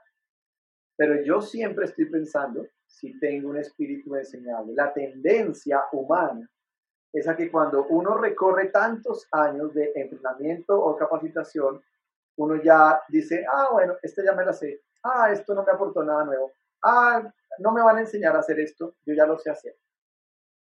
pero 0.95 1.21
yo 1.21 1.41
siempre 1.41 1.85
estoy 1.85 2.05
pensando 2.05 2.65
si 2.87 3.19
tengo 3.19 3.49
un 3.49 3.57
espíritu 3.57 4.15
enseñable. 4.15 4.73
La 4.73 4.91
tendencia 4.91 5.83
humana 5.91 6.49
es 7.13 7.27
a 7.27 7.35
que 7.35 7.51
cuando 7.51 7.85
uno 7.87 8.17
recorre 8.17 8.69
tantos 8.69 9.27
años 9.31 9.73
de 9.73 9.91
entrenamiento 9.95 10.79
o 10.79 10.95
capacitación, 10.97 11.83
uno 12.37 12.61
ya 12.63 13.01
dice, 13.09 13.45
ah, 13.51 13.69
bueno, 13.71 13.95
este 14.01 14.23
ya 14.23 14.33
me 14.33 14.45
la 14.45 14.53
sé, 14.53 14.81
ah, 15.13 15.31
esto 15.31 15.53
no 15.53 15.63
me 15.63 15.71
aportó 15.71 16.03
nada 16.03 16.23
nuevo, 16.25 16.51
ah, 16.83 17.23
no 17.59 17.71
me 17.71 17.81
van 17.81 17.97
a 17.97 18.01
enseñar 18.01 18.35
a 18.35 18.39
hacer 18.39 18.59
esto, 18.59 18.95
yo 19.05 19.13
ya 19.13 19.25
lo 19.25 19.37
sé 19.37 19.49
hacer. 19.49 19.75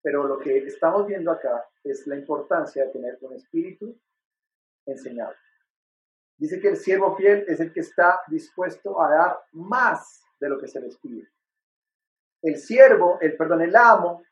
Pero 0.01 0.23
lo 0.23 0.39
que 0.39 0.57
estamos 0.65 1.05
viendo 1.05 1.31
acá 1.31 1.65
es 1.83 2.05
la 2.07 2.15
importancia 2.15 2.85
de 2.85 2.91
tener 2.91 3.17
un 3.21 3.33
espíritu 3.33 3.95
enseñado. 4.85 5.33
Dice 6.37 6.59
que 6.59 6.69
el 6.69 6.77
siervo 6.77 7.15
fiel 7.15 7.45
es 7.47 7.59
el 7.59 7.71
que 7.71 7.81
está 7.81 8.19
dispuesto 8.27 8.99
a 8.99 9.09
dar 9.11 9.39
más 9.51 10.23
de 10.39 10.49
lo 10.49 10.59
que 10.59 10.67
se 10.67 10.81
les 10.81 10.97
pide. 10.97 11.29
El 12.41 12.57
siervo, 12.57 13.19
el 13.21 13.37
perdón, 13.37 13.61
el 13.61 13.75
amo, 13.75 14.23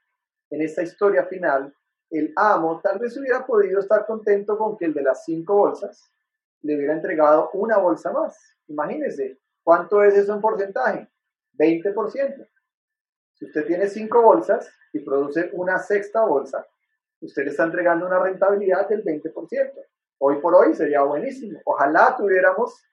en 0.49 0.61
esta 0.63 0.81
historia 0.81 1.25
final, 1.25 1.71
el 2.09 2.33
amo 2.35 2.81
tal 2.81 2.97
vez 2.97 3.15
hubiera 3.17 3.45
podido 3.45 3.79
estar 3.79 4.05
contento 4.07 4.57
con 4.57 4.75
que 4.75 4.85
el 4.85 4.93
de 4.95 5.03
las 5.03 5.23
cinco 5.23 5.55
bolsas 5.55 6.11
le 6.61 6.75
hubiera 6.75 6.93
entregado 6.93 7.51
una 7.53 7.77
bolsa 7.77 8.11
más. 8.11 8.35
Imagínense, 8.67 9.39
¿cuánto 9.69 10.03
es 10.03 10.15
eso 10.15 10.33
en 10.33 10.41
porcentaje? 10.41 11.07
20%. 11.53 12.49
Si 13.35 13.45
usted 13.45 13.67
tiene 13.67 13.87
cinco 13.87 14.19
bolsas 14.23 14.67
y 14.91 14.99
produce 15.01 15.51
una 15.53 15.77
sexta 15.77 16.25
bolsa, 16.25 16.65
usted 17.21 17.43
le 17.43 17.51
está 17.51 17.65
entregando 17.65 18.07
una 18.07 18.17
rentabilidad 18.17 18.89
del 18.89 19.03
20%. 19.03 19.71
Hoy 20.17 20.41
por 20.41 20.55
hoy 20.55 20.73
sería 20.73 21.03
buenísimo. 21.03 21.61
Ojalá 21.65 22.15
tuviéramos 22.17 22.83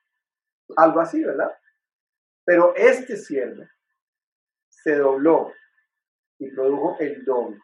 algo 0.76 1.00
así, 1.00 1.24
¿verdad? 1.24 1.50
Pero 2.44 2.74
este 2.76 3.16
siervo 3.16 3.64
se 4.68 4.96
dobló 4.96 5.54
y 6.38 6.50
produjo 6.50 6.98
el 7.00 7.24
doble. 7.24 7.58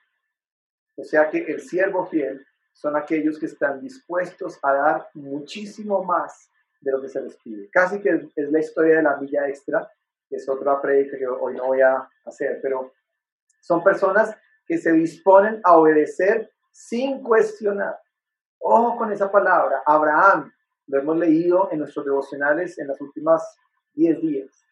O 0.96 1.04
sea 1.04 1.28
que 1.28 1.36
el 1.36 1.60
siervo 1.60 2.06
fiel 2.06 2.46
son 2.72 2.96
aquellos 2.96 3.38
que 3.38 3.44
están 3.44 3.78
dispuestos 3.78 4.58
a 4.62 4.72
dar 4.72 5.10
muchísimo 5.12 6.02
más 6.02 6.50
de 6.82 6.92
lo 6.92 7.00
que 7.00 7.08
se 7.08 7.22
les 7.22 7.36
pide. 7.38 7.70
Casi 7.70 8.00
que 8.00 8.28
es 8.36 8.50
la 8.50 8.60
historia 8.60 8.96
de 8.96 9.02
la 9.02 9.16
milla 9.16 9.48
extra 9.48 9.90
es 10.36 10.48
otra 10.48 10.80
predica 10.80 11.18
que 11.18 11.26
hoy 11.26 11.54
no 11.54 11.66
voy 11.66 11.80
a 11.80 12.08
hacer, 12.24 12.58
pero 12.62 12.92
son 13.60 13.82
personas 13.82 14.36
que 14.66 14.78
se 14.78 14.92
disponen 14.92 15.60
a 15.62 15.76
obedecer 15.76 16.50
sin 16.70 17.22
cuestionar. 17.22 17.98
Ojo 18.58 18.96
con 18.96 19.12
esa 19.12 19.30
palabra, 19.30 19.82
Abraham, 19.86 20.52
lo 20.86 20.98
hemos 20.98 21.16
leído 21.18 21.68
en 21.70 21.80
nuestros 21.80 22.04
devocionales 22.04 22.78
en 22.78 22.88
las 22.88 23.00
últimas 23.00 23.56
10 23.94 24.20
días. 24.20 24.64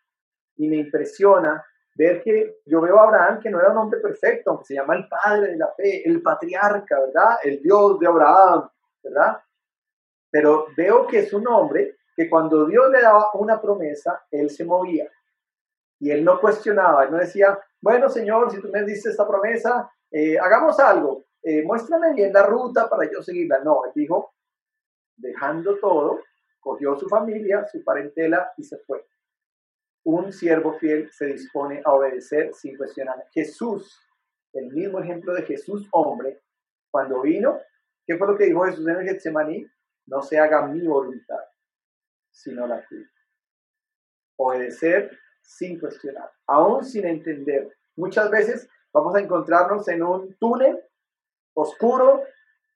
Y 0.56 0.68
me 0.68 0.76
impresiona 0.76 1.64
ver 1.94 2.22
que 2.22 2.61
yo 2.64 2.80
veo 2.80 2.98
a 2.98 3.04
Abraham 3.04 3.40
que 3.40 3.50
no 3.50 3.61
era 3.61 3.70
un 3.70 3.78
hombre 3.78 4.00
perfecto, 4.00 4.50
aunque 4.50 4.66
se 4.66 4.74
llama 4.74 4.96
el 4.96 5.08
padre 5.08 5.52
de 5.52 5.56
la 5.56 5.68
fe, 5.74 6.08
el 6.08 6.22
patriarca, 6.22 7.00
¿verdad? 7.00 7.38
El 7.42 7.61
Dios 7.62 7.98
de 7.98 8.06
Abraham, 8.06 8.68
¿verdad? 9.02 9.42
Pero 10.30 10.66
veo 10.76 11.06
que 11.06 11.20
es 11.20 11.32
un 11.32 11.46
hombre 11.48 11.96
que 12.21 12.29
cuando 12.29 12.66
Dios 12.66 12.91
le 12.91 13.01
daba 13.01 13.31
una 13.33 13.59
promesa, 13.59 14.27
él 14.31 14.51
se 14.51 14.62
movía 14.62 15.11
Y 15.99 16.11
él 16.11 16.23
no 16.23 16.39
cuestionaba, 16.39 17.05
él 17.05 17.12
no 17.12 17.16
decía, 17.16 17.59
bueno, 17.81 18.11
Señor, 18.11 18.51
si 18.51 18.61
tú 18.61 18.68
me 18.68 18.85
diste 18.85 19.09
esta 19.09 19.27
promesa, 19.27 19.91
eh, 20.11 20.39
hagamos 20.39 20.79
algo, 20.81 21.25
eh, 21.43 21.62
muéstrame 21.62 22.12
bien 22.12 22.31
la 22.31 22.43
ruta 22.43 22.91
para 22.91 23.11
yo 23.11 23.23
seguirla. 23.23 23.61
No, 23.61 23.87
él 23.87 23.93
dijo, 23.95 24.35
dejando 25.16 25.79
todo, 25.79 26.21
cogió 26.61 26.95
su 26.99 27.09
familia, 27.09 27.66
su 27.73 27.83
parentela 27.83 28.53
y 28.59 28.64
se 28.64 28.77
fue. 28.81 29.03
Un 30.05 30.31
siervo 30.31 30.75
fiel 30.75 31.11
se 31.11 31.25
dispone 31.25 31.81
a 31.83 31.93
obedecer 31.95 32.53
sin 32.53 32.77
cuestionar. 32.77 33.25
Jesús, 33.33 33.99
el 34.53 34.66
mismo 34.75 35.01
ejemplo 35.01 35.33
de 35.33 35.45
Jesús 35.45 35.89
hombre, 35.93 36.43
cuando 36.91 37.23
vino, 37.23 37.59
¿qué 38.07 38.18
fue 38.18 38.27
lo 38.27 38.37
que 38.37 38.45
dijo 38.45 38.66
Jesús 38.66 38.87
en 38.87 38.97
el 38.97 39.09
Getsemaní? 39.09 39.66
No 40.05 40.21
se 40.21 40.39
haga 40.39 40.66
mi 40.66 40.87
voluntad, 40.87 41.41
sino 42.31 42.66
la 42.66 42.85
tuya. 42.87 43.11
Obedecer 44.37 45.18
sin 45.43 45.78
cuestionar, 45.78 46.31
aún 46.47 46.85
sin 46.85 47.07
entender. 47.07 47.76
Muchas 47.97 48.31
veces 48.31 48.68
vamos 48.93 49.14
a 49.14 49.20
encontrarnos 49.20 49.87
en 49.89 50.03
un 50.03 50.35
túnel 50.37 50.83
oscuro 51.55 52.22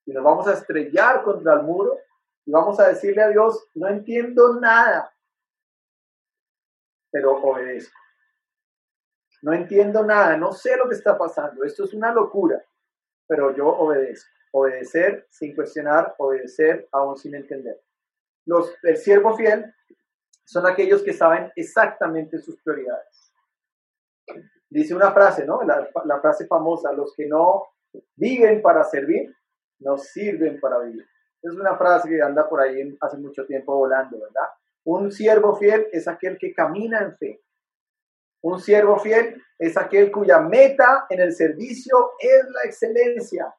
y 0.05 0.13
nos 0.13 0.25
vamos 0.25 0.47
a 0.49 0.55
estrellar 0.55 1.23
contra 1.23 1.55
el 1.55 1.63
muro 1.63 1.99
y 2.45 2.51
vamos 2.51 2.79
a 2.79 2.89
decirle 2.89 3.23
a 3.23 3.29
Dios, 3.29 3.69
no 3.75 3.89
entiendo 3.89 4.61
nada, 4.61 5.15
pero 7.11 7.37
obedezco. 7.43 7.99
No 9.41 9.53
entiendo 9.53 10.05
nada, 10.05 10.37
no 10.37 10.53
sé 10.53 10.77
lo 10.77 10.89
que 10.89 10.95
está 10.95 11.17
pasando, 11.17 11.65
esto 11.65 11.85
es 11.85 11.95
una 11.95 12.13
locura, 12.13 12.65
pero 13.27 13.55
yo 13.55 13.69
obedezco. 13.69 14.31
Obedecer 14.53 15.27
sin 15.31 15.55
cuestionar, 15.55 16.15
obedecer 16.19 16.89
aún 16.93 17.17
sin 17.17 17.35
entender. 17.35 17.83
Los, 18.47 18.75
el 18.83 18.97
siervo 18.97 19.37
fiel 19.37 19.75
son 20.45 20.67
aquellos 20.67 21.03
que 21.03 21.13
saben 21.13 21.51
exactamente 21.57 22.39
sus 22.39 22.61
prioridades. 22.63 23.33
Dice 24.69 24.95
una 24.95 25.13
frase, 25.13 25.45
¿no? 25.47 25.63
La, 25.63 25.89
la 26.05 26.21
frase 26.21 26.47
famosa, 26.47 26.93
los 26.93 27.15
que 27.15 27.27
no 27.27 27.69
viven 28.17 28.61
para 28.61 28.85
servir, 28.85 29.35
no 29.79 29.97
sirven 29.97 30.61
para 30.61 30.79
vivir. 30.81 31.07
Es 31.43 31.53
una 31.53 31.77
frase 31.77 32.09
que 32.09 32.23
anda 32.23 32.49
por 32.49 32.61
ahí 32.61 32.97
hace 33.01 33.19
mucho 33.19 33.47
tiempo 33.47 33.77
volando, 33.77 34.19
¿verdad? 34.19 34.49
Un 34.85 35.13
siervo 35.13 35.57
fiel 35.57 35.89
es 35.93 36.09
aquel 36.09 36.39
que 36.39 36.53
camina 36.53 37.01
en 37.01 37.17
fe. 37.17 37.43
Un 38.43 38.61
siervo 38.61 38.99
fiel 38.99 39.43
es 39.59 39.77
aquel 39.77 40.11
cuya 40.11 40.41
meta 40.41 41.07
en 41.09 41.21
el 41.21 41.33
servicio 41.33 42.13
es 42.19 42.45
la 42.51 42.63
excelencia. 42.65 43.55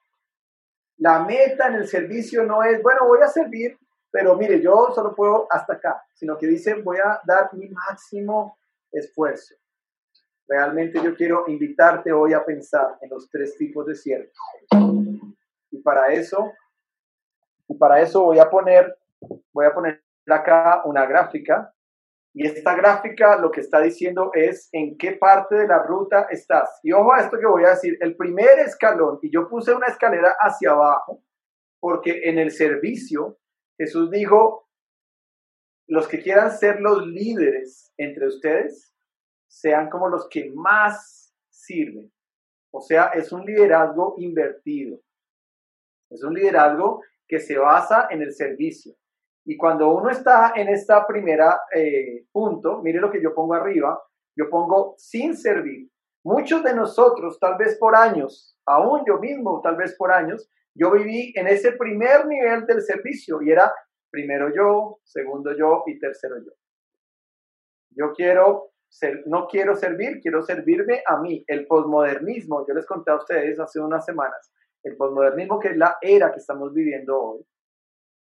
La 0.97 1.23
meta 1.23 1.67
en 1.67 1.75
el 1.75 1.87
servicio 1.87 2.43
no 2.43 2.63
es, 2.63 2.81
bueno, 2.81 3.07
voy 3.07 3.21
a 3.21 3.27
servir, 3.27 3.77
pero 4.15 4.33
mire, 4.37 4.61
yo 4.61 4.93
solo 4.95 5.13
puedo 5.13 5.45
hasta 5.49 5.73
acá, 5.73 6.01
sino 6.13 6.37
que 6.37 6.47
dice, 6.47 6.75
voy 6.75 6.99
a 6.99 7.19
dar 7.25 7.53
mi 7.53 7.67
máximo 7.67 8.57
esfuerzo. 8.89 9.55
Realmente 10.47 11.03
yo 11.03 11.13
quiero 11.13 11.43
invitarte 11.49 12.13
hoy 12.13 12.31
a 12.31 12.45
pensar 12.45 12.97
en 13.01 13.09
los 13.09 13.29
tres 13.29 13.57
tipos 13.57 13.85
de 13.85 13.93
siervos. 13.93 14.31
Y 15.69 15.81
para 15.81 16.13
eso 16.13 16.49
y 17.67 17.73
para 17.75 17.99
eso 17.99 18.23
voy 18.23 18.39
a 18.39 18.49
poner, 18.49 18.97
voy 19.51 19.65
a 19.65 19.73
poner 19.73 20.01
acá 20.29 20.83
una 20.85 21.05
gráfica. 21.05 21.73
Y 22.33 22.47
esta 22.47 22.73
gráfica 22.73 23.35
lo 23.35 23.51
que 23.51 23.59
está 23.59 23.81
diciendo 23.81 24.31
es 24.33 24.69
en 24.71 24.97
qué 24.97 25.11
parte 25.11 25.55
de 25.55 25.67
la 25.67 25.79
ruta 25.79 26.27
estás. 26.29 26.79
Y 26.83 26.93
ojo 26.93 27.11
a 27.11 27.19
esto 27.19 27.37
que 27.37 27.47
voy 27.47 27.65
a 27.65 27.71
decir, 27.71 27.97
el 27.99 28.15
primer 28.15 28.59
escalón, 28.59 29.19
y 29.21 29.29
yo 29.29 29.49
puse 29.49 29.73
una 29.73 29.87
escalera 29.87 30.37
hacia 30.39 30.71
abajo, 30.71 31.21
porque 31.81 32.29
en 32.29 32.39
el 32.39 32.51
servicio 32.51 33.39
Jesús 33.77 34.09
dijo, 34.09 34.67
los 35.87 36.07
que 36.07 36.21
quieran 36.21 36.51
ser 36.51 36.79
los 36.79 37.05
líderes 37.05 37.93
entre 37.97 38.27
ustedes, 38.27 38.93
sean 39.47 39.89
como 39.89 40.09
los 40.09 40.27
que 40.29 40.51
más 40.53 41.33
sirven. 41.49 42.11
O 42.71 42.81
sea, 42.81 43.05
es 43.13 43.31
un 43.31 43.45
liderazgo 43.45 44.15
invertido. 44.17 44.99
Es 46.09 46.23
un 46.23 46.33
liderazgo 46.33 47.01
que 47.27 47.39
se 47.39 47.57
basa 47.57 48.07
en 48.09 48.21
el 48.21 48.33
servicio. 48.33 48.95
Y 49.45 49.57
cuando 49.57 49.93
uno 49.93 50.09
está 50.09 50.53
en 50.55 50.69
esta 50.69 51.05
primera 51.05 51.61
eh, 51.73 52.25
punto, 52.31 52.81
mire 52.81 52.99
lo 52.99 53.11
que 53.11 53.21
yo 53.21 53.33
pongo 53.33 53.53
arriba, 53.53 54.01
yo 54.35 54.49
pongo 54.49 54.95
sin 54.97 55.37
servir. 55.37 55.89
Muchos 56.23 56.63
de 56.63 56.73
nosotros, 56.73 57.39
tal 57.39 57.55
vez 57.57 57.77
por 57.77 57.95
años, 57.95 58.57
aún 58.65 59.03
yo 59.05 59.19
mismo, 59.19 59.61
tal 59.61 59.75
vez 59.75 59.95
por 59.95 60.11
años, 60.11 60.49
yo 60.75 60.91
viví 60.91 61.33
en 61.35 61.47
ese 61.47 61.71
primer 61.71 62.27
nivel 62.27 62.65
del 62.65 62.81
servicio 62.81 63.41
y 63.41 63.51
era 63.51 63.73
primero 64.11 64.53
yo, 64.53 64.99
segundo 65.03 65.55
yo 65.57 65.83
y 65.87 65.97
tercero 65.97 66.37
yo. 66.37 66.51
Yo 67.91 68.11
quiero 68.13 68.73
ser, 68.89 69.23
no 69.25 69.47
quiero 69.47 69.75
servir, 69.75 70.19
quiero 70.21 70.41
servirme 70.43 71.01
a 71.07 71.19
mí. 71.19 71.43
El 71.47 71.65
posmodernismo, 71.65 72.65
yo 72.67 72.73
les 72.73 72.85
conté 72.85 73.11
a 73.11 73.15
ustedes 73.15 73.59
hace 73.59 73.79
unas 73.79 74.05
semanas, 74.05 74.53
el 74.83 74.97
posmodernismo, 74.97 75.59
que 75.59 75.69
es 75.69 75.77
la 75.77 75.97
era 76.01 76.31
que 76.31 76.39
estamos 76.39 76.73
viviendo 76.73 77.19
hoy, 77.19 77.45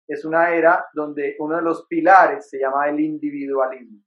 es 0.06 0.24
una 0.24 0.54
era 0.54 0.84
donde 0.92 1.36
uno 1.38 1.56
de 1.56 1.62
los 1.62 1.86
pilares 1.86 2.48
se 2.50 2.58
llama 2.58 2.88
el 2.88 3.00
individualismo. 3.00 4.00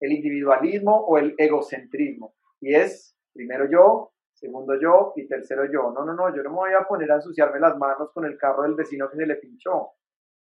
El 0.00 0.12
individualismo 0.12 0.94
o 0.94 1.18
el 1.18 1.34
egocentrismo. 1.38 2.34
Y 2.60 2.74
es 2.74 3.16
primero 3.32 3.68
yo, 3.70 4.12
segundo 4.38 4.78
yo 4.80 5.12
y 5.16 5.26
tercero 5.26 5.64
yo. 5.64 5.92
No, 5.92 6.04
no, 6.04 6.14
no, 6.14 6.34
yo 6.34 6.42
no 6.42 6.50
me 6.50 6.56
voy 6.56 6.72
a 6.72 6.84
poner 6.84 7.10
a 7.10 7.16
ensuciarme 7.16 7.60
las 7.60 7.76
manos 7.76 8.10
con 8.12 8.24
el 8.24 8.38
carro 8.38 8.62
del 8.62 8.74
vecino 8.74 9.10
que 9.10 9.16
se 9.16 9.26
le 9.26 9.36
pinchó. 9.36 9.92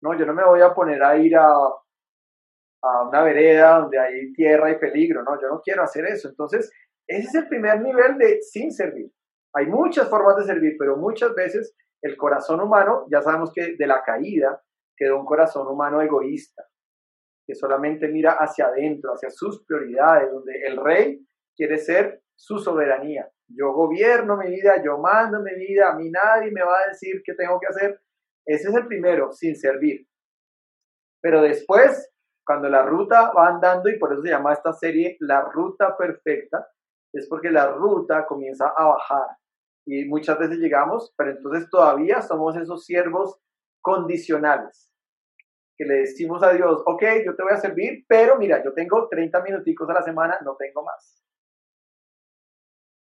No, 0.02 0.18
yo 0.18 0.26
no 0.26 0.34
me 0.34 0.46
voy 0.46 0.62
a 0.62 0.74
poner 0.74 1.04
a 1.04 1.18
ir 1.18 1.36
a, 1.36 1.54
a 2.82 3.08
una 3.08 3.24
vereda 3.24 3.80
donde 3.80 4.00
hay 4.00 4.32
tierra 4.34 4.72
y 4.72 4.78
peligro. 4.78 5.24
No, 5.24 5.40
yo 5.42 5.48
no 5.50 5.62
quiero 5.62 5.84
hacer 5.84 6.06
eso. 6.06 6.30
Entonces, 6.30 6.72
ese 7.08 7.28
es 7.28 7.36
el 7.36 7.48
primer 7.48 7.82
nivel 7.82 8.18
de 8.18 8.42
sin 8.42 8.72
servir. 8.72 9.12
Hay 9.54 9.66
muchas 9.66 10.08
formas 10.10 10.38
de 10.38 10.44
servir, 10.44 10.76
pero 10.78 10.96
muchas 10.96 11.34
veces 11.34 11.76
el 12.02 12.16
corazón 12.16 12.62
humano, 12.62 13.08
ya 13.12 13.22
sabemos 13.22 13.52
que 13.54 13.76
de 13.76 13.88
la 13.88 14.04
caída 14.04 14.62
quedó 14.96 15.20
un 15.20 15.26
corazón 15.26 15.68
humano 15.68 16.02
egoísta, 16.02 16.64
que 17.46 17.56
solamente 17.56 18.08
mira 18.08 18.34
hacia 18.34 18.68
adentro, 18.68 19.14
hacia 19.14 19.32
sus 19.32 19.66
prioridades, 19.66 20.32
donde 20.32 20.62
el 20.66 20.78
rey 20.78 21.26
quiere 21.56 21.78
ser 21.78 22.22
su 22.36 22.60
soberanía. 22.60 23.30
Yo 23.50 23.74
gobierno 23.74 24.38
mi 24.38 24.50
vida, 24.50 24.82
yo 24.84 24.98
mando 24.98 25.42
mi 25.42 25.54
vida, 25.56 25.92
a 25.92 25.96
mí 25.96 26.10
nadie 26.10 26.52
me 26.52 26.64
va 26.64 26.78
a 26.80 26.90
decir 26.90 27.22
qué 27.24 27.34
tengo 27.34 27.60
que 27.60 27.68
hacer. 27.68 28.02
Ese 28.46 28.70
es 28.70 28.76
el 28.76 28.88
primero, 28.88 29.32
sin 29.32 29.56
servir. 29.56 30.08
Pero 31.22 31.42
después, 31.42 32.12
cuando 32.46 32.70
la 32.70 32.84
ruta 32.84 33.32
va 33.32 33.48
andando, 33.48 33.90
y 33.90 34.00
por 34.00 34.14
eso 34.14 34.22
se 34.22 34.30
llama 34.30 34.54
esta 34.54 34.74
serie 34.74 35.18
La 35.20 35.42
Ruta 35.42 35.98
Perfecta, 35.98 36.68
es 37.14 37.28
porque 37.28 37.52
la 37.52 37.72
ruta 37.72 38.26
comienza 38.26 38.72
a 38.76 38.86
bajar 38.86 39.28
y 39.86 40.06
muchas 40.06 40.38
veces 40.38 40.60
llegamos, 40.60 41.14
pero 41.18 41.32
entonces 41.32 41.68
todavía 41.70 42.22
somos 42.22 42.56
esos 42.56 42.86
siervos 42.86 43.40
condicionales 43.82 44.90
que 45.76 45.86
le 45.86 46.00
decimos 46.02 46.44
a 46.44 46.52
Dios, 46.52 46.84
ok, 46.86 47.04
yo 47.26 47.36
te 47.36 47.44
voy 47.44 47.54
a 47.54 47.58
servir, 47.58 48.04
pero 48.06 48.38
mira, 48.38 48.62
yo 48.64 48.74
tengo 48.74 49.08
30 49.08 49.42
minuticos 49.42 49.90
a 49.90 49.94
la 49.94 50.02
semana, 50.04 50.38
no 50.44 50.58
tengo 50.58 50.84
más. 50.84 51.24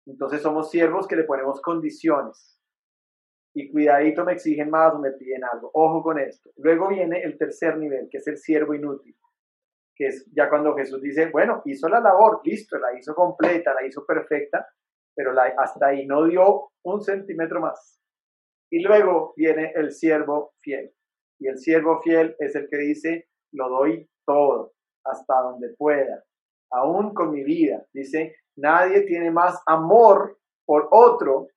Entonces 0.08 0.42
somos 0.42 0.70
siervos 0.70 1.06
que 1.06 1.16
le 1.16 1.24
ponemos 1.24 1.60
condiciones. 1.60 2.58
Y 3.54 3.70
cuidadito 3.70 4.24
me 4.24 4.32
exigen 4.32 4.70
más 4.70 4.94
o 4.94 4.98
me 4.98 5.12
piden 5.12 5.44
algo. 5.44 5.70
Ojo 5.74 6.02
con 6.02 6.18
esto. 6.18 6.50
Luego 6.56 6.88
viene 6.88 7.22
el 7.22 7.38
tercer 7.38 7.76
nivel, 7.76 8.08
que 8.10 8.18
es 8.18 8.26
el 8.26 8.38
siervo 8.38 8.74
inútil 8.74 9.16
que 9.98 10.06
es 10.06 10.24
ya 10.32 10.48
cuando 10.48 10.76
Jesús 10.76 11.02
dice, 11.02 11.28
bueno, 11.30 11.60
hizo 11.64 11.88
la 11.88 11.98
labor, 11.98 12.40
listo, 12.44 12.78
la 12.78 12.96
hizo 12.96 13.16
completa, 13.16 13.74
la 13.74 13.84
hizo 13.84 14.06
perfecta, 14.06 14.68
pero 15.14 15.32
hasta 15.58 15.88
ahí 15.88 16.06
no 16.06 16.24
dio 16.24 16.70
un 16.84 17.02
centímetro 17.02 17.60
más. 17.60 18.00
Y 18.70 18.80
luego 18.80 19.34
viene 19.36 19.72
el 19.74 19.90
siervo 19.90 20.54
fiel. 20.60 20.92
Y 21.40 21.48
el 21.48 21.58
siervo 21.58 22.00
fiel 22.00 22.36
es 22.38 22.54
el 22.54 22.68
que 22.70 22.76
dice, 22.76 23.28
lo 23.52 23.68
doy 23.68 24.08
todo, 24.24 24.72
hasta 25.04 25.34
donde 25.42 25.74
pueda, 25.76 26.22
aún 26.70 27.14
con 27.14 27.30
mi 27.30 27.44
vida. 27.44 27.84
Dice, 27.92 28.36
nadie 28.56 29.02
tiene 29.02 29.30
más 29.30 29.60
amor 29.66 30.38
por 30.66 30.88
otro 30.90 31.48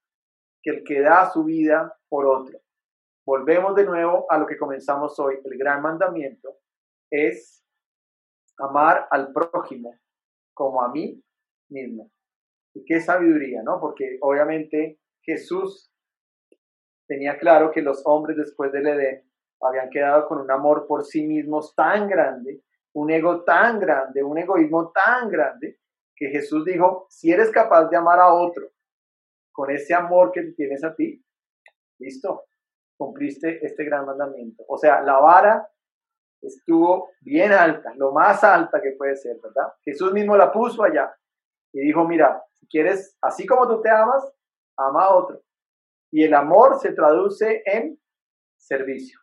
que 0.62 0.72
el 0.72 0.84
que 0.84 1.02
da 1.02 1.30
su 1.32 1.44
vida 1.44 1.98
por 2.10 2.26
otro. 2.26 2.60
Volvemos 3.26 3.76
de 3.76 3.86
nuevo 3.86 4.26
a 4.30 4.38
lo 4.38 4.46
que 4.46 4.58
comenzamos 4.58 5.20
hoy. 5.20 5.40
El 5.44 5.58
gran 5.58 5.82
mandamiento 5.82 6.58
es 7.10 7.64
amar 8.58 9.08
al 9.12 9.32
prójimo 9.32 9.96
como 10.54 10.82
a 10.82 10.92
mí 10.92 11.24
mismo. 11.70 12.12
Y 12.74 12.86
qué 12.86 13.02
sabiduría, 13.02 13.64
¿no? 13.64 13.80
Porque 13.80 14.18
obviamente 14.22 15.00
Jesús 15.24 15.92
tenía 17.08 17.38
claro 17.38 17.72
que 17.72 17.82
los 17.82 18.02
hombres 18.06 18.38
después 18.38 18.72
del 18.72 18.88
Edén 18.88 19.30
habían 19.62 19.90
quedado 19.90 20.28
con 20.28 20.40
un 20.40 20.50
amor 20.50 20.88
por 20.88 21.04
sí 21.04 21.26
mismos 21.26 21.76
tan 21.76 22.08
grande, 22.08 22.62
un 22.94 23.12
ego 23.12 23.44
tan 23.44 23.80
grande, 23.80 24.24
un 24.24 24.38
egoísmo 24.38 24.92
tan 24.92 25.30
grande, 25.30 25.80
que 26.16 26.30
Jesús 26.30 26.64
dijo, 26.66 27.08
si 27.10 27.32
eres 27.32 27.50
capaz 27.50 27.86
de 27.86 27.98
amar 27.98 28.20
a 28.20 28.34
otro 28.34 28.70
con 29.52 29.72
ese 29.72 29.94
amor 29.94 30.32
que 30.32 30.44
tienes 30.56 30.84
a 30.84 30.94
ti, 30.96 31.24
listo, 32.00 32.46
cumpliste 32.98 33.66
este 33.66 33.84
gran 33.86 34.06
mandamiento. 34.06 34.64
O 34.68 34.78
sea, 34.78 35.02
la 35.02 35.20
vara 35.20 35.68
estuvo 36.42 37.10
bien 37.22 37.52
alta, 37.52 37.94
lo 37.96 38.12
más 38.12 38.44
alta 38.44 38.82
que 38.82 38.92
puede 38.92 39.16
ser, 39.16 39.40
¿verdad? 39.42 39.74
Jesús 39.84 40.12
mismo 40.14 40.36
la 40.38 40.52
puso 40.52 40.84
allá 40.84 41.12
y 41.74 41.82
dijo, 41.82 42.08
mira, 42.08 42.44
si 42.54 42.68
quieres, 42.68 43.18
así 43.22 43.46
como 43.46 43.68
tú 43.68 43.82
te 43.82 43.90
amas, 43.90 44.24
ama 44.78 45.06
a 45.06 45.16
otro. 45.16 45.42
Y 46.12 46.24
el 46.24 46.34
amor 46.34 46.80
se 46.80 46.94
traduce 46.94 47.64
en 47.66 48.00
servicio, 48.58 49.20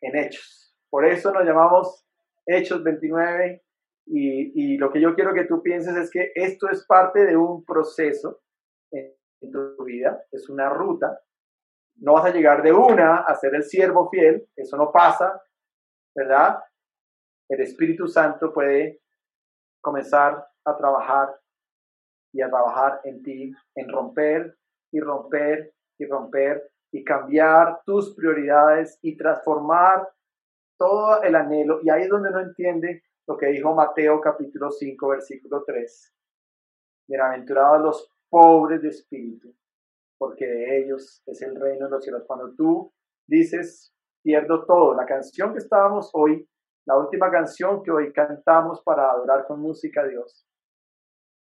en 0.00 0.16
hechos. 0.16 0.71
Por 0.92 1.06
eso 1.06 1.32
nos 1.32 1.44
llamamos 1.44 2.04
Hechos 2.46 2.84
29 2.84 3.64
y, 4.06 4.76
lo 4.76 4.92
que 4.92 5.00
yo 5.00 5.14
quiero 5.14 5.32
que 5.32 5.44
tú 5.44 5.62
pienses 5.62 5.96
es 5.96 6.10
que 6.10 6.32
esto 6.34 6.68
es 6.68 6.84
parte 6.86 7.24
de 7.24 7.36
un 7.36 7.64
proceso 7.64 8.42
en 8.90 9.50
tu 9.50 9.84
vida, 9.84 10.24
es 10.30 10.48
una 10.50 10.68
ruta 10.68 11.22
no 11.96 12.14
vas 12.14 12.26
a 12.26 12.32
llegar 12.32 12.62
de 12.62 12.72
una 12.72 13.18
a 13.18 13.34
ser 13.34 13.54
el 13.54 13.64
siervo 13.64 14.08
fiel, 14.10 14.48
eso 14.56 14.76
no 14.76 14.90
pasa, 14.90 15.40
¿verdad? 16.14 16.58
El 17.48 17.60
Espíritu 17.60 18.06
Santo 18.08 18.52
puede 18.52 19.00
comenzar 19.80 20.46
a 20.64 20.76
trabajar 20.76 21.28
y 22.32 22.42
a 22.42 22.48
trabajar 22.48 23.00
en 23.04 23.22
ti, 23.22 23.52
en 23.74 23.88
romper 23.88 24.56
y 24.92 25.00
romper 25.00 25.74
y 25.98 26.06
romper 26.06 26.70
y 26.92 27.04
cambiar 27.04 27.80
tus 27.84 28.14
prioridades 28.14 28.98
y 29.02 29.16
transformar 29.16 30.08
todo 30.82 31.22
el 31.22 31.36
anhelo. 31.36 31.78
Y 31.84 31.90
ahí 31.90 32.02
es 32.02 32.08
donde 32.08 32.32
no 32.32 32.40
entiende 32.40 33.04
lo 33.28 33.36
que 33.36 33.46
dijo 33.46 33.72
Mateo 33.72 34.20
capítulo 34.20 34.72
5, 34.72 35.08
versículo 35.10 35.62
3. 35.64 36.12
Bienaventurados 37.06 37.80
los 37.80 38.12
pobres 38.28 38.82
de 38.82 38.88
espíritu, 38.88 39.54
porque 40.18 40.44
de 40.44 40.78
ellos 40.78 41.22
es 41.24 41.40
el 41.42 41.54
reino 41.54 41.84
de 41.84 41.90
los 41.92 42.02
cielos. 42.02 42.24
Cuando 42.26 42.52
tú 42.56 42.92
dices, 43.28 43.94
pierdo 44.24 44.64
todo, 44.64 44.92
la 44.94 45.06
canción 45.06 45.52
que 45.52 45.60
estábamos 45.60 46.10
hoy, 46.14 46.48
la 46.84 46.98
última 46.98 47.30
canción 47.30 47.80
que 47.84 47.92
hoy 47.92 48.12
cantamos 48.12 48.82
para 48.82 49.08
adorar 49.08 49.46
con 49.46 49.60
música 49.60 50.00
a 50.00 50.08
Dios, 50.08 50.48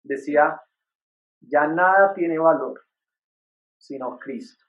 decía, 0.03 0.61
ya 1.39 1.65
nada 1.65 2.13
tiene 2.13 2.37
valor 2.37 2.79
sino 3.77 4.17
Cristo. 4.19 4.64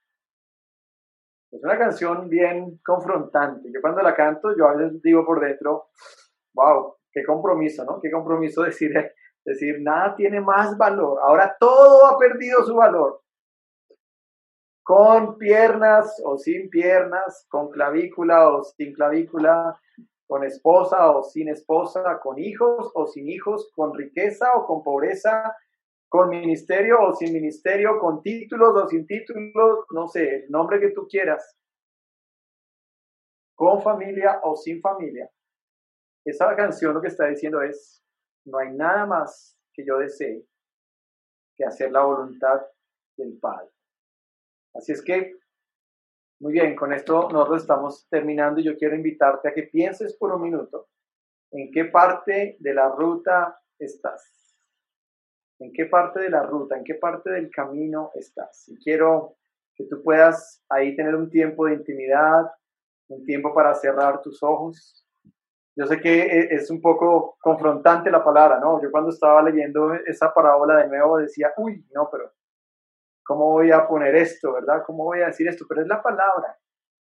Es 1.50 1.62
una 1.62 1.78
canción 1.78 2.28
bien 2.28 2.78
confrontante. 2.84 3.70
Yo 3.72 3.80
cuando 3.80 4.02
la 4.02 4.14
canto, 4.14 4.56
yo 4.56 4.66
a 4.68 4.74
veces 4.74 5.00
digo 5.02 5.24
por 5.24 5.40
dentro, 5.40 5.88
wow, 6.54 6.96
qué 7.12 7.24
compromiso, 7.24 7.84
¿no? 7.84 8.00
Qué 8.00 8.10
compromiso 8.10 8.62
decir, 8.64 8.92
decir, 9.44 9.76
nada 9.80 10.14
tiene 10.16 10.40
más 10.40 10.76
valor. 10.76 11.18
Ahora 11.22 11.56
todo 11.58 12.06
ha 12.06 12.18
perdido 12.18 12.64
su 12.64 12.74
valor 12.74 13.22
con 14.86 15.36
piernas 15.36 16.22
o 16.24 16.38
sin 16.38 16.70
piernas, 16.70 17.44
con 17.48 17.70
clavícula 17.70 18.48
o 18.50 18.62
sin 18.62 18.92
clavícula, 18.92 19.76
con 20.28 20.44
esposa 20.44 21.10
o 21.10 21.24
sin 21.24 21.48
esposa, 21.48 22.20
con 22.22 22.38
hijos 22.38 22.92
o 22.94 23.08
sin 23.08 23.28
hijos, 23.28 23.68
con 23.74 23.92
riqueza 23.94 24.52
o 24.54 24.64
con 24.64 24.84
pobreza, 24.84 25.56
con 26.08 26.28
ministerio 26.28 27.00
o 27.00 27.14
sin 27.14 27.32
ministerio, 27.32 27.98
con 27.98 28.22
títulos 28.22 28.74
o 28.74 28.88
sin 28.88 29.06
títulos, 29.06 29.86
no 29.90 30.06
sé, 30.06 30.44
el 30.44 30.50
nombre 30.50 30.80
que 30.80 30.90
tú 30.90 31.06
quieras, 31.08 31.56
con 33.54 33.82
familia 33.82 34.40
o 34.42 34.54
sin 34.56 34.80
familia. 34.80 35.30
Esa 36.24 36.54
canción 36.56 36.94
lo 36.94 37.00
que 37.00 37.08
está 37.08 37.26
diciendo 37.26 37.62
es, 37.62 38.02
no 38.44 38.58
hay 38.58 38.72
nada 38.72 39.06
más 39.06 39.58
que 39.72 39.84
yo 39.84 39.98
desee 39.98 40.44
que 41.56 41.64
hacer 41.64 41.90
la 41.90 42.02
voluntad 42.02 42.60
del 43.16 43.38
Padre. 43.38 43.70
Así 44.74 44.92
es 44.92 45.02
que, 45.02 45.38
muy 46.40 46.52
bien, 46.52 46.76
con 46.76 46.92
esto 46.92 47.28
nosotros 47.30 47.62
estamos 47.62 48.06
terminando 48.08 48.60
y 48.60 48.64
yo 48.64 48.76
quiero 48.76 48.94
invitarte 48.94 49.48
a 49.48 49.54
que 49.54 49.64
pienses 49.64 50.16
por 50.16 50.32
un 50.32 50.42
minuto 50.42 50.88
en 51.50 51.70
qué 51.72 51.86
parte 51.86 52.56
de 52.60 52.74
la 52.74 52.88
ruta 52.90 53.58
estás. 53.78 54.45
¿En 55.58 55.72
qué 55.72 55.86
parte 55.86 56.20
de 56.20 56.30
la 56.30 56.42
ruta, 56.42 56.76
en 56.76 56.84
qué 56.84 56.94
parte 56.94 57.30
del 57.30 57.50
camino 57.50 58.10
estás? 58.14 58.68
Y 58.68 58.76
quiero 58.78 59.36
que 59.74 59.84
tú 59.84 60.02
puedas 60.02 60.62
ahí 60.68 60.94
tener 60.96 61.14
un 61.14 61.30
tiempo 61.30 61.66
de 61.66 61.74
intimidad, 61.74 62.50
un 63.08 63.24
tiempo 63.24 63.54
para 63.54 63.74
cerrar 63.74 64.20
tus 64.22 64.42
ojos. 64.42 65.06
Yo 65.76 65.86
sé 65.86 66.00
que 66.00 66.22
e, 66.22 66.54
es 66.54 66.70
un 66.70 66.80
poco 66.80 67.36
confrontante 67.40 68.10
la 68.10 68.24
palabra, 68.24 68.58
¿no? 68.58 68.82
Yo 68.82 68.90
cuando 68.90 69.10
estaba 69.10 69.42
leyendo 69.42 69.94
esa 69.94 70.32
parábola 70.32 70.76
de 70.78 70.88
nuevo 70.88 71.18
decía, 71.18 71.52
uy, 71.56 71.86
no, 71.92 72.08
pero 72.10 72.32
¿Cómo 73.26 73.50
voy 73.50 73.72
a 73.72 73.88
poner 73.88 74.14
esto, 74.14 74.52
verdad? 74.52 74.84
¿Cómo 74.86 75.04
voy 75.04 75.20
a 75.20 75.26
decir 75.26 75.48
esto? 75.48 75.66
Pero 75.68 75.82
es 75.82 75.88
la 75.88 76.00
palabra. 76.00 76.56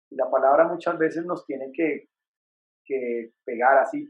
Y 0.09 0.15
la 0.15 0.31
palabra 0.31 0.69
muchas 0.69 0.97
veces 0.97 1.27
nos 1.27 1.45
tiene 1.45 1.73
que, 1.73 2.09
que 2.85 3.33
pegar 3.45 3.79
así 3.79 4.09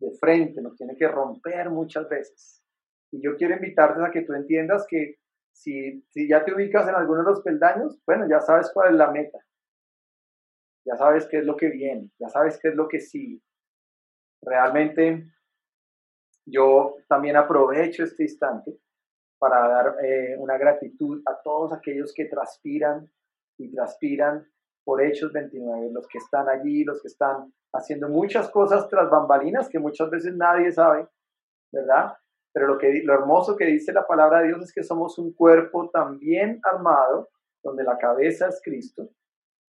de 0.00 0.10
frente, 0.18 0.60
nos 0.60 0.74
tiene 0.76 0.96
que 0.96 1.06
romper 1.06 1.70
muchas 1.70 2.08
veces. 2.08 2.59
Y 3.12 3.22
yo 3.22 3.36
quiero 3.36 3.54
invitarte 3.54 4.04
a 4.04 4.10
que 4.10 4.22
tú 4.22 4.34
entiendas 4.34 4.86
que 4.88 5.16
si, 5.52 6.02
si 6.08 6.28
ya 6.28 6.44
te 6.44 6.54
ubicas 6.54 6.88
en 6.88 6.94
alguno 6.94 7.20
de 7.20 7.30
los 7.30 7.42
peldaños, 7.42 8.00
bueno, 8.06 8.28
ya 8.28 8.40
sabes 8.40 8.70
cuál 8.72 8.90
es 8.92 8.96
la 8.96 9.10
meta. 9.10 9.38
Ya 10.86 10.96
sabes 10.96 11.26
qué 11.26 11.38
es 11.38 11.44
lo 11.44 11.56
que 11.56 11.68
viene, 11.68 12.10
ya 12.18 12.28
sabes 12.28 12.58
qué 12.60 12.68
es 12.68 12.74
lo 12.74 12.88
que 12.88 13.00
sigue. 13.00 13.40
Realmente 14.42 15.26
yo 16.46 16.96
también 17.08 17.36
aprovecho 17.36 18.04
este 18.04 18.22
instante 18.24 18.78
para 19.38 19.68
dar 19.68 19.96
eh, 20.02 20.36
una 20.38 20.56
gratitud 20.58 21.22
a 21.26 21.40
todos 21.42 21.72
aquellos 21.72 22.12
que 22.14 22.26
transpiran 22.26 23.10
y 23.58 23.70
transpiran 23.70 24.46
por 24.84 25.02
Hechos 25.02 25.32
29, 25.32 25.90
los 25.92 26.06
que 26.08 26.18
están 26.18 26.48
allí, 26.48 26.84
los 26.84 27.00
que 27.00 27.08
están 27.08 27.52
haciendo 27.72 28.08
muchas 28.08 28.50
cosas 28.50 28.88
tras 28.88 29.08
bambalinas 29.10 29.68
que 29.68 29.78
muchas 29.78 30.10
veces 30.10 30.34
nadie 30.34 30.72
sabe, 30.72 31.06
¿verdad? 31.70 32.14
Pero 32.52 32.66
lo, 32.66 32.78
que, 32.78 33.02
lo 33.04 33.14
hermoso 33.14 33.56
que 33.56 33.66
dice 33.66 33.92
la 33.92 34.06
palabra 34.06 34.40
de 34.40 34.48
Dios 34.48 34.62
es 34.62 34.72
que 34.72 34.82
somos 34.82 35.18
un 35.18 35.32
cuerpo 35.32 35.88
también 35.90 36.60
armado, 36.64 37.28
donde 37.62 37.84
la 37.84 37.98
cabeza 37.98 38.48
es 38.48 38.60
Cristo, 38.64 39.08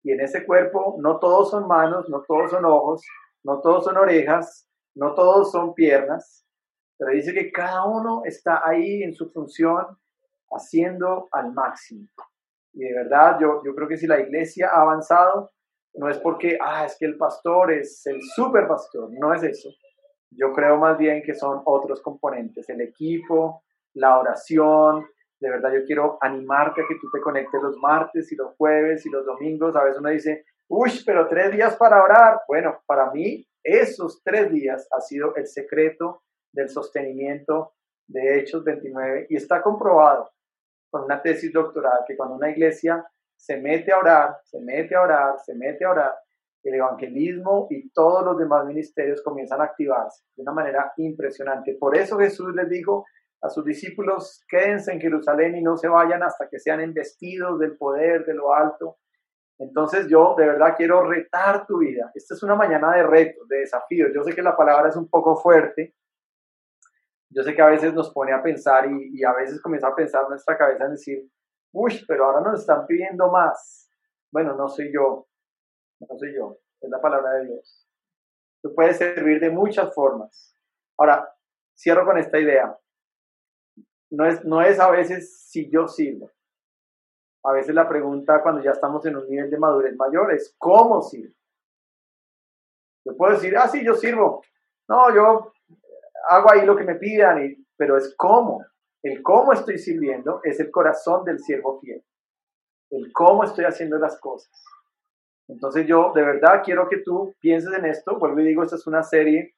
y 0.02 0.12
en 0.12 0.20
ese 0.20 0.44
cuerpo 0.44 0.96
no 1.00 1.18
todos 1.18 1.50
son 1.50 1.66
manos, 1.66 2.08
no 2.08 2.22
todos 2.22 2.50
son 2.50 2.64
ojos, 2.64 3.02
no 3.42 3.60
todos 3.60 3.84
son 3.84 3.96
orejas, 3.96 4.68
no 4.94 5.14
todos 5.14 5.50
son 5.50 5.74
piernas, 5.74 6.46
pero 6.98 7.12
dice 7.12 7.34
que 7.34 7.50
cada 7.50 7.84
uno 7.84 8.22
está 8.24 8.62
ahí 8.64 9.02
en 9.02 9.14
su 9.14 9.30
función 9.30 9.98
haciendo 10.50 11.28
al 11.32 11.52
máximo. 11.52 12.08
Y 12.72 12.84
de 12.84 12.94
verdad, 12.94 13.38
yo, 13.40 13.62
yo 13.64 13.74
creo 13.74 13.88
que 13.88 13.96
si 13.96 14.06
la 14.06 14.20
iglesia 14.20 14.68
ha 14.72 14.82
avanzado, 14.82 15.50
no 15.94 16.08
es 16.08 16.18
porque, 16.18 16.58
ah, 16.60 16.84
es 16.84 16.96
que 16.98 17.06
el 17.06 17.16
pastor 17.16 17.72
es 17.72 18.06
el 18.06 18.20
super 18.22 18.68
pastor, 18.68 19.10
no 19.10 19.34
es 19.34 19.42
eso. 19.42 19.70
Yo 20.30 20.52
creo 20.52 20.76
más 20.78 20.98
bien 20.98 21.22
que 21.22 21.34
son 21.34 21.62
otros 21.64 22.02
componentes, 22.02 22.68
el 22.68 22.80
equipo, 22.80 23.62
la 23.94 24.18
oración. 24.18 25.06
De 25.40 25.50
verdad, 25.50 25.72
yo 25.72 25.84
quiero 25.84 26.18
animarte 26.20 26.82
a 26.82 26.86
que 26.88 26.96
tú 27.00 27.08
te 27.12 27.20
conectes 27.20 27.62
los 27.62 27.76
martes 27.78 28.30
y 28.32 28.36
los 28.36 28.54
jueves 28.56 29.04
y 29.06 29.10
los 29.10 29.24
domingos. 29.24 29.76
A 29.76 29.84
veces 29.84 30.00
uno 30.00 30.10
dice, 30.10 30.44
uy, 30.68 30.90
pero 31.04 31.28
tres 31.28 31.52
días 31.52 31.76
para 31.76 32.02
orar. 32.02 32.40
Bueno, 32.48 32.80
para 32.86 33.10
mí, 33.10 33.46
esos 33.62 34.22
tres 34.22 34.50
días 34.50 34.88
ha 34.92 35.00
sido 35.00 35.34
el 35.36 35.46
secreto 35.46 36.22
del 36.52 36.68
sostenimiento 36.68 37.74
de 38.08 38.38
Hechos 38.38 38.64
29 38.64 39.26
y 39.28 39.36
está 39.36 39.62
comprobado 39.62 40.30
con 40.90 41.04
una 41.04 41.20
tesis 41.20 41.52
doctoral 41.52 42.00
que 42.06 42.16
cuando 42.16 42.36
una 42.36 42.50
iglesia 42.50 43.04
se 43.36 43.58
mete 43.58 43.92
a 43.92 43.98
orar, 43.98 44.38
se 44.44 44.60
mete 44.60 44.94
a 44.94 45.02
orar, 45.02 45.38
se 45.44 45.54
mete 45.54 45.84
a 45.84 45.90
orar, 45.90 46.14
el 46.68 46.74
evangelismo 46.76 47.66
y 47.70 47.90
todos 47.90 48.24
los 48.24 48.38
demás 48.38 48.64
ministerios 48.66 49.22
comienzan 49.22 49.60
a 49.60 49.64
activarse 49.64 50.24
de 50.34 50.42
una 50.42 50.52
manera 50.52 50.92
impresionante. 50.96 51.76
Por 51.78 51.96
eso 51.96 52.18
Jesús 52.18 52.54
les 52.54 52.68
dijo 52.68 53.04
a 53.42 53.48
sus 53.48 53.64
discípulos, 53.64 54.44
quédense 54.48 54.92
en 54.92 55.00
Jerusalén 55.00 55.56
y 55.56 55.62
no 55.62 55.76
se 55.76 55.88
vayan 55.88 56.22
hasta 56.22 56.48
que 56.48 56.58
sean 56.58 56.80
investidos 56.82 57.58
del 57.58 57.76
poder 57.76 58.24
de 58.24 58.34
lo 58.34 58.54
alto. 58.54 58.98
Entonces 59.58 60.08
yo 60.08 60.34
de 60.36 60.46
verdad 60.46 60.74
quiero 60.76 61.02
retar 61.02 61.66
tu 61.66 61.78
vida. 61.78 62.10
Esta 62.14 62.34
es 62.34 62.42
una 62.42 62.54
mañana 62.54 62.94
de 62.94 63.02
retos, 63.02 63.48
de 63.48 63.58
desafíos. 63.58 64.10
Yo 64.14 64.22
sé 64.22 64.34
que 64.34 64.42
la 64.42 64.56
palabra 64.56 64.88
es 64.88 64.96
un 64.96 65.08
poco 65.08 65.36
fuerte, 65.36 65.94
yo 67.30 67.42
sé 67.42 67.54
que 67.54 67.62
a 67.62 67.66
veces 67.66 67.92
nos 67.92 68.10
pone 68.12 68.32
a 68.32 68.42
pensar 68.42 68.88
y, 68.90 69.22
a 69.24 69.32
veces 69.34 69.60
comienza 69.60 69.88
a 69.88 69.94
pensar 69.94 70.28
nuestra 70.28 70.56
cabeza 70.56 70.84
en 70.84 70.92
decir, 70.92 71.28
uy, 71.72 72.02
pero 72.06 72.24
ahora 72.24 72.40
nos 72.40 72.60
están 72.60 72.86
pidiendo 72.86 73.30
más. 73.30 73.90
Bueno, 74.30 74.54
no 74.54 74.68
soy 74.68 74.92
yo, 74.92 75.26
no 76.00 76.18
soy 76.18 76.34
yo, 76.34 76.58
es 76.80 76.90
la 76.90 77.00
palabra 77.00 77.32
de 77.34 77.46
Dios. 77.46 77.86
Tú 78.62 78.74
puedes 78.74 78.96
servir 78.96 79.40
de 79.40 79.50
muchas 79.50 79.94
formas. 79.94 80.54
Ahora, 80.98 81.32
cierro 81.76 82.04
con 82.04 82.18
esta 82.18 82.38
idea. 82.38 82.76
No 84.10 84.26
es, 84.26 84.44
no 84.44 84.62
es 84.62 84.78
a 84.80 84.90
veces 84.90 85.48
si 85.48 85.70
yo 85.70 85.88
sirvo. 85.88 86.30
A 87.44 87.52
veces 87.52 87.74
la 87.74 87.88
pregunta 87.88 88.42
cuando 88.42 88.62
ya 88.62 88.72
estamos 88.72 89.04
en 89.06 89.16
un 89.16 89.28
nivel 89.28 89.50
de 89.50 89.58
madurez 89.58 89.94
mayor 89.96 90.32
es 90.32 90.54
¿cómo 90.58 91.00
sirvo? 91.02 91.34
Yo 93.04 93.16
puedo 93.16 93.34
decir, 93.34 93.56
ah, 93.56 93.68
sí, 93.68 93.84
yo 93.84 93.94
sirvo. 93.94 94.42
No, 94.88 95.14
yo 95.14 95.52
hago 96.28 96.52
ahí 96.52 96.66
lo 96.66 96.76
que 96.76 96.82
me 96.82 96.96
pidan, 96.96 97.38
pero 97.76 97.96
es 97.96 98.14
cómo. 98.16 98.64
El 99.02 99.22
cómo 99.22 99.52
estoy 99.52 99.78
sirviendo 99.78 100.40
es 100.42 100.58
el 100.58 100.72
corazón 100.72 101.24
del 101.24 101.38
siervo 101.38 101.78
fiel. 101.80 102.04
El 102.90 103.12
cómo 103.12 103.44
estoy 103.44 103.64
haciendo 103.64 103.98
las 103.98 104.18
cosas. 104.18 104.50
Entonces 105.48 105.86
yo 105.86 106.12
de 106.14 106.22
verdad 106.22 106.62
quiero 106.64 106.88
que 106.88 106.98
tú 106.98 107.34
pienses 107.40 107.72
en 107.72 107.86
esto. 107.86 108.18
Vuelvo 108.18 108.40
y 108.40 108.46
digo, 108.46 108.62
esta 108.62 108.76
es 108.76 108.86
una 108.86 109.02
serie 109.02 109.54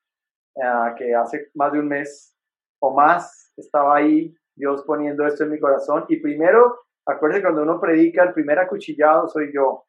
ah, 0.62 0.94
que 0.96 1.14
hace 1.14 1.50
más 1.54 1.72
de 1.72 1.80
un 1.80 1.88
mes 1.88 2.34
o 2.80 2.94
más 2.94 3.52
estaba 3.56 3.96
ahí 3.96 4.34
Dios 4.54 4.82
poniendo 4.84 5.26
esto 5.26 5.44
en 5.44 5.50
mi 5.50 5.60
corazón. 5.60 6.04
Y 6.08 6.16
primero, 6.16 6.80
acuérdense, 7.06 7.42
cuando 7.42 7.62
uno 7.62 7.80
predica, 7.80 8.24
el 8.24 8.32
primer 8.32 8.58
acuchillado 8.58 9.28
soy 9.28 9.52
yo, 9.52 9.84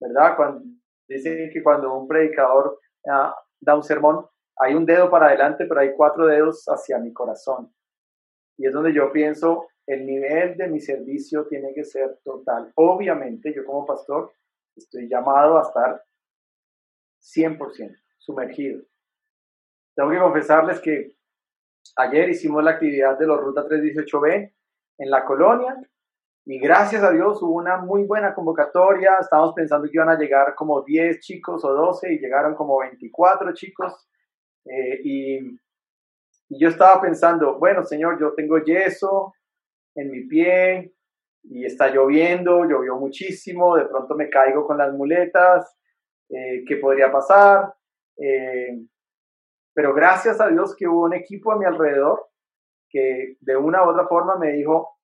¿verdad? 0.00 0.36
Cuando, 0.36 0.64
dicen 1.08 1.50
que 1.52 1.62
cuando 1.62 1.94
un 1.94 2.06
predicador 2.06 2.78
ah, 3.10 3.34
da 3.60 3.74
un 3.74 3.82
sermón, 3.82 4.26
hay 4.56 4.74
un 4.74 4.86
dedo 4.86 5.10
para 5.10 5.26
adelante, 5.26 5.66
pero 5.66 5.80
hay 5.80 5.94
cuatro 5.96 6.26
dedos 6.26 6.64
hacia 6.66 6.98
mi 6.98 7.12
corazón. 7.12 7.72
Y 8.56 8.66
es 8.66 8.72
donde 8.72 8.92
yo 8.92 9.10
pienso, 9.10 9.66
el 9.86 10.06
nivel 10.06 10.56
de 10.56 10.68
mi 10.68 10.80
servicio 10.80 11.46
tiene 11.46 11.74
que 11.74 11.84
ser 11.84 12.18
total. 12.22 12.70
Obviamente, 12.76 13.52
yo 13.54 13.64
como 13.64 13.84
pastor 13.84 14.32
estoy 14.76 15.08
llamado 15.08 15.58
a 15.58 15.62
estar 15.62 16.04
100% 17.20 17.96
sumergido. 18.18 18.82
Tengo 19.94 20.10
que 20.10 20.18
confesarles 20.18 20.80
que 20.80 21.16
ayer 21.96 22.28
hicimos 22.30 22.62
la 22.64 22.72
actividad 22.72 23.18
de 23.18 23.26
los 23.26 23.40
Ruta 23.40 23.64
318B 23.64 24.52
en 24.98 25.10
la 25.10 25.24
colonia 25.24 25.76
y 26.46 26.58
gracias 26.58 27.02
a 27.02 27.10
Dios 27.10 27.42
hubo 27.42 27.54
una 27.54 27.78
muy 27.78 28.04
buena 28.04 28.34
convocatoria. 28.34 29.16
Estábamos 29.18 29.54
pensando 29.54 29.86
que 29.86 29.96
iban 29.96 30.10
a 30.10 30.18
llegar 30.18 30.54
como 30.54 30.82
10 30.82 31.20
chicos 31.20 31.64
o 31.64 31.72
12 31.72 32.12
y 32.12 32.18
llegaron 32.18 32.54
como 32.54 32.80
24 32.80 33.54
chicos. 33.54 34.06
Eh, 34.66 35.00
y, 35.04 35.60
yo 36.50 36.68
estaba 36.68 37.00
pensando, 37.00 37.58
bueno, 37.58 37.82
Señor, 37.84 38.20
yo 38.20 38.34
tengo 38.34 38.58
yeso 38.58 39.32
en 39.94 40.10
mi 40.10 40.24
pie 40.26 40.94
y 41.44 41.64
está 41.64 41.88
lloviendo, 41.88 42.64
llovió 42.64 42.96
muchísimo, 42.96 43.76
de 43.76 43.86
pronto 43.86 44.14
me 44.14 44.28
caigo 44.28 44.66
con 44.66 44.78
las 44.78 44.92
muletas, 44.92 45.76
eh, 46.28 46.64
¿qué 46.66 46.76
podría 46.76 47.12
pasar? 47.12 47.74
Eh, 48.16 48.78
pero 49.74 49.92
gracias 49.92 50.40
a 50.40 50.48
Dios 50.48 50.74
que 50.76 50.86
hubo 50.86 51.04
un 51.04 51.14
equipo 51.14 51.52
a 51.52 51.58
mi 51.58 51.64
alrededor 51.64 52.28
que 52.88 53.36
de 53.40 53.56
una 53.56 53.84
u 53.84 53.90
otra 53.90 54.06
forma 54.06 54.38
me 54.38 54.52
dijo, 54.52 54.98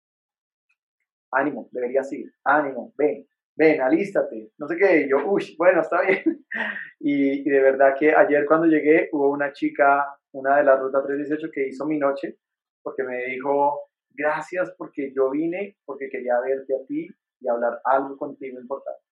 ánimo, 1.32 1.68
debería 1.72 2.02
ir, 2.12 2.32
ánimo, 2.44 2.94
ven, 2.96 3.26
ven, 3.56 3.80
alístate, 3.80 4.52
no 4.58 4.68
sé 4.68 4.76
qué, 4.76 5.02
y 5.02 5.10
yo, 5.10 5.18
uy, 5.26 5.56
bueno, 5.58 5.80
está 5.80 6.02
bien. 6.02 6.44
y, 7.00 7.42
de 7.42 7.60
verdad 7.60 7.94
que 7.98 8.14
ayer 8.14 8.46
cuando 8.46 8.66
llegué 8.66 9.08
hubo 9.12 9.30
una 9.30 9.52
chica, 9.52 10.06
una 10.32 10.58
de 10.58 10.64
la 10.64 10.76
ruta 10.76 11.02
318 11.02 11.50
que 11.52 11.68
hizo 11.68 11.84
mi 11.84 11.98
noche, 11.98 12.38
porque 12.82 13.02
me 13.02 13.24
dijo, 13.26 13.89
gracias 14.10 14.72
porque 14.76 15.12
yo 15.14 15.30
vine, 15.30 15.76
porque 15.84 16.08
quería 16.08 16.40
verte 16.40 16.74
a 16.74 16.86
ti 16.86 17.08
y 17.40 17.48
hablar 17.48 17.80
algo 17.84 18.16
contigo 18.16 18.60
importante. 18.60 19.02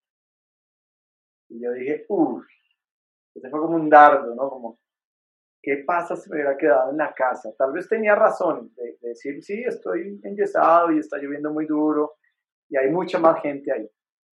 Y 1.49 1.63
yo 1.63 1.73
dije, 1.73 2.05
uff, 2.09 2.45
ese 3.35 3.49
fue 3.51 3.61
como 3.61 3.77
un 3.77 3.89
dardo, 3.89 4.35
¿no? 4.35 4.51
Como, 4.51 4.79
¿qué 5.63 5.83
pasa 5.87 6.17
si 6.17 6.29
me 6.29 6.37
hubiera 6.37 6.57
quedado 6.57 6.91
en 6.91 6.99
la 6.99 7.15
casa? 7.15 7.53
Tal 7.57 7.73
vez 7.73 7.89
tenía 7.89 8.15
razón 8.15 8.73
de, 8.75 8.99
decir, 9.01 9.43
sí, 9.43 9.63
estoy 9.65 10.21
enyesado 10.23 10.93
y 10.93 10.99
está 10.99 11.19
lloviendo 11.19 11.53
muy 11.53 11.67
duro 11.67 12.17
y 12.69 12.77
hay 12.77 12.91
mucha 12.91 13.19
más 13.19 13.41
gente 13.41 13.73
ahí. 13.73 13.89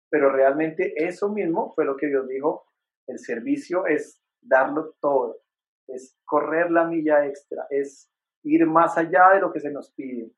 Pero 0.08 0.30
realmente 0.30 0.92
eso 0.96 1.28
mismo 1.28 1.72
fue 1.74 1.84
lo 1.84 1.96
que 1.96 2.06
Dios 2.06 2.28
dijo, 2.28 2.66
el 3.06 3.18
servicio 3.18 3.86
es 3.86 4.20
darlo 4.40 4.94
todo, 5.00 5.40
es 5.88 6.16
correr 6.24 6.70
la 6.70 6.84
milla 6.84 7.26
extra, 7.26 7.66
es 7.70 8.10
ir 8.42 8.66
más 8.66 8.96
allá 8.96 9.30
de 9.34 9.40
lo 9.40 9.52
que 9.52 9.60
se 9.60 9.70
nos 9.70 9.92
pide, 9.92 10.30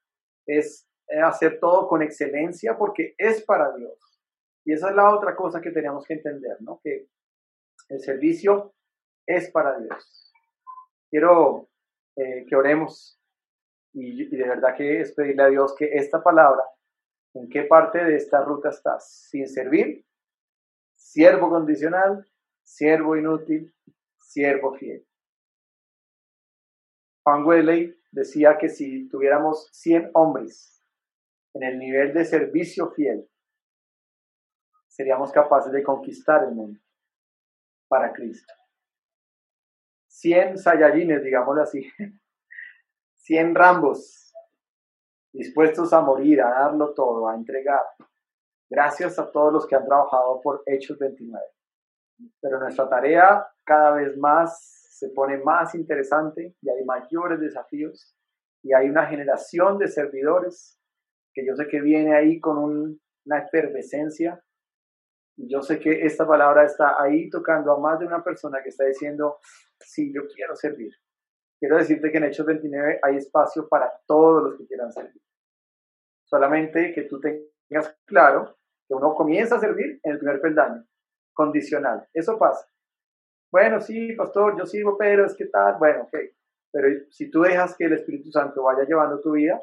es 0.46 0.88
hacer 1.22 1.60
todo 1.60 1.88
con 1.88 2.02
excelencia 2.02 2.76
porque 2.76 3.14
es 3.18 3.44
para 3.44 3.74
Dios. 3.76 3.98
Y 4.64 4.72
esa 4.72 4.90
es 4.90 4.96
la 4.96 5.14
otra 5.14 5.34
cosa 5.36 5.60
que 5.60 5.70
tenemos 5.70 6.06
que 6.06 6.14
entender, 6.14 6.56
¿no? 6.60 6.80
Que 6.82 7.08
el 7.88 8.00
servicio 8.00 8.74
es 9.26 9.50
para 9.50 9.78
Dios 9.78 10.22
quiero 11.12 11.68
eh, 12.16 12.46
que 12.48 12.56
oremos 12.56 13.20
y, 13.92 14.24
de 14.34 14.48
verdad 14.48 14.74
que 14.74 15.02
es 15.02 15.12
pedirle 15.12 15.42
a 15.42 15.48
Dios 15.48 15.74
que 15.76 15.84
esta 15.92 16.22
palabra, 16.22 16.62
¿en 17.34 17.50
qué 17.50 17.64
parte 17.64 18.02
de 18.02 18.16
esta 18.16 18.42
ruta 18.42 18.70
estás? 18.70 19.28
Sin 19.28 19.46
servir, 19.46 20.06
siervo 20.96 21.50
condicional, 21.50 22.26
siervo 22.62 23.14
inútil, 23.16 23.74
siervo 24.16 24.74
fiel. 24.74 25.06
Juan 27.24 27.44
decía 28.12 28.58
que 28.58 28.68
si 28.68 29.08
tuviéramos 29.08 29.68
100 29.72 30.10
hombres 30.14 30.84
en 31.54 31.64
el 31.64 31.78
nivel 31.78 32.12
de 32.12 32.24
servicio 32.24 32.90
fiel, 32.92 33.28
seríamos 34.86 35.32
capaces 35.32 35.72
de 35.72 35.82
conquistar 35.82 36.44
el 36.44 36.54
mundo 36.54 36.78
para 37.88 38.12
Cristo. 38.12 38.52
100 40.08 40.58
Saiyajines, 40.58 41.22
digámoslo 41.24 41.62
así, 41.62 41.90
100 43.16 43.54
Rambos, 43.54 44.32
dispuestos 45.32 45.92
a 45.92 46.00
morir, 46.02 46.42
a 46.42 46.50
darlo 46.50 46.92
todo, 46.92 47.28
a 47.28 47.34
entregar. 47.34 47.84
Gracias 48.68 49.18
a 49.18 49.30
todos 49.30 49.52
los 49.52 49.66
que 49.66 49.74
han 49.74 49.86
trabajado 49.86 50.40
por 50.42 50.62
Hechos 50.66 50.98
29. 50.98 51.44
Pero 52.40 52.58
nuestra 52.58 52.88
tarea 52.88 53.46
cada 53.64 53.92
vez 53.92 54.16
más 54.16 54.81
se 55.06 55.14
pone 55.14 55.38
más 55.38 55.74
interesante 55.74 56.54
y 56.60 56.70
hay 56.70 56.84
mayores 56.84 57.40
desafíos 57.40 58.16
y 58.62 58.72
hay 58.72 58.88
una 58.88 59.06
generación 59.06 59.78
de 59.78 59.88
servidores 59.88 60.78
que 61.34 61.44
yo 61.46 61.56
sé 61.56 61.66
que 61.66 61.80
viene 61.80 62.14
ahí 62.14 62.38
con 62.38 62.58
una 62.58 63.38
efervescencia 63.38 64.42
yo 65.36 65.62
sé 65.62 65.78
que 65.78 66.04
esta 66.04 66.26
palabra 66.26 66.64
está 66.64 67.02
ahí 67.02 67.30
tocando 67.30 67.72
a 67.72 67.80
más 67.80 67.98
de 67.98 68.06
una 68.06 68.22
persona 68.22 68.62
que 68.62 68.68
está 68.68 68.84
diciendo, 68.84 69.38
sí, 69.80 70.12
yo 70.14 70.22
quiero 70.32 70.54
servir. 70.54 70.92
Quiero 71.58 71.76
decirte 71.76 72.10
que 72.10 72.18
en 72.18 72.24
Hechos 72.24 72.46
29 72.46 73.00
hay 73.02 73.16
espacio 73.16 73.68
para 73.68 73.92
todos 74.06 74.42
los 74.42 74.58
que 74.58 74.66
quieran 74.66 74.92
servir. 74.92 75.22
Solamente 76.24 76.92
que 76.92 77.02
tú 77.02 77.20
tengas 77.20 77.96
claro 78.04 78.56
que 78.86 78.94
uno 78.94 79.14
comienza 79.14 79.56
a 79.56 79.60
servir 79.60 80.00
en 80.02 80.12
el 80.12 80.18
primer 80.18 80.40
peldaño, 80.40 80.84
condicional. 81.32 82.06
Eso 82.12 82.38
pasa. 82.38 82.66
Bueno, 83.52 83.80
sí, 83.82 84.14
pastor, 84.14 84.58
yo 84.58 84.64
sirvo, 84.64 84.96
pero 84.96 85.26
es 85.26 85.36
que 85.36 85.44
tal, 85.46 85.76
bueno, 85.78 86.04
ok. 86.04 86.16
Pero 86.72 86.88
si 87.10 87.30
tú 87.30 87.42
dejas 87.42 87.76
que 87.76 87.84
el 87.84 87.92
Espíritu 87.92 88.32
Santo 88.32 88.62
vaya 88.62 88.84
llevando 88.84 89.20
tu 89.20 89.32
vida, 89.32 89.60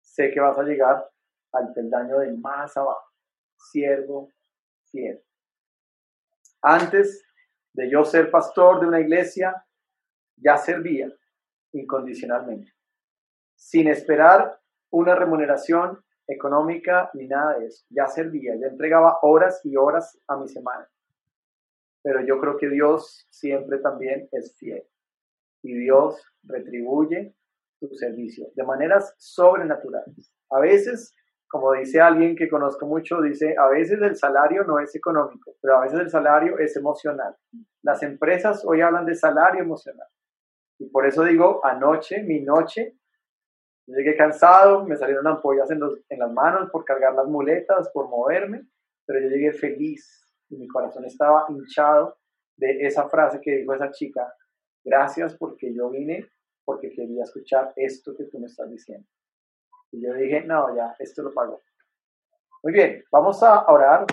sé 0.00 0.30
que 0.30 0.40
vas 0.40 0.58
a 0.58 0.62
llegar 0.62 1.06
al 1.52 1.72
peldaño 1.74 2.18
de 2.20 2.32
más 2.32 2.74
abajo. 2.78 3.10
Siervo, 3.56 4.30
antes 6.62 7.22
de 7.74 7.90
yo 7.90 8.04
ser 8.04 8.30
pastor 8.30 8.80
de 8.80 8.86
una 8.86 9.00
iglesia, 9.00 9.66
ya 10.36 10.56
servía 10.56 11.12
incondicionalmente, 11.72 12.72
sin 13.54 13.88
esperar 13.88 14.60
una 14.90 15.14
remuneración 15.14 16.02
económica 16.26 17.10
ni 17.14 17.26
nada 17.26 17.58
de 17.58 17.66
eso. 17.66 17.84
Ya 17.90 18.06
servía, 18.06 18.54
ya 18.56 18.68
entregaba 18.68 19.18
horas 19.22 19.60
y 19.64 19.76
horas 19.76 20.18
a 20.28 20.36
mi 20.36 20.48
semana. 20.48 20.88
Pero 22.04 22.24
yo 22.24 22.38
creo 22.38 22.56
que 22.56 22.68
Dios 22.68 23.26
siempre 23.30 23.78
también 23.78 24.28
es 24.30 24.54
fiel 24.56 24.84
y 25.62 25.74
Dios 25.74 26.22
retribuye 26.44 27.34
tu 27.80 27.88
servicio 27.94 28.52
de 28.54 28.62
maneras 28.62 29.14
sobrenaturales. 29.18 30.32
A 30.50 30.60
veces 30.60 31.14
como 31.54 31.72
dice 31.72 32.00
alguien 32.00 32.34
que 32.34 32.48
conozco 32.48 32.84
mucho, 32.84 33.20
dice, 33.20 33.54
a 33.56 33.68
veces 33.68 34.02
el 34.02 34.16
salario 34.16 34.64
no 34.64 34.80
es 34.80 34.92
económico, 34.96 35.54
pero 35.62 35.76
a 35.76 35.82
veces 35.82 36.00
el 36.00 36.10
salario 36.10 36.58
es 36.58 36.76
emocional. 36.76 37.36
Las 37.80 38.02
empresas 38.02 38.64
hoy 38.66 38.80
hablan 38.80 39.06
de 39.06 39.14
salario 39.14 39.62
emocional. 39.62 40.08
Y 40.80 40.86
por 40.86 41.06
eso 41.06 41.22
digo, 41.22 41.64
anoche, 41.64 42.24
mi 42.24 42.40
noche, 42.40 42.96
llegué 43.86 44.16
cansado, 44.16 44.84
me 44.84 44.96
salieron 44.96 45.28
ampollas 45.28 45.70
en, 45.70 45.80
en 46.08 46.18
las 46.18 46.32
manos 46.32 46.70
por 46.72 46.84
cargar 46.84 47.14
las 47.14 47.28
muletas, 47.28 47.88
por 47.90 48.08
moverme, 48.08 48.66
pero 49.06 49.20
yo 49.20 49.28
llegué 49.28 49.52
feliz 49.52 50.23
y 50.48 50.56
mi 50.56 50.68
corazón 50.68 51.04
estaba 51.04 51.46
hinchado 51.48 52.16
de 52.56 52.86
esa 52.86 53.08
frase 53.08 53.40
que 53.40 53.56
dijo 53.56 53.74
esa 53.74 53.90
chica, 53.90 54.32
gracias 54.84 55.36
porque 55.36 55.74
yo 55.74 55.90
vine 55.90 56.28
porque 56.64 56.90
quería 56.90 57.24
escuchar 57.24 57.72
esto 57.76 58.14
que 58.16 58.24
tú 58.24 58.38
me 58.38 58.46
estás 58.46 58.70
diciendo. 58.70 59.06
Y 59.92 60.02
yo 60.02 60.14
dije, 60.14 60.42
no, 60.44 60.74
ya, 60.74 60.94
esto 60.98 61.22
lo 61.22 61.32
pago. 61.32 61.62
Muy 62.62 62.72
bien, 62.72 63.04
vamos 63.12 63.42
a 63.42 63.66
orar. 63.70 64.06